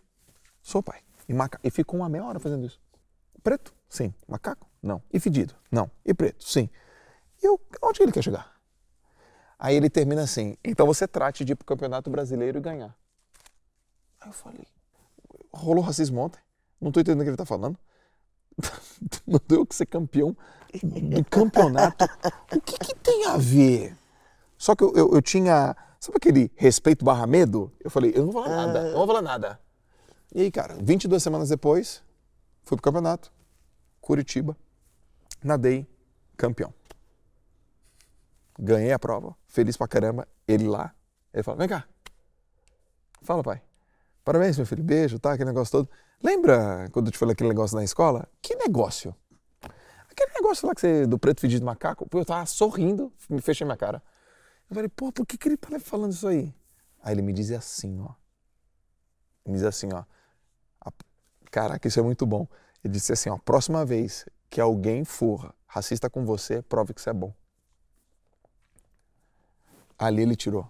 [0.62, 1.00] Sou pai.
[1.28, 1.66] E macaco?
[1.66, 2.80] E ficou uma meia hora fazendo isso.
[3.42, 3.74] Preto?
[3.88, 4.14] Sim.
[4.26, 4.66] Macaco?
[4.82, 5.02] Não.
[5.12, 5.54] E fedido?
[5.70, 5.90] Não.
[6.04, 6.44] E preto?
[6.44, 6.70] Sim.
[7.42, 8.58] E eu, onde ele quer chegar?
[9.58, 12.96] Aí ele termina assim: então você trate de ir pro Campeonato Brasileiro e ganhar.
[14.20, 14.64] Aí eu falei:
[15.52, 16.40] rolou racismo ontem?
[16.80, 17.76] Não tô entendendo o que ele tá falando.
[19.26, 20.36] Não deu que ser campeão
[20.82, 22.04] do campeonato.
[22.52, 23.96] O que, que tem a ver?
[24.56, 25.76] Só que eu, eu, eu, tinha.
[25.98, 27.72] Sabe aquele respeito barra medo?
[27.80, 29.60] Eu falei: eu não vou falar nada, eu não vou falar nada.
[30.34, 32.02] E aí, cara, 22 semanas depois,
[32.64, 33.32] fui pro campeonato,
[34.00, 34.56] Curitiba,
[35.42, 35.86] nadei,
[36.36, 36.72] campeão.
[38.58, 40.26] Ganhei a prova, feliz pra caramba.
[40.46, 40.94] Ele lá,
[41.32, 41.84] ele fala: vem cá.
[43.22, 43.62] Fala, pai.
[44.24, 44.82] Parabéns, meu filho.
[44.82, 45.32] Beijo, tá?
[45.32, 45.90] Aquele negócio todo.
[46.22, 48.28] Lembra quando eu te falei aquele negócio na escola?
[48.42, 49.14] Que negócio?
[50.10, 53.76] Aquele negócio lá que você, do preto fedido macaco, eu tava sorrindo, me fechei minha
[53.76, 54.02] cara.
[54.70, 56.54] Eu falei, pô, por que, que ele tá falando isso aí?
[57.02, 58.12] Aí ele me dizia assim, ó.
[59.44, 60.04] Ele me dizia assim, ó.
[61.50, 62.46] Caraca, isso é muito bom.
[62.84, 67.10] Ele disse assim, ó, próxima vez que alguém for racista com você, prove que você
[67.10, 67.32] é bom
[69.98, 70.66] ali ele tirou.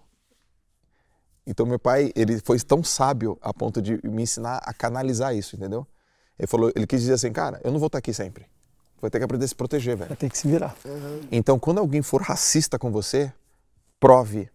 [1.45, 5.55] Então meu pai, ele foi tão sábio a ponto de me ensinar a canalizar isso,
[5.55, 5.85] entendeu?
[6.37, 8.45] Ele falou, ele quis dizer assim, cara, eu não vou estar aqui sempre.
[9.01, 10.09] Vai ter que aprender a se proteger, velho.
[10.09, 10.75] Vai ter que se virar.
[10.83, 11.21] Uhum.
[11.31, 13.31] Então, quando alguém for racista com você,
[13.99, 14.49] prove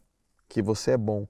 [0.48, 1.26] que você é bom.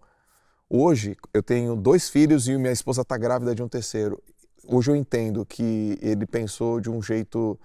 [0.69, 4.23] Hoje, eu tenho dois filhos e minha esposa está grávida de um terceiro.
[4.67, 7.59] Hoje eu entendo que ele pensou de um jeito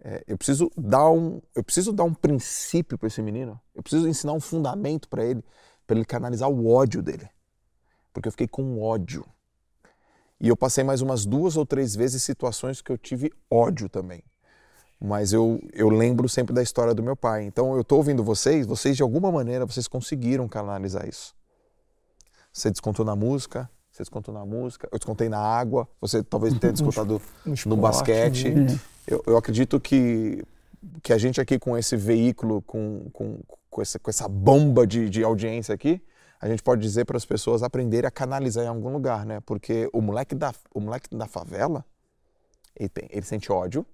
[0.00, 3.60] é, eu preciso dar um, eu preciso dar um princípio para esse menino.
[3.74, 5.44] Eu preciso ensinar um fundamento para ele,
[5.86, 7.28] para ele canalizar o ódio dele,
[8.12, 9.24] porque eu fiquei com ódio.
[10.40, 14.22] E eu passei mais umas duas ou três vezes situações que eu tive ódio também.
[15.00, 17.44] Mas eu, eu lembro sempre da história do meu pai.
[17.44, 21.34] Então eu estou ouvindo vocês, vocês de alguma maneira vocês conseguiram canalizar isso.
[22.52, 26.72] Você descontou na música, você descontou na música, eu descontei na água, você talvez tenha
[26.74, 28.50] descontado no, no basquete.
[28.50, 28.78] Né?
[29.06, 30.44] Eu, eu, acredito que,
[31.02, 33.38] que a gente aqui com esse veículo, com, com,
[33.70, 36.02] com, essa, com essa bomba de, de audiência aqui,
[36.40, 39.40] a gente pode dizer para as pessoas aprenderem a canalizar em algum lugar, né?
[39.40, 41.84] Porque o moleque da, o moleque da favela,
[42.76, 43.86] ele, tem, ele sente ódio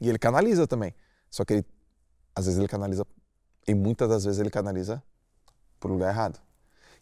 [0.00, 0.94] e ele canaliza também.
[1.30, 1.66] Só que ele,
[2.34, 3.06] às vezes ele canaliza,
[3.66, 5.02] e muitas das vezes ele canaliza
[5.78, 6.40] para o lugar errado.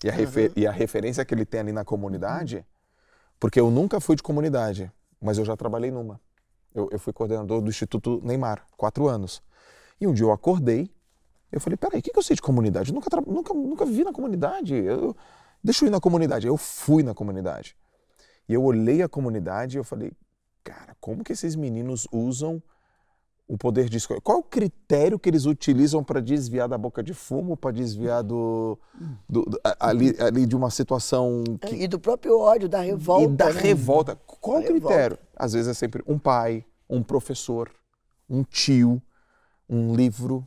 [0.03, 2.65] E a, refer, e a referência que ele tem ali na comunidade,
[3.39, 4.91] porque eu nunca fui de comunidade,
[5.21, 6.21] mas eu já trabalhei numa.
[6.75, 9.43] Eu, eu fui coordenador do Instituto Neymar, quatro anos.
[10.01, 10.91] E um dia eu acordei,
[11.53, 12.91] eu falei, peraí, o que, que eu sei de comunidade?
[12.91, 14.75] Eu nunca, nunca, nunca vivi na comunidade.
[14.75, 15.17] Eu,
[15.63, 16.47] deixa eu ir na comunidade.
[16.47, 17.77] Eu fui na comunidade.
[18.49, 20.13] E eu olhei a comunidade e eu falei,
[20.63, 22.63] cara, como que esses meninos usam
[23.51, 24.21] o poder de escolha.
[24.21, 28.23] Qual é o critério que eles utilizam para desviar da boca de fumo, para desviar
[28.23, 28.79] do,
[29.29, 31.75] do, do ali, ali, de uma situação que...
[31.75, 33.25] e do próprio ódio, da revolta.
[33.25, 33.61] E da né?
[33.61, 34.17] revolta.
[34.25, 35.17] Qual o critério?
[35.17, 35.29] Revolta.
[35.37, 37.69] Às vezes é sempre um pai, um professor,
[38.29, 39.03] um tio,
[39.69, 40.47] um livro,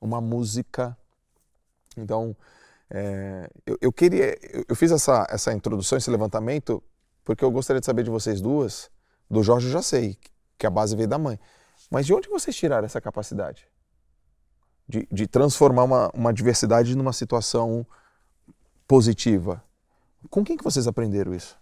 [0.00, 0.96] uma música.
[1.94, 2.34] Então,
[2.88, 6.82] é, eu, eu, queria, eu, eu fiz essa, essa introdução, esse levantamento,
[7.22, 8.90] porque eu gostaria de saber de vocês duas.
[9.30, 10.16] Do Jorge eu já sei,
[10.60, 11.40] que a base veio da mãe.
[11.90, 13.66] Mas de onde vocês tiraram essa capacidade?
[14.86, 17.86] De, de transformar uma, uma diversidade numa situação
[18.86, 19.62] positiva.
[20.28, 21.58] Com quem que vocês aprenderam isso?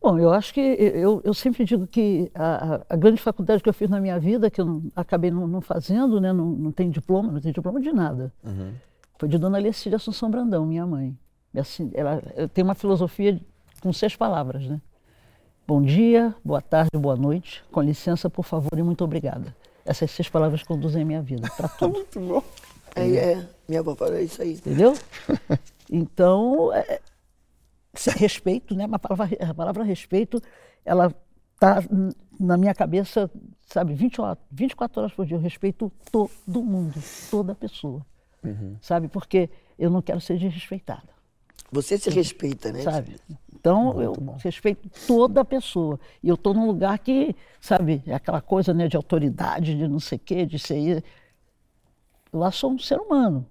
[0.00, 3.74] Bom, eu acho que eu, eu sempre digo que a, a, grande faculdade que eu
[3.74, 6.90] fiz na minha vida, que eu não, acabei não, não, fazendo, né, não, não tenho
[6.90, 8.72] diploma, não tenho diploma de nada, uhum.
[9.16, 11.16] foi de Dona Lecília Assunção Brandão, minha mãe.
[11.56, 12.20] Assim, ela
[12.52, 13.40] tem uma filosofia
[13.80, 14.80] com seis palavras, né?
[15.74, 17.64] Bom dia, boa tarde, boa noite.
[17.72, 19.56] Com licença, por favor e muito obrigada.
[19.86, 21.94] Essas seis palavras conduzem a minha vida para tudo.
[21.94, 22.44] muito bom.
[22.94, 24.52] É, é, minha avó falou isso aí.
[24.52, 24.92] Entendeu?
[25.90, 27.00] Então, é,
[28.18, 28.86] respeito, né?
[28.92, 30.42] A palavra, a palavra respeito,
[30.84, 31.10] ela
[31.58, 31.82] tá
[32.38, 33.30] na minha cabeça,
[33.66, 35.38] sabe, 20 horas, 24 horas por dia.
[35.38, 38.04] Eu respeito todo mundo, toda pessoa.
[38.44, 38.76] uhum.
[38.82, 39.08] sabe?
[39.08, 41.08] Porque eu não quero ser desrespeitada.
[41.72, 42.82] Você se respeita, né?
[42.82, 43.16] Sabe?
[43.62, 44.36] Então, Muito eu bom.
[44.42, 45.98] respeito toda a pessoa.
[46.20, 50.00] E eu estou num lugar que, sabe, é aquela coisa né, de autoridade, de não
[50.00, 51.04] sei o quê, de ser.
[52.32, 53.46] Lá sou um ser humano.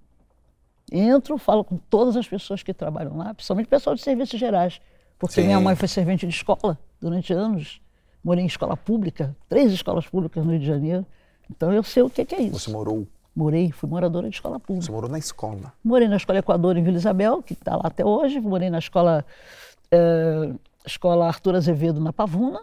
[0.92, 4.82] Entro, falo com todas as pessoas que trabalham lá, principalmente pessoal de serviços gerais.
[5.18, 5.46] Porque Sim.
[5.46, 7.80] minha mãe foi servente de escola durante anos.
[8.22, 11.06] Morei em escola pública, três escolas públicas no Rio de Janeiro.
[11.50, 12.58] Então eu sei o que é isso.
[12.58, 14.84] Você morou Morei, fui moradora de escola pública.
[14.84, 15.72] Você morou na escola?
[15.82, 18.38] Morei na Escola Equador em Vila Isabel, que está lá até hoje.
[18.40, 19.24] Morei na escola,
[19.92, 20.54] é,
[20.86, 22.62] escola Arthur Azevedo na Pavuna.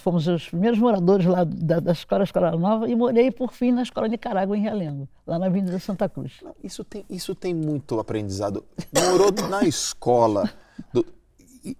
[0.00, 3.82] Fomos os primeiros moradores lá da, da escola Escola Nova e morei, por fim, na
[3.82, 6.40] Escola Nicarágua, em Realengo, lá na Avenida Santa Cruz.
[6.62, 8.64] Isso tem, isso tem muito aprendizado.
[8.94, 10.48] Morou na escola.
[10.90, 11.04] Do,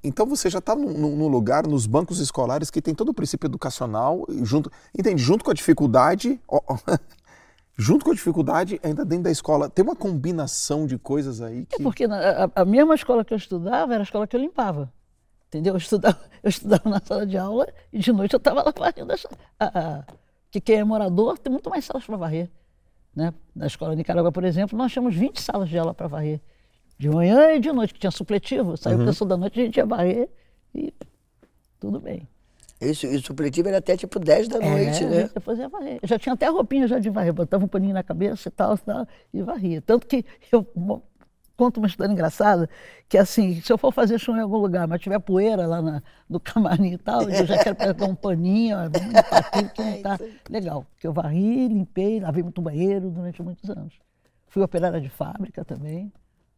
[0.03, 4.27] então você já está num, lugar, nos bancos escolares, que tem todo o princípio educacional,
[4.43, 5.23] junto, entende?
[5.23, 6.39] Junto com a dificuldade,
[7.77, 11.65] junto com a dificuldade, ainda dentro da escola, tem uma combinação de coisas aí é
[11.77, 11.83] que...
[11.83, 14.93] É porque a, a mesma escola que eu estudava era a escola que eu limpava,
[15.49, 15.75] entendeu?
[15.75, 19.13] Eu estudava, eu estudava na sala de aula e de noite eu estava lá varrendo
[19.13, 20.05] a, a,
[20.51, 22.51] que quem é morador tem muito mais salas para varrer.
[23.15, 23.33] Né?
[23.55, 26.41] Na escola de Nicarágua, por exemplo, nós tínhamos 20 salas de aula para varrer.
[26.99, 28.77] De manhã e de noite, que tinha supletivo.
[28.77, 29.03] Saiu uhum.
[29.03, 30.29] o pessoal da noite, a gente ia varrer
[30.75, 30.93] e
[31.81, 32.29] tudo bem.
[32.85, 35.31] Isso, e o supletivo era até tipo 10 da noite, é, né?
[35.35, 35.99] Eu fazia varrer.
[36.03, 38.77] Eu já tinha até roupinha já de varrer, botava um paninho na cabeça e tal,
[38.79, 39.81] tal e varria.
[39.81, 40.67] Tanto que eu
[41.57, 42.69] conto uma história engraçada,
[43.09, 46.03] que assim, se eu for fazer show em algum lugar, mas tiver poeira lá na,
[46.29, 50.03] no camarim e tal, eu já quero pegar um paninho, vamos limpar tudo que não
[50.03, 50.19] tá
[50.51, 50.87] legal.
[50.91, 53.95] Porque eu varri, limpei, lavei muito banheiro durante muitos anos.
[54.49, 56.13] Fui operária de fábrica também,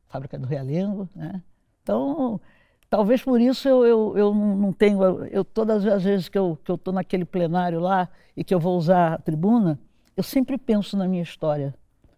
[0.08, 1.42] fábrica do Realengo, né?
[1.82, 2.40] Então,
[2.88, 5.02] Talvez por isso eu, eu, eu não tenho.
[5.26, 9.14] Eu, todas as vezes que eu estou naquele plenário lá e que eu vou usar
[9.14, 9.78] a tribuna,
[10.16, 11.74] eu sempre penso na minha história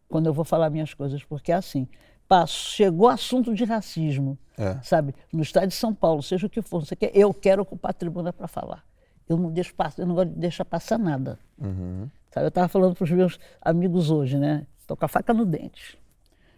[0.08, 1.86] quando eu vou falar minhas coisas, porque é assim.
[2.26, 4.78] Passo, chegou assunto de racismo, é.
[4.82, 5.14] sabe?
[5.32, 7.94] No estado de São Paulo, seja o que for, você quer, eu quero ocupar a
[7.94, 8.84] tribuna para falar.
[9.26, 11.38] Eu não deixo passar, eu não gosto de deixar passar nada.
[11.58, 12.08] Uhum.
[12.30, 12.44] Sabe?
[12.44, 14.66] Eu estava falando para os meus amigos hoje, né?
[14.80, 15.98] Estou com a faca no dente.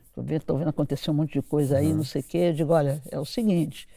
[0.09, 1.99] Estou vendo, tô vendo acontecer um monte de coisa aí, uhum.
[1.99, 2.39] não sei o quê.
[2.39, 3.89] Eu digo, olha, é o seguinte,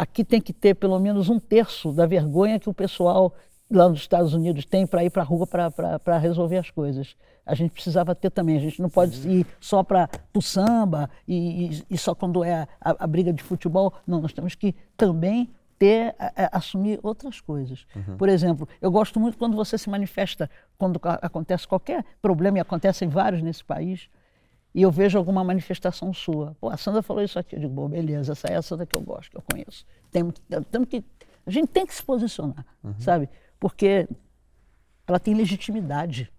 [0.00, 3.34] aqui tem que ter pelo menos um terço da vergonha que o pessoal
[3.70, 7.14] lá nos Estados Unidos tem para ir para a rua para resolver as coisas.
[7.44, 9.40] A gente precisava ter também, a gente não pode uhum.
[9.40, 13.42] ir só para o samba e, e, e, só quando é a, a, briga de
[13.42, 13.92] futebol.
[14.06, 17.86] Não, nós temos que também ter, a, a, assumir outras coisas.
[17.94, 18.16] Uhum.
[18.16, 20.48] Por exemplo, eu gosto muito quando você se manifesta,
[20.78, 24.08] quando acontece qualquer problema, e acontecem vários nesse país,
[24.74, 26.56] e eu vejo alguma manifestação sua.
[26.60, 27.56] Pô, a Sandra falou isso aqui.
[27.56, 29.84] Eu digo, bom, beleza, essa é a Sandra que eu gosto, que eu conheço.
[30.10, 30.28] Tem,
[30.70, 31.04] tem que,
[31.46, 32.94] a gente tem que se posicionar, uhum.
[32.98, 33.28] sabe?
[33.58, 34.08] Porque
[35.06, 36.32] ela tem legitimidade.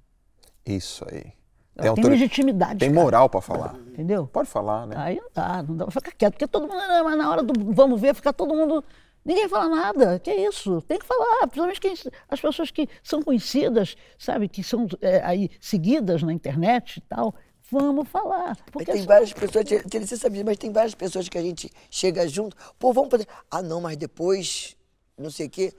[0.66, 1.34] Isso aí.
[1.76, 2.80] Ela tem, tem legitimidade.
[2.80, 3.76] Tem moral para falar.
[3.88, 4.28] Entendeu?
[4.28, 4.96] Pode falar, né?
[4.98, 7.74] Aí não dá, não dá pra ficar quieto, porque todo mundo, mas na hora do
[7.74, 8.84] vamos ver, fica todo mundo.
[9.24, 10.20] Ninguém fala nada.
[10.20, 10.82] Que é isso?
[10.84, 11.42] Tem que falar.
[11.42, 11.94] Principalmente quem,
[12.30, 17.36] as pessoas que são conhecidas, sabe, que são é, aí seguidas na internet e tal
[17.72, 18.58] Vamos falar.
[18.72, 22.56] Porque tem várias pessoas, você sabe, mas tem várias pessoas que a gente chega junto,
[22.78, 23.26] pô, vamos fazer.
[23.50, 24.76] Ah, não, mas depois,
[25.18, 25.74] não sei o quê.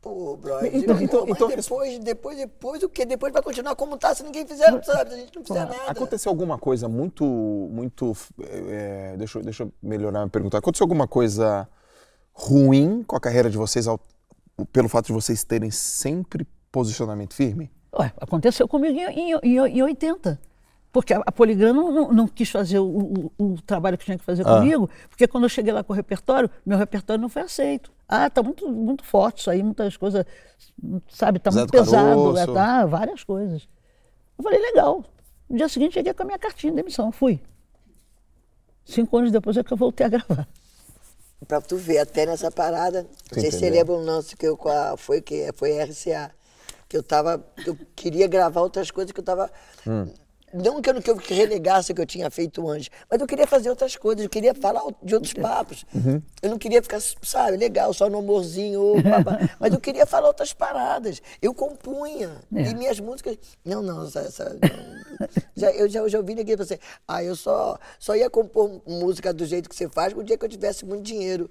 [0.00, 3.06] Pô, brother, então, então, então, depois, depois, depois, o quê?
[3.06, 5.14] Depois vai continuar como tá se ninguém fizer, sabe?
[5.14, 5.76] A gente não fizer nada.
[5.86, 10.58] Aconteceu alguma coisa muito, muito, é, deixa, deixa eu melhorar a pergunta.
[10.58, 11.68] Aconteceu alguma coisa
[12.32, 14.00] ruim com a carreira de vocês ao,
[14.72, 17.70] pelo fato de vocês terem sempre posicionamento firme?
[17.96, 20.51] Ué, aconteceu comigo em, em, em, em 80.
[20.92, 24.24] Porque a, a não, não, não, quis fazer o, o, o, trabalho que tinha que
[24.24, 24.56] fazer ah.
[24.56, 27.90] comigo, porque quando eu cheguei lá com o repertório, meu repertório não foi aceito.
[28.06, 30.26] Ah, tá muito, muito forte isso aí, muitas coisas,
[31.08, 33.66] sabe, tá Zé muito pesado, é, tá, várias coisas.
[34.36, 35.02] Eu falei, legal.
[35.48, 37.40] No dia seguinte cheguei com a minha cartinha de demissão, fui.
[38.84, 40.46] Cinco anos depois é que eu voltei a gravar.
[41.48, 44.58] Pra tu ver, até nessa parada, não sei se você lembra um lance que eu
[44.96, 46.30] foi que foi RCA,
[46.88, 49.50] que eu tava, eu queria gravar outras coisas que eu tava
[49.86, 50.21] hum
[50.52, 53.46] não que eu, que eu renegasse o que eu tinha feito antes, mas eu queria
[53.46, 55.84] fazer outras coisas, eu queria falar de outros papos.
[55.94, 56.22] Uhum.
[56.42, 58.94] Eu não queria ficar, sabe, legal, só no amorzinho,
[59.58, 61.22] mas eu queria falar outras paradas.
[61.40, 62.36] Eu compunha.
[62.54, 62.70] É.
[62.70, 63.38] E minhas músicas.
[63.64, 65.28] Não, não, essa, essa não.
[65.56, 66.78] Já, eu já, eu já ouvi ninguém você.
[67.06, 70.44] Ah, eu só, só ia compor música do jeito que você faz no dia que
[70.44, 71.50] eu tivesse muito dinheiro.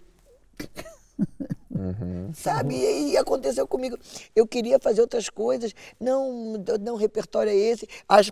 [1.74, 2.32] Uhum.
[2.34, 2.76] Sabe?
[2.76, 3.98] E, e, aconteceu comigo.
[4.36, 7.88] Eu queria fazer outras coisas, não, não, repertório é esse.
[8.08, 8.30] As,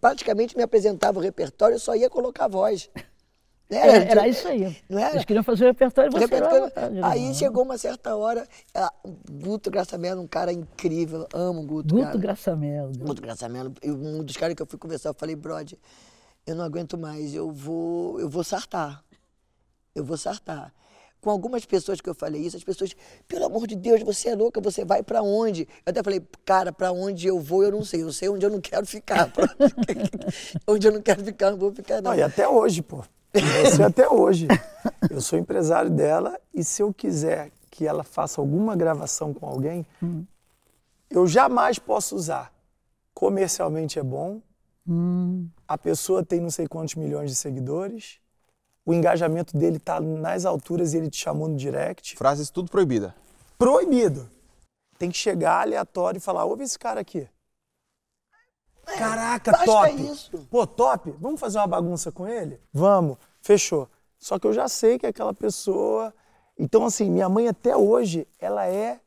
[0.00, 2.90] praticamente me apresentava o repertório, eu só ia colocar voz.
[3.70, 4.76] Era, era, era isso aí.
[4.88, 5.14] Não era?
[5.14, 6.70] Eles queriam fazer o repertório você repertório...
[7.02, 8.46] Aí chegou uma certa hora,
[9.42, 11.94] Guto Graçamelo, um cara incrível, amo o Guto.
[11.94, 12.92] Guto Graçamelo.
[12.96, 13.72] Guto Graçamelo.
[13.82, 15.78] Um dos caras que eu fui conversar, eu falei, brother,
[16.46, 19.02] eu não aguento mais, eu vou, eu vou sartar.
[19.94, 20.72] Eu vou sartar.
[21.24, 22.94] Com algumas pessoas que eu falei isso, as pessoas,
[23.26, 25.62] pelo amor de Deus, você é louca, você vai para onde?
[25.62, 28.02] Eu até falei, cara, para onde eu vou, eu não sei.
[28.02, 29.32] Eu sei onde eu não quero ficar.
[30.68, 32.10] onde eu não quero ficar, não vou ficar, não.
[32.10, 33.02] não e até hoje, pô.
[33.32, 34.48] Você até hoje.
[35.08, 39.86] Eu sou empresário dela e se eu quiser que ela faça alguma gravação com alguém,
[40.02, 40.26] hum.
[41.08, 42.52] eu jamais posso usar.
[43.14, 44.42] Comercialmente é bom,
[44.86, 45.48] hum.
[45.66, 48.18] a pessoa tem não sei quantos milhões de seguidores,
[48.84, 52.16] o engajamento dele está nas alturas e ele te chamou no direct.
[52.16, 53.14] Frases tudo proibida.
[53.58, 54.28] Proibido.
[54.98, 57.28] Tem que chegar aleatório e falar: ouve esse cara aqui.
[58.86, 60.02] É, Caraca, top!
[60.02, 60.46] Isso.
[60.50, 61.14] Pô, top!
[61.18, 62.60] Vamos fazer uma bagunça com ele?
[62.72, 63.88] Vamos, fechou.
[64.18, 66.14] Só que eu já sei que é aquela pessoa.
[66.58, 69.00] Então, assim, minha mãe até hoje, ela é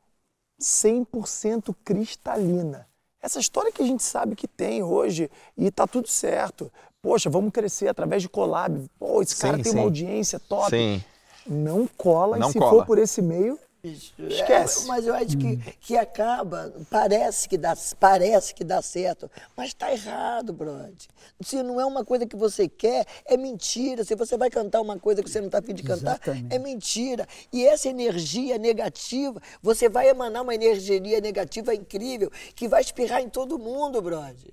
[0.60, 2.88] 100% cristalina.
[3.22, 6.72] Essa história que a gente sabe que tem hoje e tá tudo certo.
[7.08, 8.86] Poxa, vamos crescer através de collab.
[9.00, 9.78] Pô, esse cara sim, tem sim.
[9.78, 10.70] uma audiência top.
[10.72, 11.02] Sim.
[11.46, 12.72] Não cola, Não e se cola.
[12.72, 14.84] for por esse meio, Esquece.
[14.84, 19.70] É, mas eu acho que, que acaba, parece que dá, parece que dá certo, mas
[19.70, 20.92] está errado, brother.
[21.40, 24.04] Se não é uma coisa que você quer, é mentira.
[24.04, 26.54] Se você vai cantar uma coisa que você não está afim de cantar, Exatamente.
[26.54, 27.26] é mentira.
[27.54, 33.30] E essa energia negativa, você vai emanar uma energia negativa incrível que vai espirrar em
[33.30, 34.52] todo mundo, brother.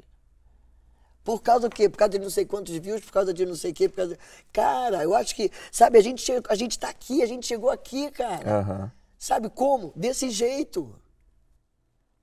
[1.25, 1.89] Por causa do quê?
[1.89, 3.97] Por causa de não sei quantos views, por causa de não sei o quê, por
[3.97, 4.21] causa de...
[4.53, 8.11] Cara, eu acho que, sabe, a gente, a gente tá aqui, a gente chegou aqui,
[8.11, 8.61] cara.
[8.61, 8.91] Uhum.
[9.19, 9.91] Sabe como?
[9.97, 10.95] Desse jeito.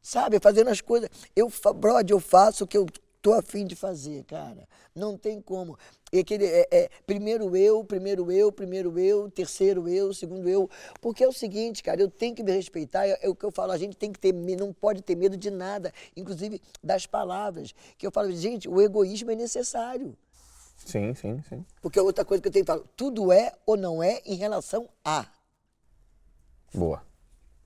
[0.04, 0.40] Sabe?
[0.40, 1.10] Fazendo as coisas.
[1.36, 2.86] Eu, brother, eu faço o que eu
[3.22, 4.68] tô afim de fazer, cara.
[4.96, 5.78] Não tem como.
[6.12, 10.70] É aquele, é, é, primeiro eu, primeiro eu, primeiro eu, terceiro eu, segundo eu.
[11.00, 13.08] Porque é o seguinte, cara, eu tenho que me respeitar.
[13.08, 15.38] É, é o que eu falo, a gente tem que ter, não pode ter medo
[15.38, 17.74] de nada, inclusive das palavras.
[17.98, 20.18] Que eu falo, gente, o egoísmo é necessário.
[20.86, 21.66] Sim, sim, sim.
[21.82, 24.36] Porque é outra coisa que eu tenho que falar, tudo é ou não é em
[24.36, 25.26] relação a.
[26.74, 27.11] Boa.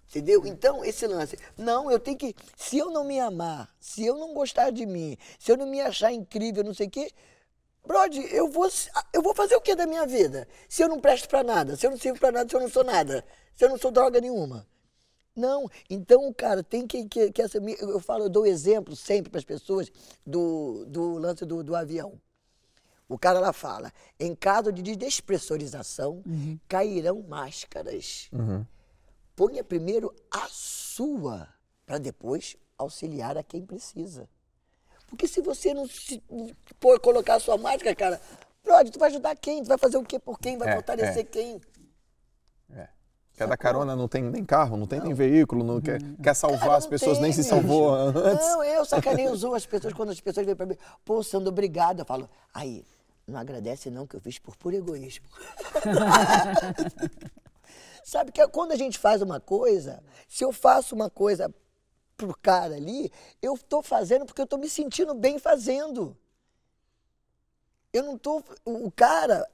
[0.09, 0.45] Entendeu?
[0.45, 1.37] Então, esse lance.
[1.57, 2.35] Não, eu tenho que.
[2.55, 5.81] Se eu não me amar, se eu não gostar de mim, se eu não me
[5.81, 7.11] achar incrível, não sei o quê.
[7.85, 8.67] Brody, eu vou,
[9.13, 10.47] eu vou fazer o que da minha vida?
[10.67, 12.69] Se eu não presto para nada, se eu não sirvo para nada, se eu não
[12.69, 13.23] sou nada,
[13.55, 14.65] se eu não sou droga nenhuma.
[15.35, 19.39] Não, então, cara, tem que, que, que essa, eu falo, eu dou exemplo sempre para
[19.39, 19.91] as pessoas
[20.25, 22.19] do, do lance do, do avião.
[23.07, 26.57] O cara lá fala, em caso de despressurização, uhum.
[26.67, 28.29] cairão máscaras.
[28.31, 28.65] Uhum
[29.35, 31.47] ponha primeiro a sua,
[31.85, 34.29] para depois auxiliar a quem precisa.
[35.07, 36.23] Porque se você não se,
[36.79, 38.21] for colocar a sua máscara, cara,
[38.63, 39.63] brother, tu vai ajudar quem?
[39.63, 40.57] Tu vai fazer o quê por quem?
[40.57, 41.23] Vai é, fortalecer é.
[41.23, 41.61] quem?
[42.73, 42.87] É.
[43.35, 45.07] Quer dar carona, não tem nem carro, não tem não.
[45.07, 48.47] nem veículo, não quer, quer salvar cara, as pessoas, tem, nem se salvou antes.
[48.47, 52.05] Não, eu sacaneio as pessoas quando as pessoas vêm para mim, pô, sendo obrigado, eu
[52.05, 52.85] falo, aí,
[53.27, 55.25] não agradece não que eu fiz por puro egoísmo.
[58.05, 61.51] Sabe que quando a gente faz uma coisa, se eu faço uma coisa
[62.15, 63.11] pro cara ali,
[63.41, 66.15] eu estou fazendo porque eu estou me sentindo bem fazendo.
[67.91, 68.43] Eu não estou.
[68.63, 69.49] O cara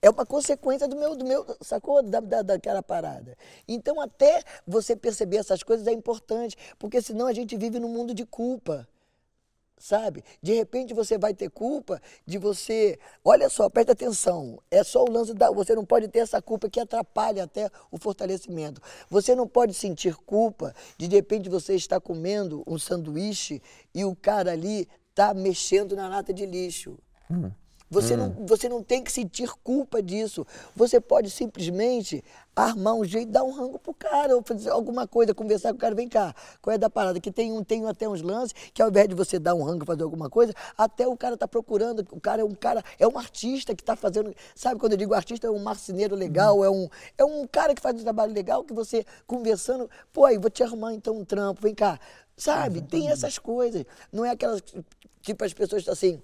[0.00, 2.00] é uma consequência do meu, do meu sacou?
[2.00, 3.36] Da, da, daquela parada.
[3.66, 8.14] Então, até você perceber essas coisas é importante, porque senão a gente vive num mundo
[8.14, 8.88] de culpa
[9.82, 10.22] sabe?
[10.40, 12.98] De repente você vai ter culpa de você.
[13.24, 14.62] Olha só, presta atenção.
[14.70, 15.50] É só o lance da.
[15.50, 18.80] Você não pode ter essa culpa que atrapalha até o fortalecimento.
[19.10, 23.60] Você não pode sentir culpa de de repente você estar comendo um sanduíche
[23.92, 26.96] e o cara ali tá mexendo na lata de lixo.
[27.28, 27.50] Hum.
[27.92, 28.16] Você, hum.
[28.16, 30.46] não, você não tem que sentir culpa disso.
[30.74, 32.24] Você pode simplesmente
[32.56, 35.78] armar um jeito, dar um rango pro cara, ou fazer alguma coisa, conversar com o
[35.78, 37.20] cara, vem cá, qual é da parada?
[37.20, 39.84] Que tem, um, tem até uns lances que ao invés de você dar um rango,
[39.84, 43.18] fazer alguma coisa, até o cara tá procurando, o cara é um cara, é um
[43.18, 46.64] artista que tá fazendo, sabe quando eu digo artista, é um marceneiro legal, hum.
[46.64, 46.88] é, um,
[47.18, 50.62] é um cara que faz um trabalho legal, que você conversando, pô, aí vou te
[50.62, 52.00] arrumar então um trampo, vem cá,
[52.38, 52.80] sabe?
[52.80, 54.62] Tem essas coisas, não é aquelas,
[55.20, 56.22] tipo as pessoas assim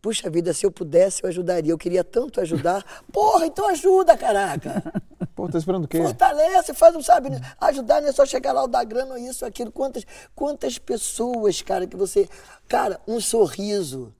[0.00, 1.72] Puxa vida, se eu pudesse, eu ajudaria.
[1.72, 2.84] Eu queria tanto ajudar.
[3.12, 4.82] Porra, então ajuda, caraca.
[5.34, 5.98] Pô, tá esperando o quê?
[5.98, 9.70] Fortalece, faz, sabe, ajudar não é só chegar lá, dar grana, isso, aquilo.
[9.70, 12.28] Quantas, quantas pessoas, cara, que você.
[12.66, 14.14] Cara, um sorriso,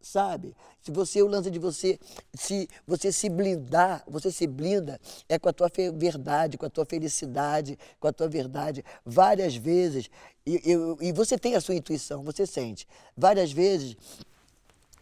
[0.00, 0.56] sabe?
[0.82, 1.98] Se você, o lance de você
[2.34, 4.98] se você se blindar, você se blinda
[5.28, 8.84] é com a tua verdade, com a tua felicidade, com a tua verdade.
[9.04, 10.10] Várias vezes,
[10.46, 12.88] e, e, e você tem a sua intuição, você sente.
[13.16, 13.96] Várias vezes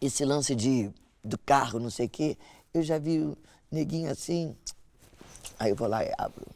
[0.01, 0.91] esse lance de,
[1.25, 2.37] do carro, não sei o quê.
[2.73, 3.37] Eu já vi o
[3.71, 4.57] neguinho assim.
[5.59, 6.47] Aí eu vou lá e abro.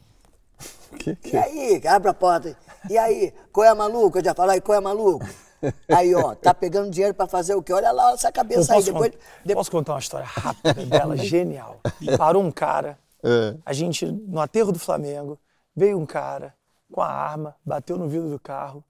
[0.99, 1.35] Que, que?
[1.35, 2.55] E aí, abre a porta.
[2.89, 4.19] E aí, qual é maluco?
[4.19, 5.25] Eu já falei, qual é maluco?
[5.89, 7.71] Aí, ó, tá pegando dinheiro pra fazer o quê?
[7.73, 8.83] Olha lá essa cabeça aí.
[8.83, 11.79] Depois, depois- posso contar uma história rápida dela, genial.
[12.17, 13.55] Parou um cara, É.
[13.65, 15.39] a gente, no aterro do Flamengo,
[15.73, 16.53] veio um cara
[16.91, 18.83] com a arma, bateu no vidro do carro.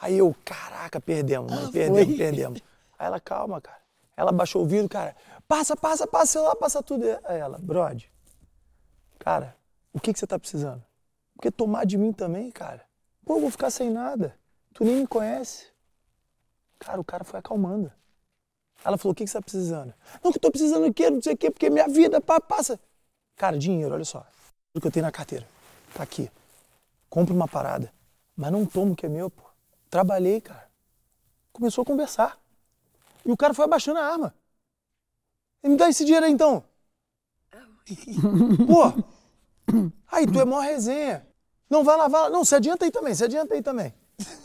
[0.00, 2.60] Aí eu, caraca, perdemos, mano, perdemos, perdemos.
[2.98, 3.78] Aí ela, calma, cara.
[4.16, 5.14] Ela baixou o vidro, cara,
[5.46, 7.04] passa, passa, passa, celular, passa tudo.
[7.24, 8.10] Aí ela, brode,
[9.18, 9.56] cara,
[9.92, 10.82] o que, que você tá precisando?
[11.34, 12.82] Porque tomar de mim também, cara.
[13.24, 14.38] Pô, eu vou ficar sem nada.
[14.72, 15.66] Tu nem me conhece.
[16.78, 17.92] Cara, o cara foi acalmando.
[18.84, 19.92] Ela falou: o que, que você tá precisando?
[20.22, 21.10] Não, que eu tô precisando quê?
[21.10, 22.80] Não sei o quê, porque minha vida pá, passa.
[23.36, 24.26] Cara, dinheiro, olha só.
[24.72, 25.46] Tudo que eu tenho na carteira.
[25.92, 26.30] Tá aqui.
[27.10, 27.92] Compra uma parada.
[28.36, 29.42] Mas não toma o que é meu, pô.
[29.90, 30.68] Trabalhei, cara.
[31.52, 32.38] Começou a conversar.
[33.26, 34.34] E o cara foi abaixando a arma.
[35.62, 36.64] E me dá esse dinheiro aí então.
[38.66, 38.92] Pô,
[40.06, 41.26] aí tu é mó resenha.
[41.68, 42.30] Não, vai lá, vai lá.
[42.30, 43.92] Não, se adianta aí também, se adianta aí também.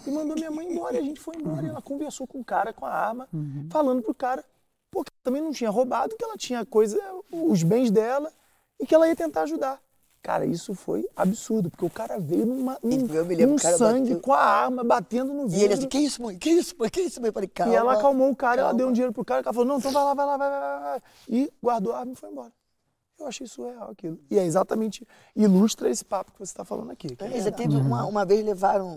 [0.06, 1.66] E mandou minha mãe embora e a gente foi embora.
[1.66, 3.30] E ela conversou com o cara com a arma,
[3.70, 4.44] falando pro cara,
[4.90, 6.99] pô, que ela também não tinha roubado, que ela tinha coisa,
[7.32, 8.32] os bens dela
[8.80, 9.80] e que ela ia tentar ajudar.
[10.22, 13.61] Cara, isso foi absurdo, porque o cara veio numa, num, Eu me lembro, num o
[13.61, 14.19] cara sangue bateu.
[14.19, 15.60] com a arma, batendo no vidro.
[15.60, 16.38] E ele assim, que isso, mãe?
[16.38, 16.89] Que isso, mãe?
[16.89, 17.30] Que isso, mãe?
[17.30, 17.73] Eu falei, calma.
[17.73, 18.77] E ela acalmou o cara, ela calma.
[18.77, 20.49] deu um dinheiro pro cara, o cara falou, não, então vai lá, vai lá, vai,
[20.49, 21.02] vai, vai, vai.
[21.27, 22.52] E guardou a arma e foi embora.
[23.19, 24.19] Eu achei surreal aquilo.
[24.30, 27.15] E é exatamente, ilustra esse papo que você está falando aqui.
[27.15, 27.56] que é verdade.
[27.56, 28.88] teve uma, uma vez levaram,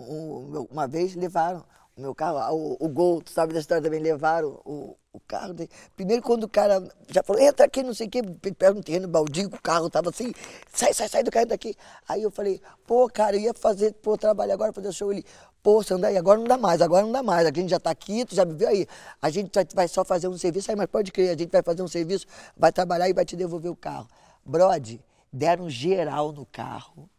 [0.69, 1.63] uma vez levaram
[1.97, 5.69] meu carro, o, o Gol, tu sabe da história também, levaram o, o carro dele.
[5.95, 8.21] Primeiro quando o cara já falou, entra aqui, não sei o quê,
[8.57, 10.33] pega um terreno baldio, o carro tava assim,
[10.73, 11.73] sai, sai, sai do carro daqui.
[12.07, 15.11] Aí eu falei, pô, cara, eu ia fazer, pô, trabalho agora, fazer show.
[15.11, 15.23] Ele,
[15.63, 18.25] pô, Sandai, agora não dá mais, agora não dá mais, a gente já tá aqui,
[18.25, 18.85] tu já viveu aí.
[19.21, 21.81] A gente vai só fazer um serviço, aí, mas pode crer, a gente vai fazer
[21.81, 22.25] um serviço,
[22.57, 24.07] vai trabalhar e vai te devolver o carro.
[24.45, 25.01] Brode,
[25.31, 27.09] deram geral no carro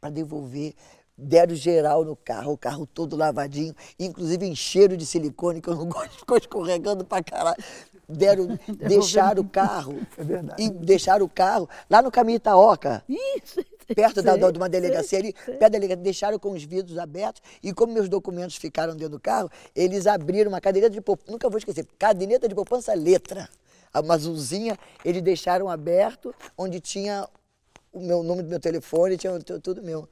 [0.00, 0.74] para devolver.
[1.16, 5.76] Deram geral no carro, o carro todo lavadinho, inclusive em cheiro de silicone, que eu
[5.76, 7.56] não gosto, ficou escorregando pra caralho.
[8.08, 9.98] Deram, deixaram o carro.
[10.18, 10.60] É verdade.
[10.62, 13.64] E deixaram o carro lá no caminho Itaoca, Isso.
[13.94, 15.54] perto da, sei, da- de uma sei, delegacia ali, sei.
[15.54, 19.20] perto da delegacia, deixaram com os vidros abertos e como meus documentos ficaram dentro do
[19.20, 23.48] carro, eles abriram uma caderneta de poupança, nunca vou esquecer, caderneta de poupança letra,
[23.94, 27.28] uma azulzinha, eles deixaram aberto, onde tinha
[27.92, 30.08] o meu nome do meu telefone, tinha tu- tudo meu.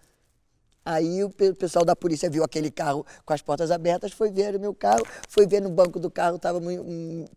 [0.85, 4.57] Aí o pe- pessoal da polícia viu aquele carro com as portas abertas, foi ver
[4.57, 6.61] o meu carro, foi ver no banco do carro, estava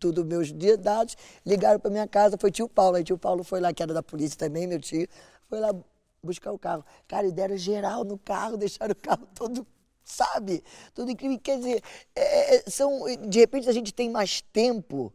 [0.00, 3.72] tudo meus dados, ligaram para minha casa, foi tio Paulo, aí tio Paulo foi lá,
[3.72, 5.06] que era da polícia também, meu tio,
[5.48, 5.72] foi lá
[6.22, 6.84] buscar o carro.
[7.06, 9.66] Cara, e deram geral no carro, deixaram o carro todo,
[10.04, 10.62] sabe?
[10.94, 11.38] Tudo incrível.
[11.38, 11.82] Quer dizer,
[12.14, 15.12] é, é, são, de repente a gente tem mais tempo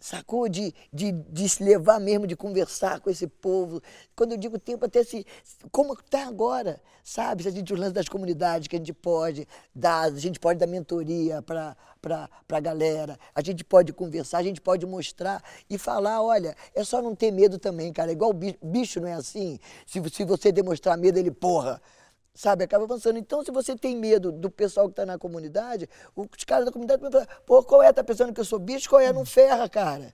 [0.00, 0.48] sacou?
[0.48, 3.80] De, de, de se levar mesmo, de conversar com esse povo.
[4.16, 5.26] Quando eu digo tempo, até se.
[5.70, 7.42] Como está agora, sabe?
[7.42, 10.66] Se a gente, lances das comunidades que a gente pode dar, a gente pode dar
[10.66, 11.76] mentoria para
[12.48, 17.02] a galera, a gente pode conversar, a gente pode mostrar e falar: olha, é só
[17.02, 18.10] não ter medo também, cara.
[18.10, 19.58] Igual bicho, bicho não é assim.
[19.86, 21.80] Se, se você demonstrar medo, ele, porra
[22.34, 23.18] sabe, acaba avançando.
[23.18, 27.02] Então, se você tem medo do pessoal que está na comunidade, os caras da comunidade
[27.02, 27.92] vão falar, pô, qual é?
[27.92, 28.88] Tá pensando que eu sou bicho?
[28.88, 29.12] Qual é?
[29.12, 30.12] Não ferra, cara.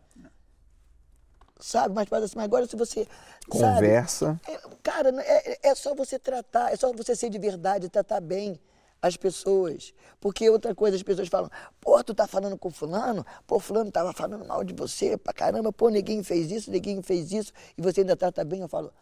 [1.58, 3.06] Sabe, mas faz assim, mas agora se você.
[3.50, 4.38] sabe, Conversa.
[4.46, 8.60] é, cara, é, é só você tratar, é só você ser de verdade, tratar bem
[9.00, 9.94] as pessoas.
[10.20, 14.12] Porque outra coisa, as pessoas falam, pô, tu tá falando com fulano, pô, fulano tava
[14.12, 18.00] falando mal de você, pra caramba, pô, ninguém fez isso, ninguém fez isso, e você
[18.00, 18.92] ainda trata bem, eu falo,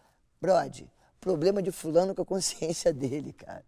[0.40, 0.88] brode,
[1.24, 3.64] problema de fulano com a consciência dele, cara.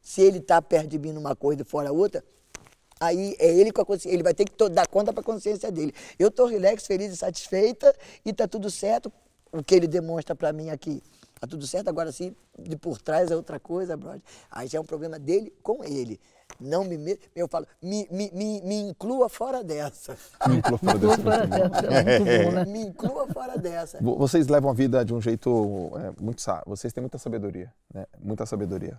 [0.00, 2.24] Se ele tá perto de mim numa coisa e fora outra,
[3.00, 5.70] aí é ele com a consciência, ele vai ter que dar conta para a consciência
[5.72, 5.92] dele.
[6.16, 7.92] Eu tô relax, feliz e satisfeita
[8.24, 9.12] e tá tudo certo.
[9.50, 11.02] O que ele demonstra para mim aqui,
[11.40, 11.88] tá tudo certo.
[11.88, 14.22] Agora sim, de por trás é outra coisa, brother.
[14.48, 16.20] Aí já é um problema dele com ele.
[16.60, 20.16] Não me me- eu falo, me, me, me, me inclua fora dessa.
[20.48, 22.64] Me inclua fora desse Fora dessa, é muito bom, né?
[22.64, 23.98] me inclua fora dessa.
[24.00, 26.64] Vo- Vocês levam a vida de um jeito é, muito sábio.
[26.66, 28.06] Vocês têm muita sabedoria, né?
[28.20, 28.98] Muita sabedoria.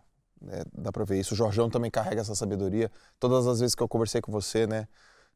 [0.50, 1.34] É, dá pra ver isso.
[1.34, 2.92] O Jorjão também carrega essa sabedoria.
[3.20, 4.88] Todas as vezes que eu conversei com você, né?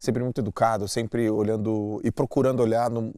[0.01, 3.13] Sempre muito educado, sempre olhando e procurando olhar num-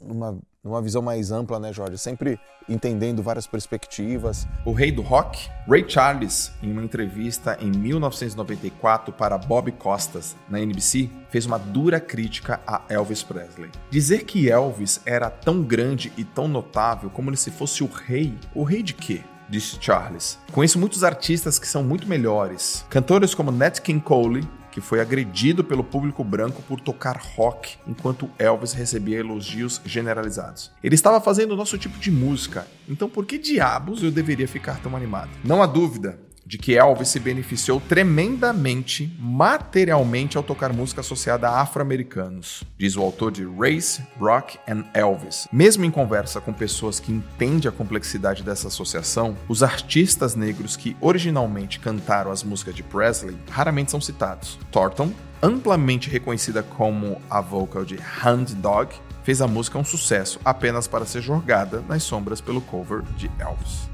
[0.00, 1.98] numa, numa visão mais ampla, né, Jorge?
[1.98, 4.48] Sempre entendendo várias perspectivas.
[4.64, 10.58] O rei do rock, Ray Charles, em uma entrevista em 1994 para Bob Costas, na
[10.58, 13.70] NBC, fez uma dura crítica a Elvis Presley.
[13.90, 18.62] Dizer que Elvis era tão grande e tão notável como se fosse o rei, o
[18.62, 19.20] rei de quê?
[19.50, 20.38] Disse Charles.
[20.50, 22.86] Conheço muitos artistas que são muito melhores.
[22.88, 28.28] Cantores como Nat King Cole, que foi agredido pelo público branco por tocar rock, enquanto
[28.38, 30.70] Elvis recebia elogios generalizados.
[30.84, 34.78] Ele estava fazendo o nosso tipo de música, então por que diabos eu deveria ficar
[34.82, 35.30] tão animado?
[35.42, 41.60] Não há dúvida, de que Elvis se beneficiou tremendamente materialmente ao tocar música associada a
[41.60, 45.48] afro-americanos, diz o autor de Race, Rock and Elvis.
[45.52, 50.96] Mesmo em conversa com pessoas que entendem a complexidade dessa associação, os artistas negros que
[51.00, 54.58] originalmente cantaram as músicas de Presley raramente são citados.
[54.70, 55.12] Thornton,
[55.42, 58.94] amplamente reconhecida como a vocal de Hound Dog,
[59.24, 63.85] fez a música um sucesso apenas para ser jogada nas sombras pelo cover de Elvis.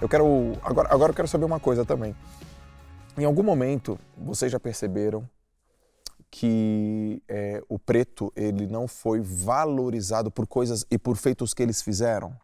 [0.00, 0.52] Eu quero.
[0.62, 2.16] Agora, agora eu quero saber uma coisa também.
[3.18, 5.28] Em algum momento, vocês já perceberam
[6.30, 11.82] que é, o preto ele não foi valorizado por coisas e por feitos que eles
[11.82, 12.34] fizeram?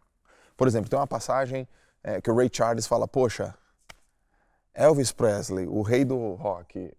[0.55, 1.67] Por exemplo, tem uma passagem
[2.03, 3.55] é, que o Ray Charles fala: Poxa,
[4.71, 6.93] Elvis Presley, o rei do rock,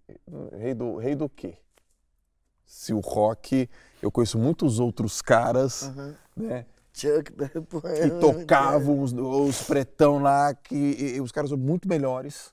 [0.58, 1.56] rei do, rei do quê?
[2.66, 3.70] Se o rock,
[4.02, 6.14] eu conheço muitos outros caras, uhum.
[6.36, 6.66] né?
[7.38, 12.52] Que tocavam os, os pretão lá, que e, os caras são muito melhores.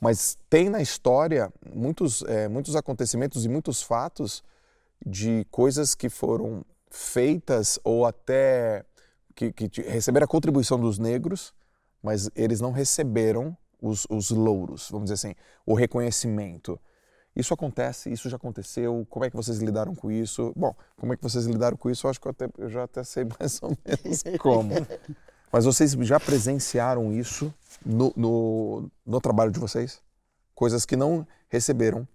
[0.00, 4.44] Mas tem na história muitos, é, muitos acontecimentos e muitos fatos
[5.04, 8.84] de coisas que foram feitas ou até
[9.34, 11.54] que, que receberam a contribuição dos negros,
[12.02, 16.80] mas eles não receberam os, os louros, vamos dizer assim, o reconhecimento.
[17.36, 20.54] Isso acontece, isso já aconteceu, como é que vocês lidaram com isso?
[20.56, 22.06] Bom, como é que vocês lidaram com isso?
[22.06, 24.72] Eu acho que eu, até, eu já até sei mais ou menos como.
[25.52, 27.52] Mas vocês já presenciaram isso
[27.84, 30.02] no, no, no trabalho de vocês?
[30.54, 32.08] Coisas que não receberam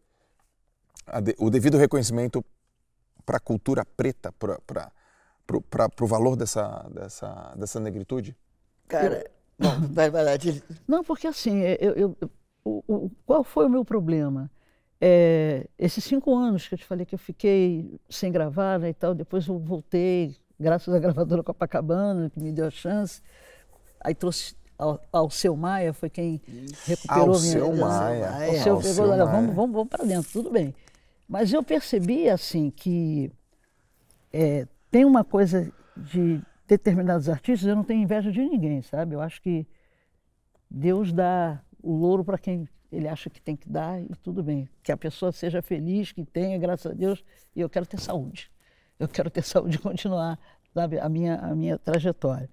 [1.24, 2.44] de, o devido reconhecimento
[3.24, 4.92] para a cultura preta, para
[6.02, 8.36] o valor dessa, dessa, dessa negritude?
[8.88, 10.32] Cara, não, vai, vai lá.
[10.88, 12.18] Não, porque assim, eu, eu,
[12.66, 14.50] o, o, qual foi o meu problema?
[15.04, 18.94] É, esses cinco anos que eu te falei que eu fiquei sem gravar né, e
[18.94, 23.20] tal, depois eu voltei, graças à gravadora Copacabana, que me deu a chance.
[24.00, 26.40] Aí trouxe ao, ao seu Maia, foi quem
[26.86, 27.52] recuperou ao minha.
[27.52, 28.30] Seu Maia.
[28.30, 28.94] Ao seu Maia.
[28.94, 30.76] Pegou, olha, vamos, vamos, vamos para dentro, tudo bem.
[31.28, 33.32] Mas eu percebi assim que
[34.32, 39.16] é, tem uma coisa de determinados artistas, eu não tenho inveja de ninguém, sabe?
[39.16, 39.66] Eu acho que
[40.70, 44.68] Deus dá o louro para quem ele acha que tem que dar e tudo bem.
[44.84, 47.24] Que a pessoa seja feliz, que tenha, graças a Deus,
[47.56, 48.52] e eu quero ter saúde.
[49.00, 50.38] Eu quero ter saúde e continuar
[50.74, 52.50] sabe, a, minha, a minha trajetória.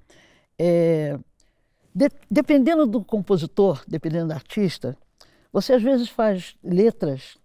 [0.58, 1.18] É,
[1.94, 4.96] de, dependendo do compositor, dependendo do artista,
[5.52, 7.38] você às vezes faz letras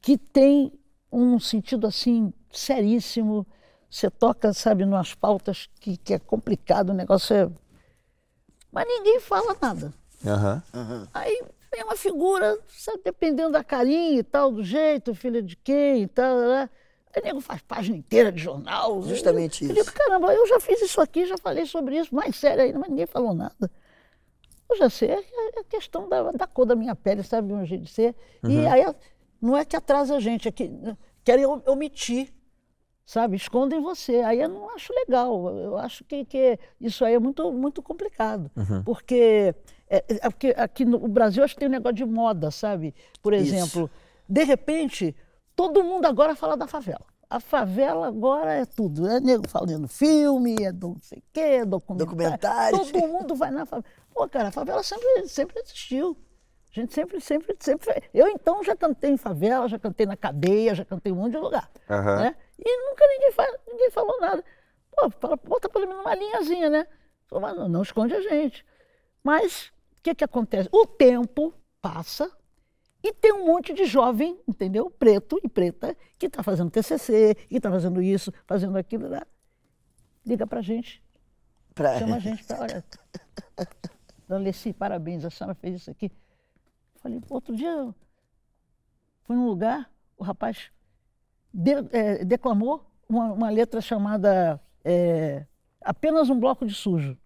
[0.00, 0.72] que têm
[1.12, 3.46] um sentido assim seríssimo.
[3.90, 7.50] Você toca, sabe, nas pautas que, que é complicado, o negócio é.
[8.70, 9.92] Mas ninguém fala nada.
[10.24, 10.80] Uhum.
[10.80, 11.06] Uhum.
[11.12, 11.42] Aí
[11.72, 16.06] Vem uma figura, sabe, dependendo da carinha e tal, do jeito, filha de quem e
[16.08, 16.36] tal.
[16.36, 16.70] Né?
[17.14, 19.02] Aí nego faz página inteira de jornal.
[19.02, 19.80] Justamente eu, isso.
[19.80, 22.78] Eu digo, caramba, eu já fiz isso aqui, já falei sobre isso, mais sério ainda,
[22.78, 23.70] mas ninguém falou nada.
[24.68, 27.64] Eu já sei, é a questão da, da cor da minha pele, sabe, de um
[27.64, 28.14] jeito de ser.
[28.42, 28.50] Uhum.
[28.50, 28.94] E aí
[29.40, 30.70] não é que atrasa a gente, é que
[31.24, 32.32] querem omitir,
[33.04, 34.20] sabe, escondem você.
[34.20, 38.48] Aí eu não acho legal, eu acho que, que isso aí é muito, muito complicado.
[38.56, 38.84] Uhum.
[38.84, 39.52] Porque
[39.90, 42.94] é, é, aqui, aqui no Brasil acho que tem um negócio de moda, sabe?
[43.20, 43.90] Por exemplo, Isso.
[44.28, 45.16] de repente,
[45.56, 47.04] todo mundo agora fala da favela.
[47.28, 49.06] A favela agora é tudo.
[49.06, 52.06] É nego falando filme, é não sei o quê, documentário.
[52.06, 52.78] documentário.
[52.78, 53.94] Todo mundo vai na favela.
[54.14, 56.16] Pô, cara, a favela sempre, sempre existiu.
[56.70, 58.02] A gente sempre, sempre, sempre.
[58.14, 61.32] Eu então já cantei em favela, já cantei na cadeia, já cantei em um monte
[61.32, 61.68] de lugar.
[61.88, 62.20] Uhum.
[62.20, 62.36] Né?
[62.58, 63.30] E nunca ninguém,
[63.66, 64.44] ninguém falou nada.
[64.92, 66.86] Pô, fala, bota pelo menos uma linhazinha, né?
[67.32, 68.64] Não, não esconde a gente.
[69.22, 69.72] Mas
[70.02, 70.68] que, que acontece?
[70.72, 72.30] O tempo passa
[73.02, 74.90] e tem um monte de jovem, entendeu?
[74.90, 79.08] Preto e preta, que está fazendo TCC, que está fazendo isso, fazendo aquilo.
[79.08, 79.22] Né?
[80.24, 81.02] Liga para a gente.
[81.74, 81.98] Pra...
[81.98, 82.60] Chama a gente para.
[82.60, 82.84] Olha,
[84.28, 86.10] Dona Leci, parabéns, a senhora fez isso aqui.
[86.96, 87.94] Falei, outro dia
[89.24, 90.70] fui num lugar, o rapaz
[91.52, 95.46] de, é, declamou uma, uma, letra chamada é,
[95.80, 97.16] Apenas um Bloco de Sujo.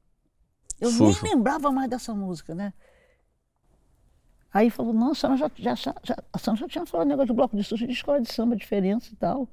[0.80, 1.22] Eu Sujo.
[1.22, 2.72] nem lembrava mais dessa música, né?
[4.52, 7.32] Aí falou, não, a senhora já, já, já, a senhora já tinha falado negócio de
[7.32, 9.48] bloco de sujo de escola de samba, diferença e tal.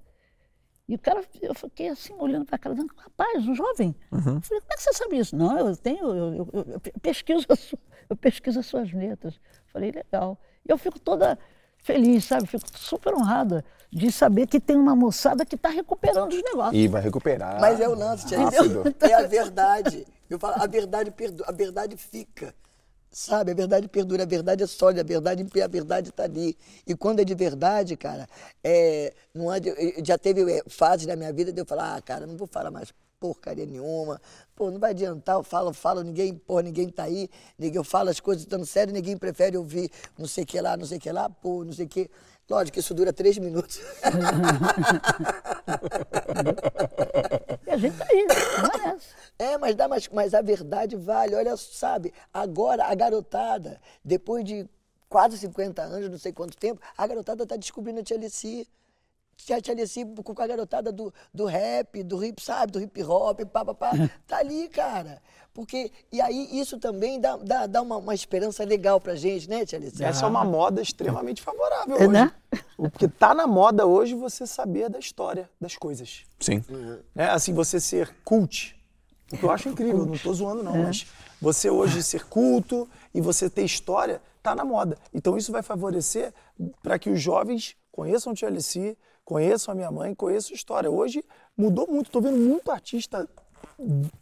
[0.88, 3.96] E o cara, eu fiquei assim, olhando para a cara, dizendo, rapaz, um jovem.
[4.12, 4.36] Uhum.
[4.36, 5.36] Eu falei, como é que você sabe isso?
[5.36, 7.48] Não, eu tenho, eu, eu, eu, eu pesquiso,
[8.10, 9.36] eu pesquiso as suas letras.
[9.36, 10.38] Eu falei, legal.
[10.68, 11.40] E eu fico toda
[11.82, 12.48] feliz, sabe?
[12.48, 16.82] Fico super honrada de saber que tem uma moçada que está recuperando os negócios.
[16.82, 17.60] E vai recuperar.
[17.60, 18.84] Mas é o lance, entendeu?
[19.02, 20.08] É a verdade.
[20.30, 22.56] Eu falo, a verdade perdoa, a verdade fica.
[23.14, 26.58] Sabe, a verdade perdura, a verdade é sólida, a verdade, a verdade está ali.
[26.88, 28.26] E quando é de verdade, cara,
[28.64, 32.02] é, não é de, já teve é, fases na minha vida de eu falar, ah,
[32.02, 34.20] cara, não vou falar mais porcaria nenhuma,
[34.56, 37.84] pô, não vai adiantar, eu falo, eu falo, ninguém, pô, ninguém tá aí, ninguém, eu
[37.84, 40.98] falo as coisas estando sério, ninguém prefere ouvir não sei o que lá, não sei
[40.98, 42.10] o que lá, pô, não sei o que.
[42.50, 43.78] Lógico que isso dura três minutos.
[47.66, 49.16] e a gente tá aí, não é essa.
[49.40, 51.34] É, mas, dá, mas, mas a verdade vale.
[51.34, 54.68] Olha, sabe, agora a garotada, depois de
[55.08, 58.18] quase 50 anos, não sei quanto tempo, a garotada está descobrindo a Tia
[59.46, 63.66] Tia Alice com a garotada do, do rap, do hip, sabe, do hip hop, pá,
[63.66, 63.92] pá, pá.
[64.28, 65.22] Tá ali, cara.
[65.54, 69.66] Porque, e aí isso também dá, dá, dá uma, uma esperança legal pra gente, né,
[69.66, 70.04] Tia Alice?
[70.04, 72.08] Essa é uma moda extremamente favorável é, hoje.
[72.08, 72.32] Né?
[72.78, 76.24] Porque tá na moda hoje você saber da história das coisas.
[76.40, 76.64] Sim.
[76.70, 77.00] Uhum.
[77.16, 78.80] É, assim, você ser cult
[79.32, 80.84] o que eu acho incrível, não estou zoando não, é.
[80.84, 81.08] mas
[81.42, 84.98] você hoje ser culto e você ter história, está na moda.
[85.14, 86.34] Então isso vai favorecer
[86.84, 88.98] para que os jovens conheçam o TLC,
[89.32, 90.92] conheçam a minha mãe, conheçam a história.
[90.92, 91.24] Hoje
[91.58, 93.26] mudou muito, estou vendo muito artista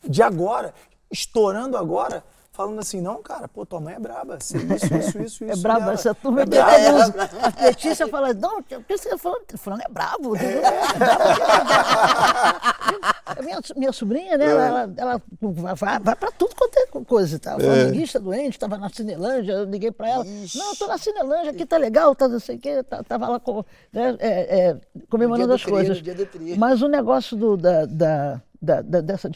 [0.07, 0.72] de agora,
[1.11, 5.23] estourando agora, falando assim, não, cara, pô, tua mãe é braba, isso, isso, isso, é
[5.23, 5.44] isso.
[5.45, 6.73] É braba, essa turma é braba.
[6.73, 9.41] É, a Letícia fala, não, o que você tá falando?
[9.57, 10.36] Falando é brabo.
[10.36, 10.61] É.
[13.41, 15.19] minha, minha sobrinha, né, ela, ela, ela
[15.73, 17.59] vai, vai pra tudo quanto é coisa e tal.
[17.59, 17.95] É.
[17.95, 20.57] Está doente, estava na Cinelândia, eu liguei pra ela, Ixi.
[20.57, 23.39] não, tô na Cinelândia, aqui tá legal, tá não sei o quê, tá, tava lá
[23.39, 26.01] com, né, é, é, comemorando as coisas.
[26.57, 29.29] Mas o negócio do, da, da, da, dessa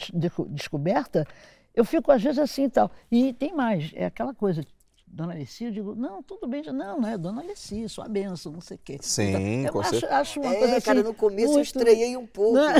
[0.48, 1.26] descoberta
[1.74, 2.90] eu fico às vezes assim e tal.
[3.10, 4.64] E tem mais, é aquela coisa,
[5.06, 8.60] Dona Alessia, eu digo, não, tudo bem, não, não é Dona Alessia, sua benção, não
[8.60, 8.98] sei o quê.
[9.00, 10.16] Sim, então, com acho, certeza.
[10.16, 11.58] acho uma é, coisa cara, assim, no começo muito...
[11.58, 12.54] eu estranhei um pouco.
[12.54, 12.74] Né?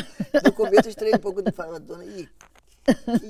[0.45, 2.29] No começo eu estranhei um pouco de falar, Dona, Ih,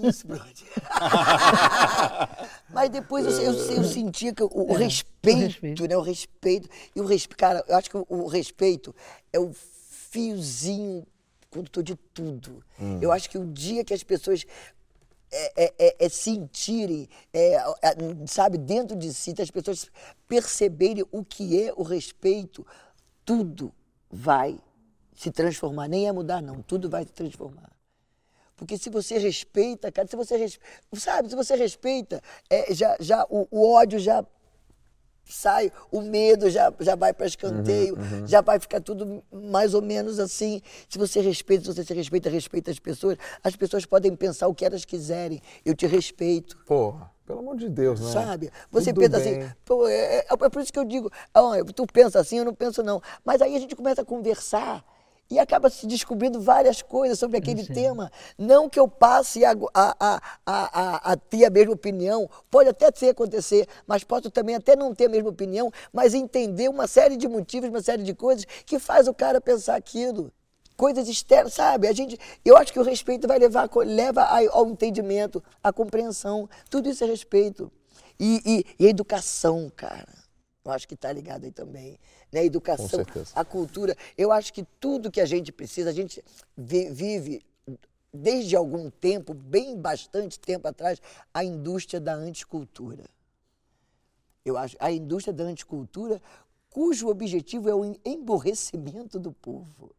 [0.09, 0.53] isso, brother?
[2.71, 5.97] Mas depois eu, eu, eu sentia que o, é, respeito, o, respeito, né?
[5.97, 6.69] O respeito.
[6.95, 8.95] E o respeito, cara, eu acho que o, o respeito
[9.33, 11.07] é o fiozinho
[11.51, 12.65] condutor de tudo.
[12.81, 12.99] Hum.
[13.01, 14.45] Eu acho que o dia que as pessoas
[15.31, 19.91] é, é, é, é sentirem, é, é, sabe, dentro de si, as pessoas
[20.29, 22.67] perceberem o que é o respeito,
[23.25, 23.73] tudo
[24.11, 24.59] vai
[25.15, 25.89] se transformar.
[25.89, 27.74] Nem é mudar, não, tudo vai se transformar.
[28.57, 30.47] Porque se você respeita, cara, se você
[30.95, 34.25] sabe, se você respeita, é, já, já o, o ódio já
[35.25, 38.27] sai, o medo já, já vai para escanteio, uhum, uhum.
[38.27, 40.61] já vai ficar tudo mais ou menos assim.
[40.89, 44.55] Se você respeita, se você se respeita, respeita as pessoas, as pessoas podem pensar o
[44.55, 45.41] que elas quiserem.
[45.65, 46.57] Eu te respeito.
[46.67, 48.13] Porra, pelo amor de Deus, né?
[48.13, 48.51] Sabe?
[48.71, 49.43] Você tudo pensa assim, bem.
[49.43, 51.43] assim, pô, é, é, é, por isso que eu digo, ah,
[51.75, 53.01] tu pensa assim, eu não penso não.
[53.25, 54.85] Mas aí a gente começa a conversar
[55.31, 58.11] e acaba se descobrindo várias coisas sobre aquele tema.
[58.39, 63.11] Não que eu passe a, a, a, a, ter a mesma opinião, pode até ser
[63.11, 67.27] acontecer, mas posso também até não ter a mesma opinião, mas entender uma série de
[67.27, 70.33] motivos, uma série de coisas que faz o cara pensar aquilo.
[70.77, 71.87] Coisas externas, sabe?
[71.87, 76.49] A gente, eu acho que o respeito vai levar leva ao entendimento, à compreensão.
[76.69, 77.71] Tudo isso é respeito.
[78.19, 80.13] E, e, e a educação, cara.
[80.65, 81.99] Eu acho que está ligado aí também
[82.35, 82.41] né?
[82.41, 83.01] a educação,
[83.35, 83.97] a cultura.
[84.19, 86.23] Eu acho que tudo que a gente precisa, a gente
[86.57, 87.41] vive
[88.13, 91.01] desde algum tempo, bem bastante tempo atrás,
[91.33, 93.05] a indústria da anticultura.
[94.45, 96.21] Eu acho a indústria da anticultura,
[96.69, 99.95] cujo objetivo é o emborrecimento do povo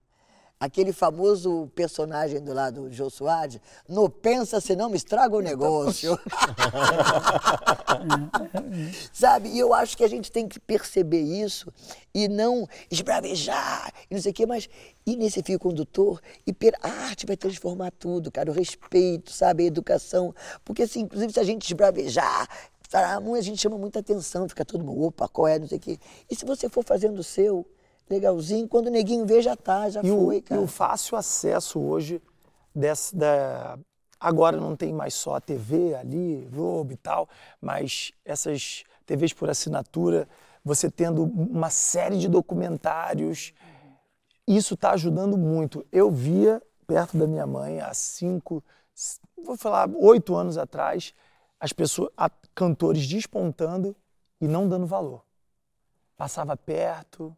[0.60, 6.18] aquele famoso personagem do lado do Jô Soares, não pensa senão me estraga o negócio.
[9.11, 9.49] Sabe?
[9.49, 11.72] E eu acho que a gente tem que perceber isso
[12.14, 14.69] e não esbravejar e não sei o quê, mas
[15.06, 16.73] ir nesse fio condutor e per...
[16.82, 20.34] a arte vai transformar tudo, cara, o respeito, sabe, a educação.
[20.64, 22.48] Porque, assim, inclusive, se a gente esbravejar,
[22.94, 25.99] a gente chama muita atenção, fica todo mundo, opa, qual é, não sei o quê.
[26.30, 27.65] E se você for fazendo o seu,
[28.10, 28.68] legalzinho.
[28.68, 30.61] Quando o neguinho vê, já tá, já e foi, o, cara.
[30.61, 32.22] E o fácil acesso hoje
[32.73, 33.80] dessa, da,
[34.19, 37.30] agora não tem mais só a TV ali, Globo e tal,
[37.61, 40.27] mas essas TVs por assinatura,
[40.64, 43.53] você tendo uma série de documentários,
[44.48, 45.86] isso está ajudando muito.
[45.91, 48.64] Eu via perto da minha mãe há cinco,
[49.44, 51.14] vou falar oito anos atrás,
[51.60, 52.10] as pessoas,
[52.53, 53.95] cantores despontando
[54.40, 55.23] e não dando valor.
[56.18, 57.36] Passava perto,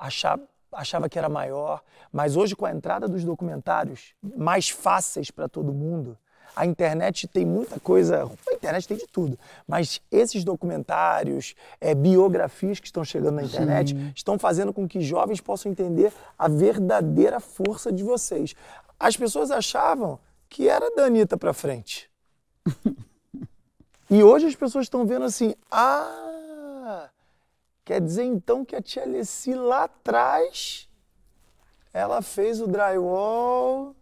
[0.00, 5.48] achava, achava que era maior, mas hoje com a entrada dos documentários mais fáceis para
[5.48, 6.16] todo mundo,
[6.56, 12.80] a internet tem muita coisa, a internet tem de tudo, mas esses documentários, é, biografias
[12.80, 14.12] que estão chegando na internet, Sim.
[14.16, 18.54] estão fazendo com que jovens possam entender a verdadeira força de vocês.
[18.98, 20.18] As pessoas achavam
[20.48, 22.10] que era da Anitta para frente.
[24.12, 27.08] E hoje as pessoas estão vendo assim, ah,
[27.90, 30.88] quer dizer então que a tia Alessi lá atrás
[31.92, 33.96] ela fez o drywall,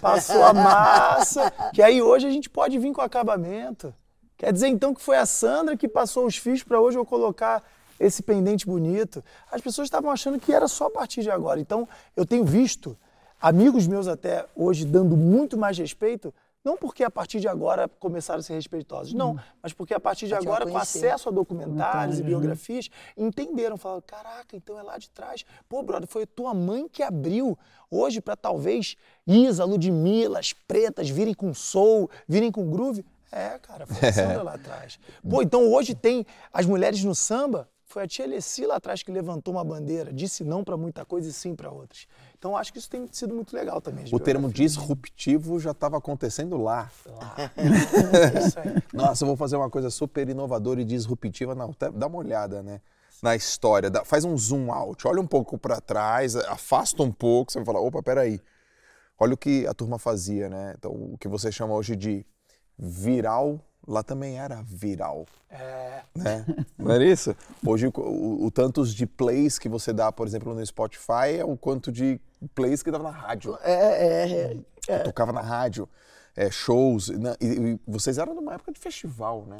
[0.00, 3.94] passou a massa, que aí hoje a gente pode vir com acabamento.
[4.38, 7.62] Quer dizer então que foi a Sandra que passou os fios para hoje eu colocar
[8.00, 9.22] esse pendente bonito.
[9.52, 11.60] As pessoas estavam achando que era só a partir de agora.
[11.60, 12.96] Então eu tenho visto
[13.38, 16.32] amigos meus até hoje dando muito mais respeito
[16.64, 19.38] não porque a partir de agora começaram a ser respeitosos, não, hum.
[19.62, 24.56] mas porque a partir de agora, com acesso a documentários e biografias, entenderam, falaram: caraca,
[24.56, 25.44] então é lá de trás.
[25.68, 27.58] Pô, brother, foi tua mãe que abriu
[27.90, 28.96] hoje para talvez
[29.26, 33.04] Isa, Ludmilla, as pretas virem com soul, virem com groove.
[33.30, 34.98] É, cara, foi a Sandra lá atrás.
[35.28, 39.12] Pô, então hoje tem as mulheres no samba foi a tia Alessi lá atrás que
[39.12, 42.08] levantou uma bandeira, disse não para muita coisa e sim para outras.
[42.44, 44.04] Então acho que isso tem sido muito legal também.
[44.12, 46.90] O termo disruptivo já estava acontecendo lá.
[47.06, 47.36] lá.
[48.38, 48.82] isso aí.
[48.92, 51.54] Nossa, eu vou fazer uma coisa super inovadora e disruptiva.
[51.54, 52.82] Não, dá uma olhada, né?
[53.22, 57.50] Na história, dá, faz um zoom out, olha um pouco para trás, afasta um pouco,
[57.50, 58.38] você vai falar, opa, peraí.
[59.18, 60.74] Olha o que a turma fazia, né?
[60.76, 62.26] Então, o que você chama hoje de
[62.78, 65.26] viral lá também era viral.
[65.50, 66.02] É.
[66.14, 66.44] Né?
[66.78, 67.34] Não era isso?
[67.64, 71.56] Hoje, o, o, tantos de plays que você dá, por exemplo, no Spotify, é o
[71.56, 72.20] quanto de
[72.54, 73.56] plays que dava na rádio.
[73.62, 74.56] É, é,
[74.88, 74.98] é.
[75.00, 75.88] Tocava na rádio,
[76.36, 77.08] é, shows.
[77.08, 77.34] Né?
[77.40, 79.58] E, e, vocês eram numa época de festival, né?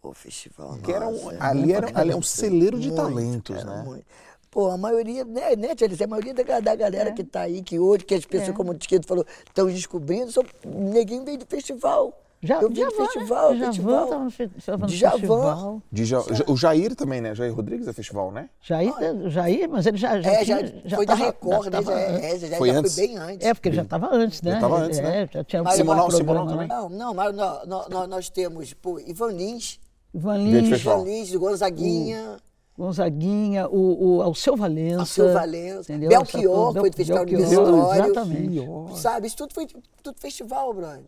[0.00, 3.82] Pô, festival, que era um, ali, era, ali é um celeiro de muito, talentos, né?
[3.86, 4.04] Muito.
[4.50, 7.12] Pô, a maioria, né, né Tia a maioria da, da galera é.
[7.12, 8.52] que tá aí, que hoje, que as pessoas, é.
[8.52, 12.16] como o Tiqueto falou, estão descobrindo, são neguinho veio de festival.
[12.44, 13.66] Já, eu vi Javan, festival, né?
[13.66, 14.08] festival.
[14.08, 14.88] Javan, festival.
[14.88, 15.82] festival.
[15.90, 17.34] De ja, o Jair também, né?
[17.34, 18.50] Jair Rodrigues é festival, né?
[18.60, 21.82] Jair, ah, Jair mas ele já, já, é, já, já foi tava, da Record, né?
[21.82, 22.94] Já, é, já, foi, já antes.
[22.94, 23.46] foi bem antes.
[23.46, 24.50] É, porque ele já estava antes, né?
[24.50, 25.22] Já estava antes, né?
[25.22, 26.68] É, já tinha mas, Simonal, Simonal também?
[26.68, 29.80] Não, não, mas nós, nós, nós temos, pô, Ivan Lins.
[30.14, 30.80] Ivan Lins.
[30.80, 32.36] Ivan Lins, Gonzaguinha.
[32.76, 35.00] Gonzaguinha, o, o Alceu Valença.
[35.00, 35.92] Alceu Valença.
[35.92, 36.10] Entendeu?
[36.10, 38.12] Belchior, foi do Festival Universitário.
[38.12, 38.98] Exatamente.
[38.98, 39.66] Sabe, isso tudo foi
[40.02, 41.04] tudo festival, brother.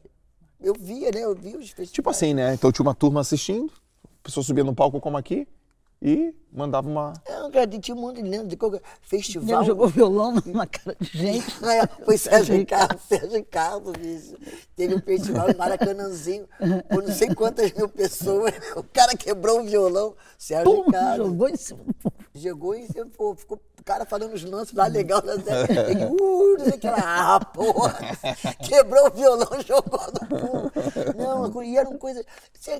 [0.60, 1.24] Eu via, né?
[1.24, 1.90] Eu via os festivais.
[1.92, 2.54] Tipo assim, né?
[2.54, 3.72] Então tinha uma turma assistindo,
[4.04, 5.46] a pessoa subia no palco como aqui
[6.00, 7.12] e mandava uma.
[7.28, 9.60] Não, cara, tinha um monte de, de festival.
[9.60, 11.46] Ele jogou violão na cara de gente.
[11.66, 14.36] É, foi Sérgio Carlos, Sérgio Carlos, bicho.
[14.74, 16.48] Teve um festival em Maracanãzinho,
[16.88, 18.54] por não sei quantas mil pessoas.
[18.76, 21.26] O cara quebrou o violão, Sérgio Pum, Carlos.
[21.26, 21.80] Jogou em cima.
[22.34, 25.34] Jogou em cima, pô, ficou cara falando os lances lá legal, né?
[25.88, 27.94] Ele, uh, não sei o que lá, ah, porra,
[28.66, 30.72] quebrou o violão, jogou no pulo.
[31.16, 32.26] Não, e eram coisas,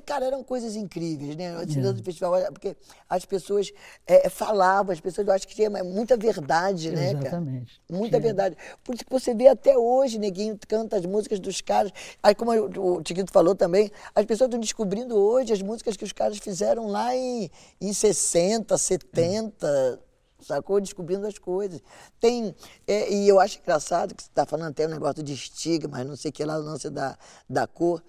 [0.05, 1.55] cara, eram coisas incríveis, né?
[1.55, 2.75] Antes do festival, porque
[3.09, 3.66] as pessoas
[4.05, 7.27] é, falavam, as pessoas, eu acho que tinha muita verdade, né, cara?
[7.27, 7.81] Exatamente.
[7.89, 8.57] Muita verdade.
[8.83, 11.91] Por isso que você vê até hoje, neguinho canta as músicas dos caras,
[12.21, 16.11] aí como o Tiquito falou também, as pessoas estão descobrindo hoje as músicas que os
[16.11, 17.49] caras fizeram lá em,
[17.79, 19.99] em 60, 70,
[20.41, 20.79] sacou?
[20.79, 21.81] Descobrindo as coisas.
[22.19, 22.55] Tem,
[22.87, 26.15] é, e eu acho engraçado que você está falando até um negócio de estigma, não
[26.15, 27.17] sei o que lá, o lance da,
[27.49, 28.03] da cor.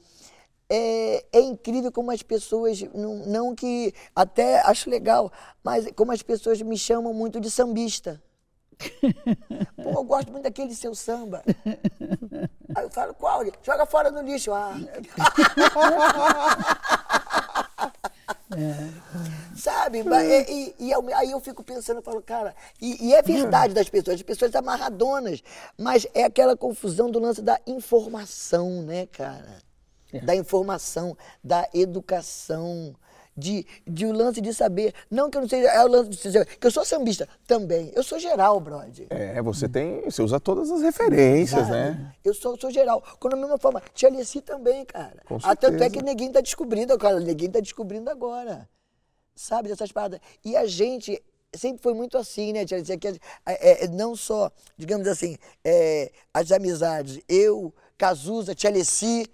[0.70, 5.32] É, é, incrível como as pessoas, não, não, que até acho legal,
[5.65, 8.23] mas como as pessoas me chamam muito de sambista.
[9.82, 11.43] Pô, eu gosto muito daquele seu samba.
[12.74, 13.43] Aí eu falo, qual?
[13.62, 14.53] Joga fora no lixo.
[14.53, 14.74] Ah.
[18.57, 19.55] É.
[19.55, 19.99] Sabe?
[19.99, 23.90] E, e, e, aí eu fico pensando, eu falo, cara, e, e, é verdade das
[23.90, 25.43] pessoas, as pessoas amarradonas,
[25.77, 29.68] mas é aquela confusão do lance da informação, né, cara?
[30.12, 30.20] É.
[30.20, 32.94] Da informação, da educação
[33.39, 34.93] de, de o lance de saber.
[35.09, 35.68] Não que eu não seja.
[35.68, 37.93] É o lance de dizer que eu sou sambista também.
[37.94, 39.06] Eu sou geral, brother.
[39.10, 40.02] É, você tem.
[40.02, 42.14] Você usa todas as referências, cara, né?
[42.24, 43.02] Eu sou, sou geral.
[43.20, 45.22] Quando da mesma forma, Tia Alessi também, cara.
[45.24, 47.20] Com ah, tanto é que ninguém tá descobrindo, cara.
[47.20, 48.68] Ninguém tá descobrindo agora.
[49.36, 50.18] Sabe, dessas paradas.
[50.44, 51.22] E a gente
[51.55, 52.98] sempre foi muito assim, né, Tia Alessi?
[52.98, 53.09] Que,
[53.47, 57.20] é, é, não só, digamos assim, é, as amizades.
[57.28, 59.30] Eu, Cazuza, Tia Alessi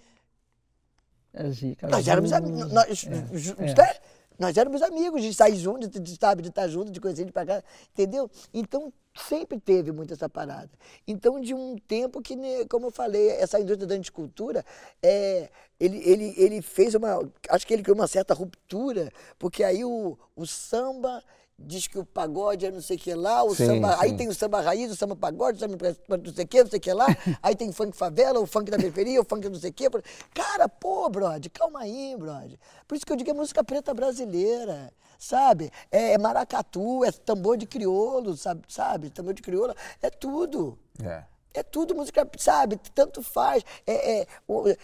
[1.91, 2.73] nós éramos amigos.
[2.73, 4.01] Nós, é, é.
[4.39, 7.63] nós éramos amigos de sair juntos, de, de, de estar juntos, de conhecer, de pagar,
[7.93, 8.31] entendeu?
[8.53, 10.71] Então, sempre teve muito essa parada.
[11.07, 14.65] Então, de um tempo que, né, como eu falei, essa indústria da anticultura,
[15.03, 15.49] é,
[15.79, 17.21] ele, ele, ele fez uma.
[17.49, 21.23] Acho que ele criou uma certa ruptura, porque aí o, o samba
[21.59, 23.99] diz que o pagode é não sei o que lá, o sim, samba, sim.
[24.01, 25.77] aí tem o samba raiz, o samba pagode, o samba
[26.09, 27.07] não sei o que, não sei o que lá,
[27.43, 29.89] aí tem funk favela, o funk da periferia, o funk não sei o que.
[30.35, 32.59] Cara, pô, brother, calma aí, brother.
[32.87, 35.71] Por isso que eu digo é música preta brasileira, sabe?
[35.91, 38.63] É, é maracatu, é tambor de crioulo, sabe?
[38.69, 39.11] sabe?
[39.11, 40.79] Tambor de crioulo, é tudo.
[41.03, 41.25] É.
[41.55, 42.79] É tudo música, sabe?
[42.95, 43.65] Tanto faz.
[43.87, 44.27] É, é,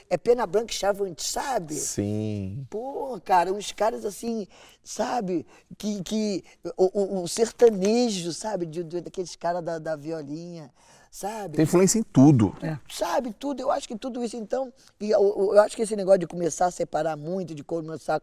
[0.09, 1.75] é pena branca e chavante, sabe?
[1.75, 2.65] Sim.
[2.71, 4.47] Pô, cara, uns caras assim,
[4.83, 5.45] sabe?
[5.77, 6.45] Que, que
[6.77, 8.67] o, o, o sertanejo, sabe?
[8.67, 10.73] De, de, daqueles caras da, da violinha
[11.11, 11.57] sabe?
[11.57, 12.55] Tem influência em tudo.
[12.63, 12.79] É.
[12.89, 13.61] Sabe, tudo.
[13.61, 14.73] Eu acho que tudo isso, então.
[15.01, 18.21] E eu, eu, acho que esse negócio de começar a separar muito, de começar a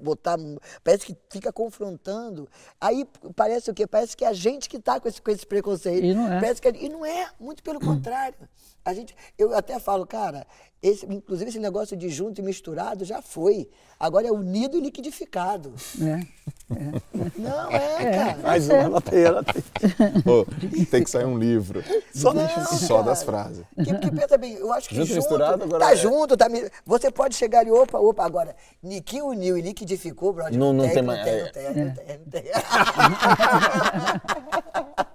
[0.00, 0.36] botar.
[0.82, 2.48] Parece que fica confrontando.
[2.80, 3.86] Aí parece o quê?
[3.86, 6.04] Parece que é a gente que está com esse, com esse preconceito.
[6.04, 6.40] E não é.
[6.40, 8.36] Parece que, e não é, muito pelo contrário.
[8.84, 10.46] A gente, eu até falo, cara,
[10.82, 13.68] esse, inclusive esse negócio de junto e misturado já foi.
[13.98, 15.74] Agora é unido e liquidificado.
[16.00, 16.04] É.
[16.74, 17.30] é.
[17.36, 18.10] Não, é, é.
[18.10, 18.38] cara.
[18.38, 19.62] Mais uma, ela tem, ela tem.
[20.22, 20.46] Pô,
[20.90, 21.84] tem que sair um livro.
[22.14, 23.62] Só, não, só das frases.
[23.76, 25.96] Que, que pensa bem, eu acho que junto, junto misturado, agora tá é.
[25.96, 26.46] junto, tá,
[26.86, 28.56] você pode chegar ali, opa, opa, agora,
[29.04, 30.58] que uniu e liquidificou, brother.
[30.58, 31.24] Não, não, tem, tem não mais.
[31.24, 32.44] Tem, não tem, não tem, não tem.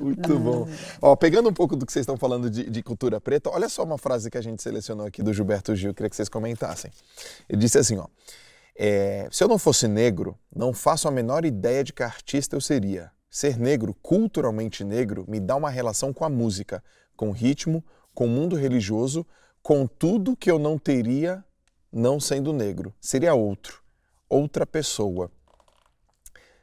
[0.00, 0.68] Muito bom.
[1.00, 3.82] Ó, pegando um pouco do que vocês estão falando de, de, cultura preta, olha só
[3.82, 6.90] uma frase que a gente selecionou aqui do Gilberto Gil, queria que vocês comentassem.
[7.48, 8.06] Ele disse assim, ó,
[8.76, 12.60] é, se eu não fosse negro, não faço a menor ideia de que artista eu
[12.60, 13.10] seria.
[13.30, 16.82] Ser negro, culturalmente negro, me dá uma relação com a música,
[17.16, 17.84] com o ritmo,
[18.14, 19.26] com o mundo religioso,
[19.62, 21.44] com tudo que eu não teria
[21.92, 22.92] não sendo negro.
[23.00, 23.82] Seria outro,
[24.28, 25.30] outra pessoa.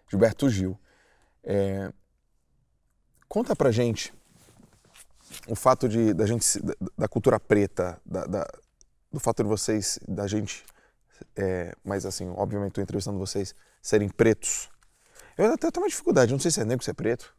[0.09, 0.77] Gilberto Gil.
[1.43, 1.91] É,
[3.31, 4.13] Conta pra gente
[5.47, 6.45] o fato de da gente
[6.97, 8.45] da, cultura preta, da, da,
[9.09, 10.65] do fato de vocês, da gente,
[11.37, 14.69] é, mas assim, obviamente estou entrevistando vocês, serem pretos.
[15.37, 17.33] Eu até tenho uma dificuldade, não sei se é negro, se é preto.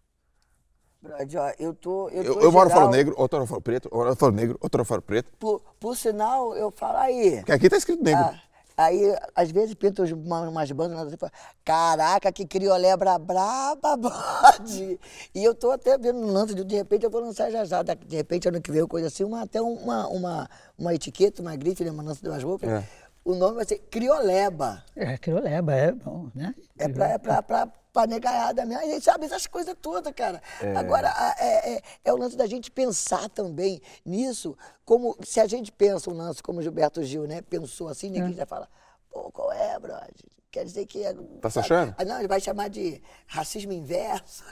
[1.02, 2.09] Brad, ó, eu tô.
[2.09, 4.16] Eu, tô eu eu geral, falo negro, outra hora eu falo preto, outra hora eu
[4.16, 5.31] falo negro, outra hora falo preto.
[5.39, 7.36] Por, por sinal, eu falo aí.
[7.36, 8.24] Porque aqui tá escrito negro.
[8.24, 8.40] Ah,
[8.76, 11.32] aí, às vezes, pintam uma- umas bandas, assim, fala,
[11.64, 14.98] caraca, que criolebra braba, bode.
[15.34, 17.82] E eu tô até vendo um lance, de, de repente eu vou lançar já já,
[17.82, 21.84] de repente ano que vem, coisa assim, uma, até uma, uma, uma etiqueta, uma grife,
[21.84, 22.68] né, uma lance de umas roupas.
[22.68, 22.84] É.
[23.24, 24.82] O nome vai ser Crioleba.
[24.96, 26.54] É, crioleba, é bom, né?
[26.76, 28.82] É pra, é pra, pra, pra negaiada mesmo.
[28.82, 30.40] A gente sabe essas coisas todas, cara.
[30.77, 35.47] Agora, a- é, é, é o lance da gente pensar também nisso, como se a
[35.47, 37.43] gente pensa um lance como o Gilberto Gil, né?
[37.43, 38.69] Pensou assim, ninguém já fala,
[39.10, 40.10] pô, qual é, brother?
[40.51, 41.14] Quer dizer que é.
[41.40, 41.94] Tá se achando?
[41.98, 44.43] Ah, não, ele vai chamar de racismo inverso.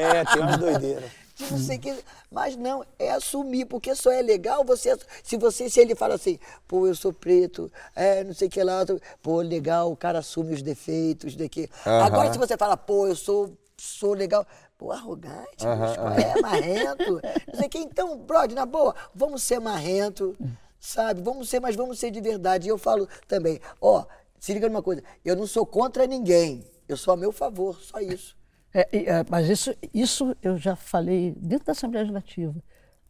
[0.00, 1.10] É, tem umas doideiras.
[1.36, 2.04] de não sei o que.
[2.30, 4.98] Mas não, é assumir, porque só é legal você.
[5.22, 8.62] Se você, se ele fala assim, pô, eu sou preto, é, não sei o que
[8.62, 8.84] lá,
[9.22, 11.68] pô, legal, o cara assume os defeitos daqui.
[11.86, 12.04] Aham.
[12.04, 14.46] Agora, se você fala, pô, eu sou, sou legal.
[14.78, 17.20] Pô, arrogante, bicho, qual é, marrento.
[17.48, 17.78] Não sei o que.
[17.78, 20.36] Então, brother, na boa, vamos ser marrento,
[20.78, 21.22] sabe?
[21.22, 22.66] Vamos ser, mas vamos ser de verdade.
[22.66, 24.04] E eu falo também, ó,
[24.38, 28.00] se liga numa coisa, eu não sou contra ninguém, eu sou a meu favor, só
[28.00, 28.36] isso.
[28.80, 32.54] É, é, mas isso, isso eu já falei dentro da Assembleia Legislativa.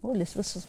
[0.03, 0.61] Olha, se você,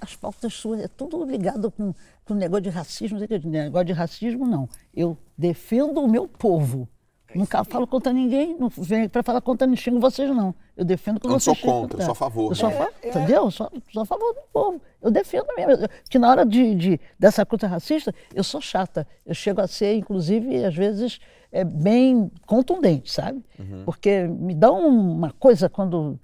[0.00, 1.92] as pautas suas, é tudo ligado com,
[2.24, 3.18] com negócio de racismo.
[3.18, 4.68] não sei o que, Negócio de racismo, não.
[4.94, 6.88] Eu defendo o meu povo.
[7.34, 10.54] Nunca falo contra ninguém, não venho para falar contra ninguém, xingo vocês não.
[10.74, 12.50] Eu defendo que Eu não vocês sou xingam, contra, eu sou a favor.
[12.52, 13.44] Eu sou a É, favor, entendeu?
[13.44, 14.80] Eu sou, sou a favor do povo.
[15.02, 15.72] Eu defendo mesmo.
[15.72, 19.06] Eu- Que na hora de, de- dessa coisa racista, eu sou chata.
[19.26, 21.18] Eu chego a ser, inclusive, às vezes,
[21.50, 23.44] é, bem contundente, sabe?
[23.84, 26.18] Porque me dá um- uma coisa quando.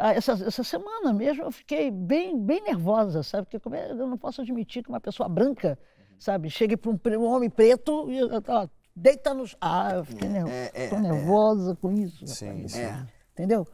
[0.00, 3.44] Ah, essa, essa semana mesmo eu fiquei bem, bem nervosa, sabe?
[3.46, 5.76] Porque como é- eu não posso admitir que uma pessoa branca,
[6.18, 9.56] sabe, chegue para um, um homem preto e ó, deita nos.
[9.60, 11.00] Ah, eu fiquei é, tô é.
[11.00, 12.26] nervosa com isso.
[12.28, 12.80] Sim, sim.
[12.80, 13.06] É.
[13.32, 13.66] Entendeu?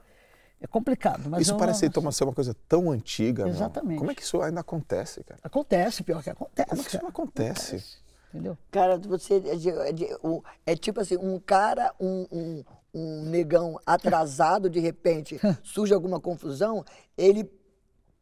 [0.61, 1.29] É complicado.
[1.29, 3.47] Mas Isso parece não- ser uma coisa tão antiga.
[3.47, 3.99] Exatamente.
[3.99, 5.39] Como é que isso ainda acontece, cara?
[5.43, 6.69] Acontece, pior que acontece.
[6.71, 7.99] Como é que isso não acontece?
[8.35, 8.59] Entendeu?
[8.69, 9.55] Cara, você é,
[9.91, 16.19] é é tipo assim, um cara, um, um, um negão atrasado, de repente surge alguma
[16.19, 16.85] confusão,
[17.17, 17.49] ele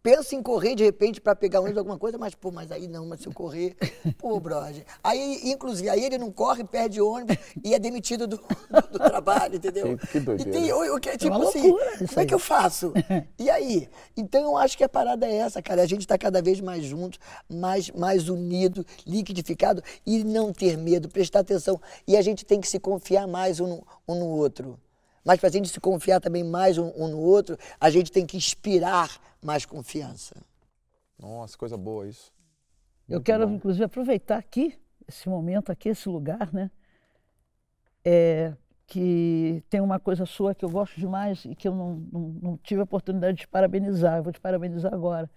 [0.02, 3.06] pensa em correr de repente para pegar ônibus alguma coisa, mas pô, mas aí não,
[3.06, 3.76] mas se eu correr,
[4.18, 4.84] pô, brother.
[5.02, 9.56] Aí, inclusive, aí ele não corre, perde ônibus e é demitido do, do- do trabalho,
[9.56, 9.96] entendeu?
[9.98, 10.50] Que- doideira.
[10.50, 12.92] E tem, o, o que é tipo assim, loucura como é que eu faço?
[13.38, 13.88] E aí?
[14.16, 15.82] Então eu acho que a parada é essa, cara.
[15.82, 17.18] A gente está cada vez mais junto,
[17.48, 21.80] mais, mais unido, liquidificado e não ter medo, prestar atenção.
[22.06, 24.78] E a gente tem que se confiar mais um no, um no outro.
[25.24, 28.26] Mas para a gente se confiar também mais um, um no outro, a gente tem
[28.26, 29.08] que inspirar
[29.40, 30.34] mais confiança.
[31.18, 32.32] Nossa, coisa boa isso.
[33.08, 36.70] Eu quero, inclusive, aproveitar aqui, esse momento aqui, esse lugar, né?
[38.04, 38.54] É,
[38.86, 42.56] que tem uma coisa sua que eu gosto demais e que eu não, não, não
[42.56, 44.18] tive a oportunidade de te parabenizar.
[44.18, 45.30] Eu vou te parabenizar agora.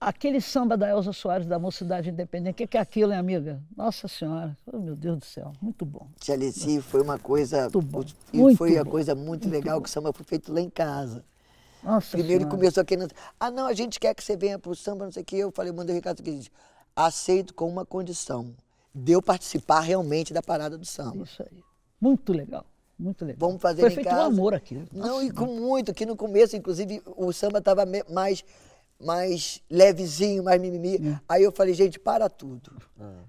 [0.00, 3.60] Aquele samba da Elza Soares, da Mocidade Independente, o que, que é aquilo, hein, amiga?
[3.76, 6.06] Nossa Senhora, oh, meu Deus do céu, muito bom.
[6.20, 7.62] Tia Alessi foi uma coisa.
[7.62, 10.52] Muito bom, E muito foi a bom, coisa muito legal que o samba foi feito
[10.52, 11.24] lá em casa.
[11.82, 13.12] Nossa Primeiro ele começou querendo.
[13.40, 15.36] Ah, não, a gente quer que você venha pro samba, não sei o que.
[15.36, 16.50] Eu falei, mandei o recado seguinte:
[16.94, 18.54] aceito com uma condição.
[18.94, 21.24] De eu participar realmente da parada do samba.
[21.24, 21.62] Isso aí.
[22.00, 22.64] Muito legal.
[22.98, 23.48] Muito legal.
[23.48, 24.22] Vamos fazer Foi em feito casa.
[24.22, 24.82] um amor aqui.
[24.92, 28.44] Não, e com muito, que no começo, inclusive, o samba estava mais
[29.00, 30.96] mais levezinho, mais mimimi.
[30.96, 31.20] É.
[31.28, 32.72] Aí eu falei, gente, para tudo.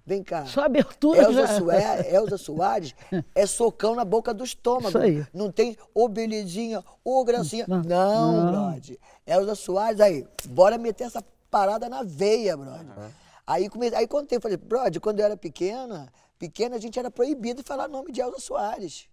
[0.06, 0.46] Vem cá.
[0.46, 1.60] Só abertura Elza, já.
[1.60, 2.96] Soares, Elza Soares
[3.36, 4.90] é socão na boca do estômago.
[4.90, 5.28] Isso aí.
[5.32, 7.66] Não tem ô belezinha, ô gracinha.
[7.68, 8.52] Não, não, não.
[8.72, 8.98] brother.
[9.28, 12.98] Elza Soares, aí, bora meter essa parada na veia, brother.
[12.98, 13.10] Uhum.
[13.46, 17.62] Aí, comecei, aí contei, falei, brother, quando eu era pequena, pequena a gente era proibido
[17.62, 19.08] de falar nome de Elza Soares.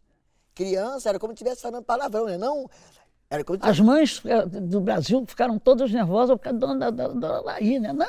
[0.54, 2.38] Criança, era como se estivesse falando palavrão, né?
[2.38, 2.66] Não,
[3.60, 7.78] as mães eh, do Brasil ficaram todas nervosas por causa da dona, da, dona Naí,
[7.80, 7.92] né?
[7.92, 8.06] Não,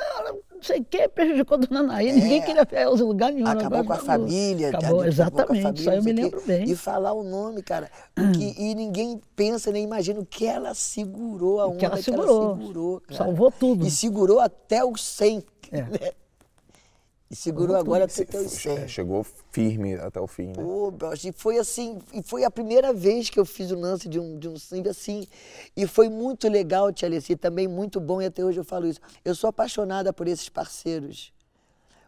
[0.54, 3.46] não sei o que, prejudicou a dona Naí, é, ninguém queria o lugar nenhum.
[3.48, 4.68] Acabou com a família.
[4.68, 6.70] Acabou, exatamente, família, isso aí eu me lembro bem.
[6.70, 11.60] E falar o nome, cara, porque, e ninguém pensa, nem imagina o que ela segurou,
[11.60, 13.18] a onda que ela segurou, que ela segurou cara.
[13.18, 13.86] Salvou tudo.
[13.86, 15.82] E segurou até o 100, é.
[15.82, 16.12] né?
[17.30, 18.88] E segurou agora até os 100.
[18.88, 20.54] Chegou firme até o fim, né?
[20.54, 20.90] Pô,
[21.22, 24.38] e foi assim, e foi a primeira vez que eu fiz o lance de um,
[24.38, 25.26] de um samba assim.
[25.76, 29.00] E foi muito legal, Tia Alessi, também muito bom, e até hoje eu falo isso.
[29.22, 31.30] Eu sou apaixonada por esses parceiros.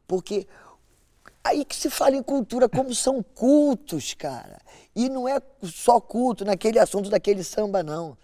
[0.09, 0.47] Porque
[1.45, 4.59] aí que se fala em cultura, como são cultos, cara.
[4.97, 8.17] E não é só culto naquele assunto daquele samba, não.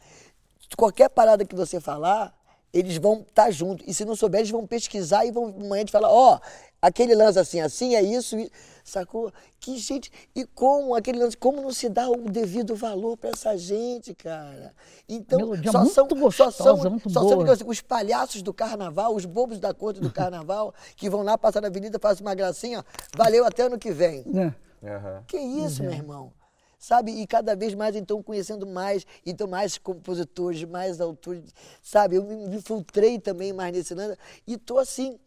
[0.76, 2.34] Qualquer parada que você falar,
[2.72, 3.86] eles vão estar tá juntos.
[3.86, 6.40] E se não souber, eles vão pesquisar e vão amanhã te falar, ó, oh,
[6.86, 8.36] aquele lance assim, assim, é isso,
[8.84, 9.32] sacou?
[9.58, 13.56] Que gente, e como aquele lance, como não se dá o devido valor para essa
[13.56, 14.72] gente, cara?
[15.08, 15.40] Então,
[15.70, 17.56] só são, gostosa, só são, muito só boa.
[17.56, 21.60] são os palhaços do carnaval, os bobos da corte do carnaval, que vão lá passar
[21.60, 22.84] na avenida, fazem uma gracinha,
[23.16, 24.24] valeu até ano que vem.
[24.34, 24.66] É.
[24.82, 25.22] Uhum.
[25.26, 25.88] Que isso, uhum.
[25.88, 26.32] meu irmão?
[26.78, 27.10] sabe?
[27.10, 31.42] E cada vez mais, então, conhecendo mais, então, mais compositores, mais autores,
[31.82, 32.16] sabe?
[32.16, 35.18] Eu me infiltrei também mais nesse lance e tô assim,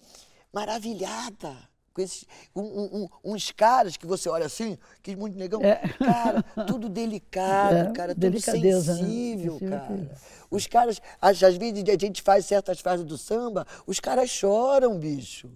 [0.53, 1.55] maravilhada
[1.93, 5.81] com esses, um, um, uns caras que você olha assim, que muito negão, é.
[5.97, 8.39] cara, tudo delicado, é, cara, tudo né?
[8.39, 9.69] sensível, né?
[9.69, 10.11] cara.
[10.49, 14.97] Os caras, às, às vezes a gente faz certas fases do samba, os caras choram,
[14.97, 15.49] bicho.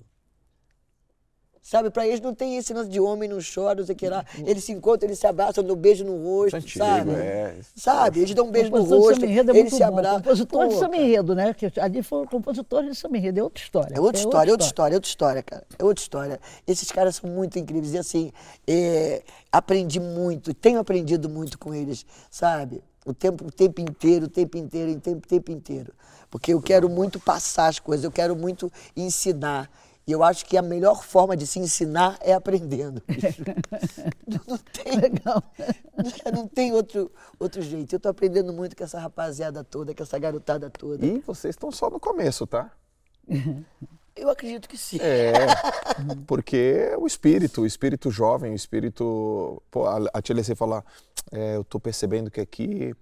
[1.64, 4.10] Sabe, para eles não tem esse lance de homem não chora, não sei o que
[4.10, 4.26] lá.
[4.46, 7.12] Eles se encontram, eles se abraçam, dão um beijo no rosto, Antigo, sabe?
[7.12, 7.56] É.
[7.74, 8.20] Sabe?
[8.20, 10.22] Eles dão um beijo no rosto, é eles se abraçam.
[10.24, 11.54] Compositor de samba enredo, né?
[11.54, 13.96] Que ali foi compositor de samba enredo, é outra história.
[13.96, 15.64] É outra é história, é outra história, é outra história, cara.
[15.80, 16.40] É outra história.
[16.68, 18.34] Esses caras são muito incríveis e assim,
[18.68, 22.84] é, aprendi muito, tenho aprendido muito com eles, sabe?
[23.06, 25.94] O tempo, o tempo inteiro, o tempo inteiro, o tempo, o tempo inteiro.
[26.30, 29.70] Porque eu quero muito passar as coisas, eu quero muito ensinar.
[30.06, 33.02] E eu acho que a melhor forma de se ensinar é aprendendo.
[34.48, 35.44] não tem, Legal.
[36.34, 37.94] Não tem outro, outro jeito.
[37.94, 41.06] Eu estou aprendendo muito com essa rapaziada toda, com essa garotada toda.
[41.06, 42.72] E vocês estão só no começo, tá?
[44.16, 45.00] Eu acredito que sim.
[45.02, 45.34] É,
[46.28, 49.60] porque o espírito, o espírito jovem, o espírito.
[49.72, 50.86] Pô, a Tia Leci fala,
[51.32, 52.94] é, eu estou percebendo que aqui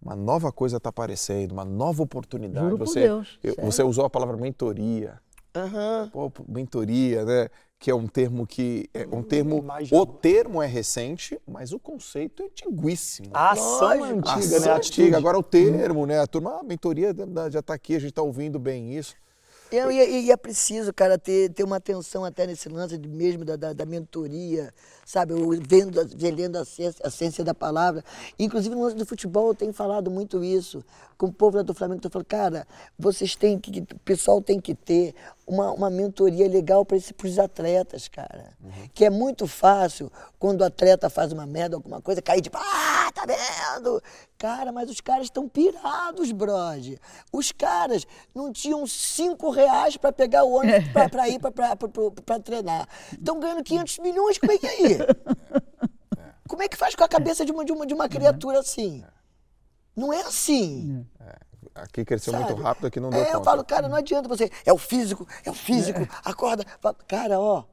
[0.00, 2.70] uma nova coisa está aparecendo, uma nova oportunidade.
[2.70, 5.20] Juro você, por Deus, eu, você usou a palavra mentoria.
[5.56, 6.08] Uhum.
[6.10, 7.48] Pô, mentoria, né?
[7.78, 9.64] Que é um termo que é um termo.
[9.90, 13.30] O termo é recente, mas o conceito é antiguíssimo.
[13.32, 14.66] A ação é antiga, a ação né?
[14.68, 15.16] É antiga.
[15.16, 16.20] Agora o termo, né?
[16.20, 17.14] A turma, a mentoria
[17.50, 19.14] já está aqui, a gente está ouvindo bem isso.
[19.70, 23.44] E, e, e, é preciso, cara, ter, ter uma atenção até nesse lance de, mesmo
[23.44, 24.72] da, da, da mentoria,
[25.06, 25.32] sabe?
[25.32, 28.04] Eu vendo, lendo a ciência, a ciência da palavra.
[28.36, 30.84] Inclusive no lance do futebol eu tenho falado muito isso.
[31.16, 32.66] Com o povo lá do Flamengo, eu falo, cara,
[32.98, 35.14] vocês têm que, o pessoal tem que ter
[35.46, 38.50] uma, uma mentoria legal para os atletas, cara.
[38.62, 38.70] Uhum.
[38.92, 43.10] Que é muito fácil quando o atleta faz uma merda, alguma coisa, cair tipo, ah,
[43.14, 44.02] tá vendo?
[44.36, 47.00] Cara, mas os caras estão pirados, brode.
[47.32, 52.86] Os caras não tinham cinco reais para pegar o ônibus para ir para treinar.
[53.12, 55.06] Estão ganhando 500 milhões, como é que é aí?
[56.48, 59.04] Como é que faz com a cabeça de uma, de uma, de uma criatura assim?
[59.94, 61.04] Não é assim.
[61.20, 61.36] É.
[61.74, 62.44] Aqui cresceu Sabe?
[62.44, 63.36] muito rápido, aqui não deu é, conta.
[63.36, 64.50] Eu falo, cara, não adianta você.
[64.64, 66.08] É o físico, é o físico, é.
[66.24, 66.64] acorda.
[67.06, 67.64] Cara, ó,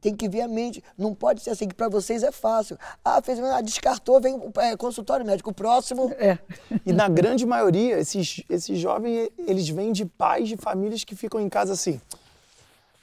[0.00, 0.84] tem que ver a mente.
[0.96, 2.78] Não pode ser assim, que para vocês é fácil.
[3.04, 5.50] Ah, fez, ah, descartou, vem é, consultório médico.
[5.50, 6.12] O próximo.
[6.18, 6.38] É.
[6.84, 11.40] E na grande maioria, esses, esses jovens, eles vêm de pais de famílias que ficam
[11.40, 12.00] em casa assim.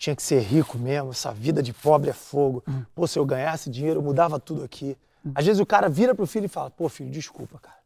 [0.03, 2.61] Tinha que ser rico mesmo, essa vida de pobre é fogo.
[2.67, 2.83] Hum.
[2.93, 4.97] Pô, se eu ganhasse dinheiro, eu mudava tudo aqui.
[5.25, 5.31] Hum.
[5.33, 7.77] Às vezes o cara vira pro filho e fala: pô, filho, desculpa, cara.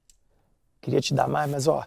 [0.81, 1.85] Queria te dar mais, mas ó,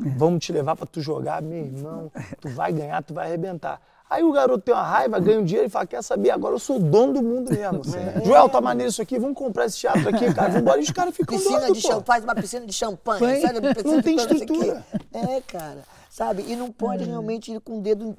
[0.00, 2.10] Vamos te levar para tu jogar, meu irmão.
[2.40, 3.80] Tu vai ganhar, tu vai arrebentar.
[4.08, 6.58] Aí o garoto tem uma raiva, ganha um dinheiro e fala, quer saber, agora eu
[6.58, 7.82] sou o dono do mundo mesmo.
[8.20, 8.24] É.
[8.24, 10.80] Joel, tá maneiro isso aqui, vamos comprar esse teatro aqui, cara, vamos embora.
[10.80, 13.60] E os caras ficam piscina doidos, de champanhe, faz uma piscina de champanhe, sabe?
[13.84, 14.84] Não tem estrutura.
[15.12, 16.44] É, cara, sabe?
[16.48, 18.16] E não pode realmente ir com o dedo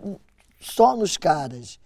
[0.61, 1.79] só nos caras.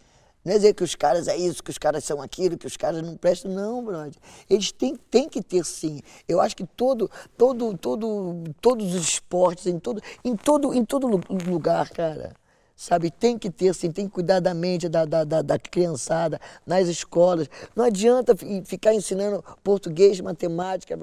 [0.46, 2.78] Não é dizer que os caras é isso, que os caras são aquilo, que os
[2.78, 4.14] caras não prestam, não, brother.
[4.48, 6.02] Eles têm, têm que ter sim.
[6.28, 11.20] Eu acho que todo, todo, todo, todos os esportes, em todo, em todo, em todo
[11.50, 12.36] lugar, cara,
[12.76, 16.40] sabe, tem que ter sim, tem que cuidar da mente da, da, da, da criançada,
[16.64, 17.50] nas escolas.
[17.76, 18.36] Não adianta
[18.66, 20.96] ficar ensinando português, matemática,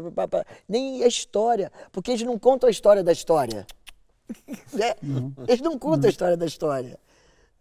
[0.68, 3.66] nem a história, porque eles não contam a história da história.
[4.72, 4.94] Né?
[5.02, 5.34] Uhum.
[5.46, 6.98] Eles não contam a história da história.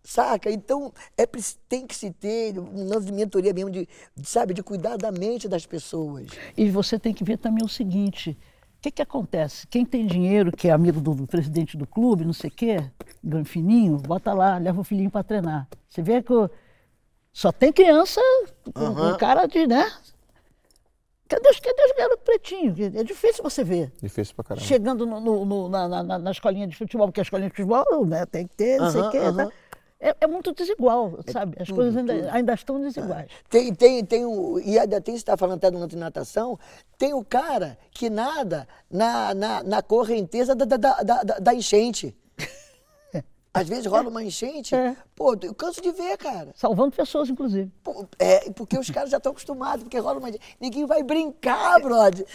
[0.03, 0.51] Saca?
[0.51, 1.25] Então, é,
[1.69, 3.87] tem que se ter um lance de mentoria mesmo, de,
[4.23, 6.27] sabe, de cuidar da mente das pessoas.
[6.57, 9.67] E você tem que ver também o seguinte: o que, que acontece?
[9.67, 12.77] Quem tem dinheiro, que é amigo do, do presidente do clube, não sei o quê,
[13.45, 15.67] fininho, bota lá, leva o filhinho para treinar.
[15.87, 16.33] Você vê que
[17.31, 18.19] só tem criança
[18.73, 19.17] com, uhum.
[19.17, 19.89] cara de, né?
[21.29, 22.77] Cadê os, cadê os garotos pretinhos?
[22.93, 23.93] É difícil você ver.
[24.01, 24.65] Difícil pra caramba.
[24.65, 28.05] Chegando no, no, no, na, na, na, escolinha de futebol, porque a escolinha de futebol
[28.05, 29.19] né, tem que ter, não uhum, sei o quê.
[29.19, 29.35] Uhum.
[29.37, 29.49] Tá?
[30.01, 31.55] É, é muito desigual, é sabe?
[31.59, 33.25] As tudo, coisas ainda, ainda, estão desiguais.
[33.25, 33.49] É.
[33.49, 36.57] Tem, tem, tem o, e ainda tem, você está falando até de natação,
[36.97, 42.17] tem o cara que nada na, na, na correnteza da, da, da, da, da enchente.
[43.53, 44.95] Às vezes rola uma enchente, é.
[45.13, 46.51] pô, eu canso de ver, cara.
[46.55, 47.69] Salvando pessoas, inclusive.
[47.83, 50.57] Pô, é, porque os caras já estão acostumados, porque rola uma enchente.
[50.59, 52.25] Ninguém vai brincar, brother.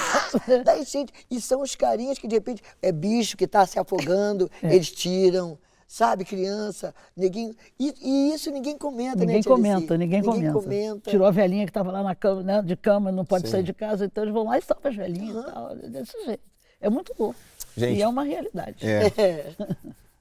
[0.64, 1.12] da enchente.
[1.30, 4.74] E são os carinhas que, de repente, é bicho que está se afogando, é.
[4.74, 5.58] eles tiram
[5.92, 7.54] sabe, criança, neguinho.
[7.78, 10.52] E, e isso ninguém comenta, ninguém né, comenta, ninguém, ninguém comenta.
[10.54, 11.10] comenta.
[11.10, 13.52] Tirou a velhinha que estava lá na cama, né, de cama, não pode Sim.
[13.52, 15.42] sair de casa, então eles vão lá e salvam as velhinhas uhum.
[15.42, 15.76] e tal.
[15.76, 16.42] Desse jeito.
[16.80, 17.34] É muito bom.
[17.76, 18.78] Gente, e é uma realidade.
[18.86, 19.52] É.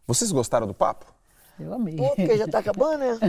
[0.05, 1.05] Vocês gostaram do papo?
[1.57, 1.95] Eu amei.
[1.95, 3.19] Pô, porque já tá acabando, né?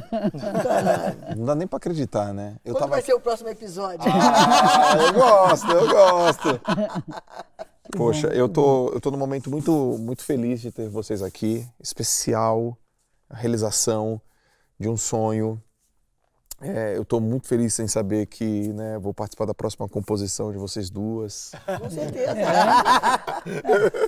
[1.37, 2.57] Não dá nem pra acreditar, né?
[2.65, 2.93] Eu Quando tava...
[2.93, 4.01] vai ser o próximo episódio?
[4.11, 6.61] Ah, eu gosto, eu gosto.
[7.91, 12.79] Poxa, eu tô, eu tô num momento muito, muito feliz de ter vocês aqui, especial,
[13.29, 14.21] a realização
[14.79, 15.61] de um sonho.
[16.61, 20.59] É, eu estou muito feliz em saber que né, vou participar da próxima composição de
[20.59, 21.51] vocês duas.
[21.81, 22.35] Com certeza.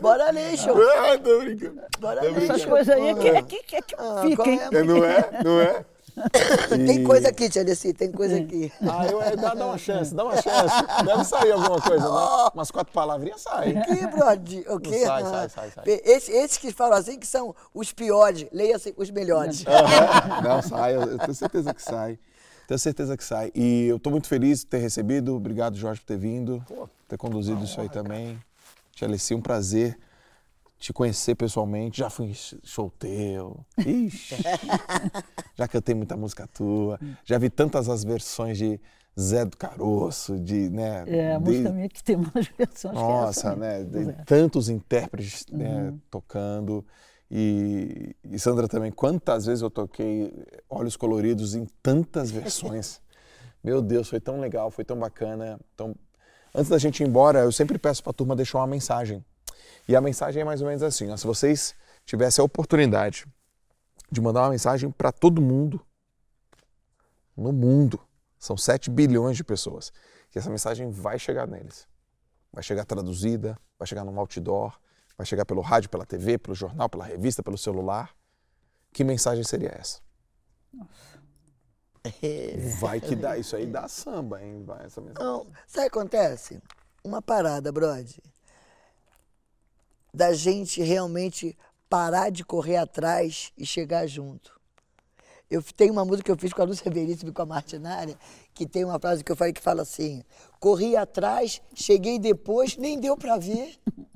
[0.01, 0.77] Bora ali, show.
[0.81, 1.83] Ah, tô brincando.
[1.99, 2.45] Bora ali.
[2.45, 4.61] Essas coisas aí é que, é que, é que ah, fica, hein?
[4.71, 5.43] É, não é?
[5.43, 5.85] Não é?
[6.87, 8.73] Tem coisa aqui, Tia Desi, tem coisa aqui.
[8.83, 10.75] Ah, eu, é, dá, dá uma chance, dá uma chance.
[11.05, 12.51] Deve sair alguma coisa, né?
[12.55, 13.79] Umas quatro palavrinhas saem.
[13.79, 14.73] O que, brother?
[14.73, 15.05] O quê?
[15.05, 15.85] Sai, sai, sai, sai.
[15.87, 19.65] Esses, esses que falam assim que são os piores, leia-se os melhores.
[20.43, 22.19] Não, sai, eu, eu tenho certeza que sai.
[22.67, 23.51] Tenho certeza que sai.
[23.55, 25.35] E eu estou muito feliz de ter recebido.
[25.35, 26.65] Obrigado, Jorge, por ter vindo,
[27.09, 28.39] ter conduzido isso aí também.
[28.93, 29.99] Tia Alessi, um prazer
[30.85, 31.99] te conhecer pessoalmente.
[31.99, 32.33] Já fui
[32.63, 33.65] solteiro.
[33.79, 34.37] Ixi.
[35.57, 37.01] já cantei muita música tua.
[37.25, 38.79] Já vi tantas as versões de
[39.19, 41.05] Zé do Caroço, de, né?
[41.07, 41.45] É, a de...
[41.45, 43.83] música minha que tem mais versões Nossa, que essa, né?
[43.83, 45.91] De tantos intérpretes né, uhum.
[45.93, 46.85] né, tocando.
[47.31, 50.31] E, e, Sandra também, quantas vezes eu toquei
[50.69, 53.01] Olhos Coloridos em tantas versões.
[53.65, 55.59] Meu Deus, foi tão legal, foi tão bacana.
[55.75, 55.97] Então,
[56.55, 59.25] antes da gente ir embora, eu sempre peço para a turma deixar uma mensagem
[59.87, 61.75] e a mensagem é mais ou menos assim: ó, se vocês
[62.05, 63.27] tivessem a oportunidade
[64.11, 65.85] de mandar uma mensagem para todo mundo,
[67.37, 68.01] no mundo,
[68.39, 69.93] são 7 bilhões de pessoas,
[70.31, 71.89] que essa mensagem vai chegar neles.
[72.53, 74.79] Vai chegar traduzida, vai chegar no outdoor,
[75.17, 78.15] vai chegar pelo rádio, pela TV, pelo jornal, pela revista, pelo celular.
[78.93, 80.01] Que mensagem seria essa?
[80.73, 81.25] Nossa.
[82.81, 84.63] Vai que dá, isso aí dá samba, hein?
[84.65, 85.27] Vai essa mensagem.
[85.27, 86.63] Não, sabe o que acontece?
[87.03, 88.05] Uma parada, brother
[90.15, 91.59] da gente realmente
[91.91, 94.55] parar de correr atrás e chegar junto.
[95.51, 98.17] Eu tenho uma música que eu fiz com a Lúcia Veríssimo e com a Martinária,
[98.55, 100.23] que tem uma frase que eu falei que fala assim:
[100.61, 103.77] corri atrás, cheguei depois, nem deu para ver.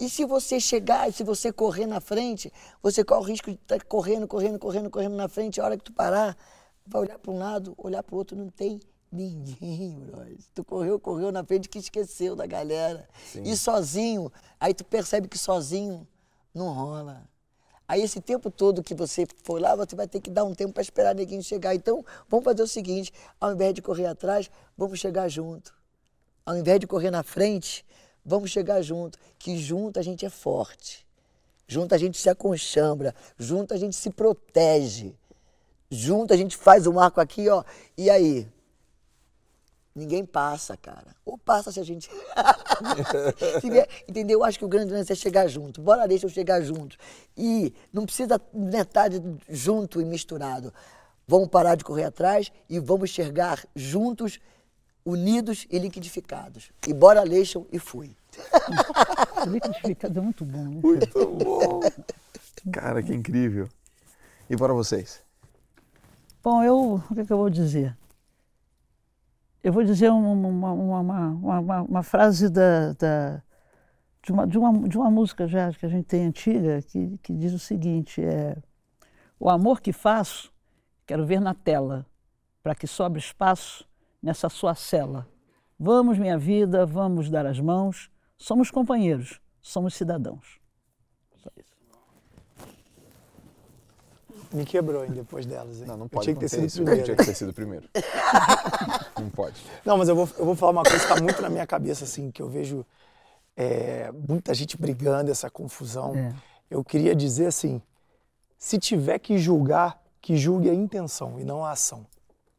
[0.00, 2.52] E se você chegar, se você correr na frente,
[2.82, 5.60] você corre o risco de estar tá correndo, correndo, correndo, correndo na frente.
[5.60, 6.36] A hora que tu parar,
[6.84, 8.80] vai olhar para um lado, olhar para o outro, não tem
[9.10, 10.36] Ninguém, brother.
[10.54, 13.08] Tu correu, correu na frente que esqueceu da galera.
[13.32, 13.42] Sim.
[13.44, 16.06] E sozinho, aí tu percebe que sozinho
[16.54, 17.28] não rola.
[17.88, 20.72] Aí esse tempo todo que você for lá, você vai ter que dar um tempo
[20.72, 21.74] para esperar ninguém chegar.
[21.74, 25.72] Então, vamos fazer o seguinte, ao invés de correr atrás, vamos chegar junto.
[26.44, 27.84] Ao invés de correr na frente,
[28.24, 29.18] vamos chegar junto.
[29.38, 31.06] Que junto a gente é forte.
[31.68, 33.14] Junto a gente se aconchambra.
[33.38, 35.14] Junto a gente se protege.
[35.88, 37.62] Junto a gente faz o marco aqui, ó.
[37.96, 38.48] E aí?
[39.96, 41.16] Ninguém passa, cara.
[41.24, 42.10] Ou passa se a gente.
[43.62, 44.40] se vier, entendeu?
[44.40, 45.80] Eu acho que o grande lance é chegar junto.
[45.80, 46.98] Bora deixa eu chegar junto.
[47.34, 50.70] E não precisa metade junto e misturado.
[51.26, 54.38] Vamos parar de correr atrás e vamos enxergar juntos,
[55.02, 56.70] unidos e liquidificados.
[56.86, 58.14] E bora Leixam e fui.
[59.48, 60.80] liquidificado é muito bom, né?
[60.82, 61.80] Muito bom.
[62.70, 63.66] Cara, que incrível.
[64.50, 65.22] E para vocês?
[66.44, 67.96] Bom, eu, o que, é que eu vou dizer?
[69.66, 70.30] Eu vou dizer uma,
[70.72, 73.42] uma, uma, uma frase da, da,
[74.22, 77.32] de, uma, de, uma, de uma música já que a gente tem antiga que, que
[77.32, 78.56] diz o seguinte: é,
[79.40, 80.52] O amor que faço,
[81.04, 82.06] quero ver na tela,
[82.62, 83.84] para que sobre espaço
[84.22, 85.26] nessa sua cela.
[85.76, 90.60] Vamos, minha vida, vamos dar as mãos, somos companheiros, somos cidadãos.
[91.38, 91.74] Só isso.
[94.52, 95.88] Me quebrou hein, depois delas, hein?
[95.88, 96.22] Não, não pode.
[96.22, 96.76] tinha que ter sido isso.
[96.84, 97.04] primeiro.
[97.04, 97.88] Tinha que ter sido primeiro.
[99.18, 99.62] não pode.
[99.84, 102.04] Não, mas eu vou, eu vou falar uma coisa que está muito na minha cabeça,
[102.04, 102.84] assim, que eu vejo
[103.56, 106.14] é, muita gente brigando, essa confusão.
[106.14, 106.34] É.
[106.70, 107.80] Eu queria dizer assim:
[108.58, 112.06] se tiver que julgar, que julgue a intenção e não a ação.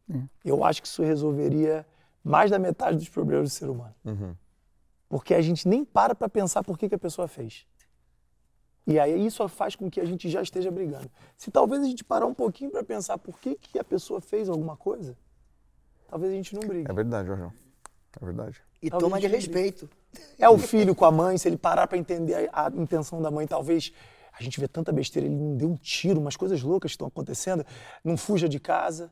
[0.09, 0.17] É.
[0.43, 1.85] Eu acho que isso resolveria
[2.23, 3.95] mais da metade dos problemas do ser humano.
[4.03, 4.35] Uhum.
[5.09, 7.65] Porque a gente nem para para pensar por que, que a pessoa fez.
[8.85, 11.11] E aí isso faz com que a gente já esteja brigando.
[11.38, 14.47] Se talvez a gente parar um pouquinho para pensar por que, que a pessoa fez
[14.47, 15.17] alguma coisa,
[16.07, 16.89] talvez a gente não brigue.
[16.89, 17.53] É verdade, Jorjão.
[18.19, 18.61] É verdade.
[18.81, 19.89] E Talvez toma de respeito.
[20.39, 23.29] É o filho com a mãe, se ele parar para entender a, a intenção da
[23.29, 23.93] mãe, talvez
[24.34, 27.65] a gente vê tanta besteira, ele não deu um tiro, umas coisas loucas estão acontecendo,
[28.03, 29.11] não fuja de casa.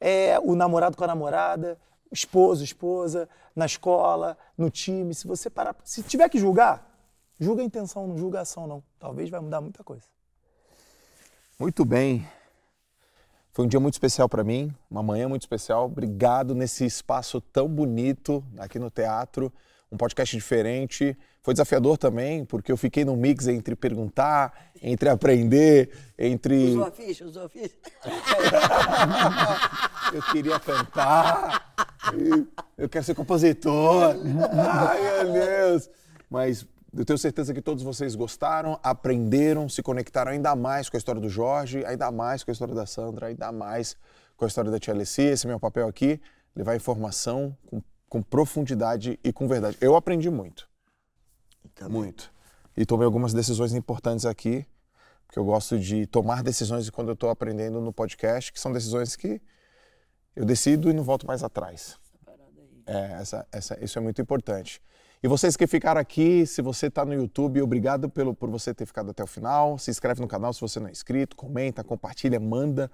[0.00, 1.78] É o namorado com a namorada,
[2.10, 5.14] esposo, esposa, na escola, no time.
[5.14, 6.92] Se você parar, se tiver que julgar,
[7.38, 8.82] julga a intenção, não julga a ação não.
[8.98, 10.06] Talvez vai mudar muita coisa.
[11.58, 12.26] Muito bem.
[13.52, 15.84] Foi um dia muito especial para mim, uma manhã muito especial.
[15.84, 19.52] Obrigado nesse espaço tão bonito aqui no teatro,
[19.90, 21.14] um podcast diferente.
[21.42, 26.70] Foi desafiador também, porque eu fiquei no mix entre perguntar, entre aprender, entre.
[26.70, 27.74] Usou a ficha, usou a ficha.
[30.14, 31.74] eu queria cantar,
[32.78, 34.16] eu quero ser compositor.
[34.56, 35.90] Ai, meu Deus!
[36.30, 40.98] Mas eu tenho certeza que todos vocês gostaram, aprenderam, se conectaram ainda mais com a
[40.98, 43.96] história do Jorge, ainda mais com a história da Sandra, ainda mais
[44.36, 45.30] com a história da Tia Alessia.
[45.30, 46.20] Esse é meu papel aqui,
[46.54, 49.78] levar informação com, com profundidade e com verdade.
[49.80, 50.68] Eu aprendi muito.
[51.88, 52.30] Muito.
[52.76, 54.66] E tomei algumas decisões importantes aqui,
[55.26, 59.16] porque eu gosto de tomar decisões quando eu estou aprendendo no podcast, que são decisões
[59.16, 59.40] que
[60.36, 61.98] eu decido e não volto mais atrás.
[62.86, 64.82] É, essa, essa, isso é muito importante.
[65.24, 68.84] E vocês que ficaram aqui, se você está no YouTube, obrigado pelo, por você ter
[68.86, 69.78] ficado até o final.
[69.78, 72.90] Se inscreve no canal se você não é inscrito, comenta, compartilha, manda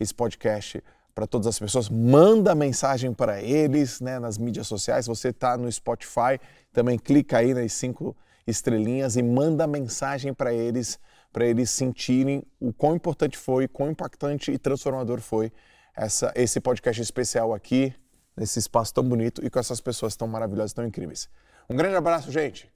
[0.00, 0.82] esse podcast
[1.14, 1.88] para todas as pessoas.
[1.88, 5.04] Manda mensagem para eles né, nas mídias sociais.
[5.04, 6.40] Se você está no Spotify,
[6.72, 10.98] também clica aí nas cinco estrelinhas e manda mensagem para eles,
[11.32, 15.52] para eles sentirem o quão importante foi, quão impactante e transformador foi
[15.94, 17.94] essa, esse podcast especial aqui,
[18.36, 21.28] nesse espaço tão bonito e com essas pessoas tão maravilhosas, tão incríveis.
[21.70, 22.66] Um grande abraço, gente.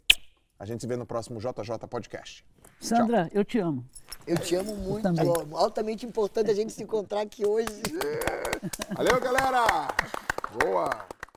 [0.59, 2.45] A gente se vê no próximo JJ Podcast.
[2.79, 3.85] Sandra, eu te amo.
[4.27, 5.57] Eu te amo muito, ó.
[5.57, 7.67] altamente importante a gente se encontrar aqui hoje.
[8.95, 9.89] Valeu, galera!
[10.61, 11.07] Boa!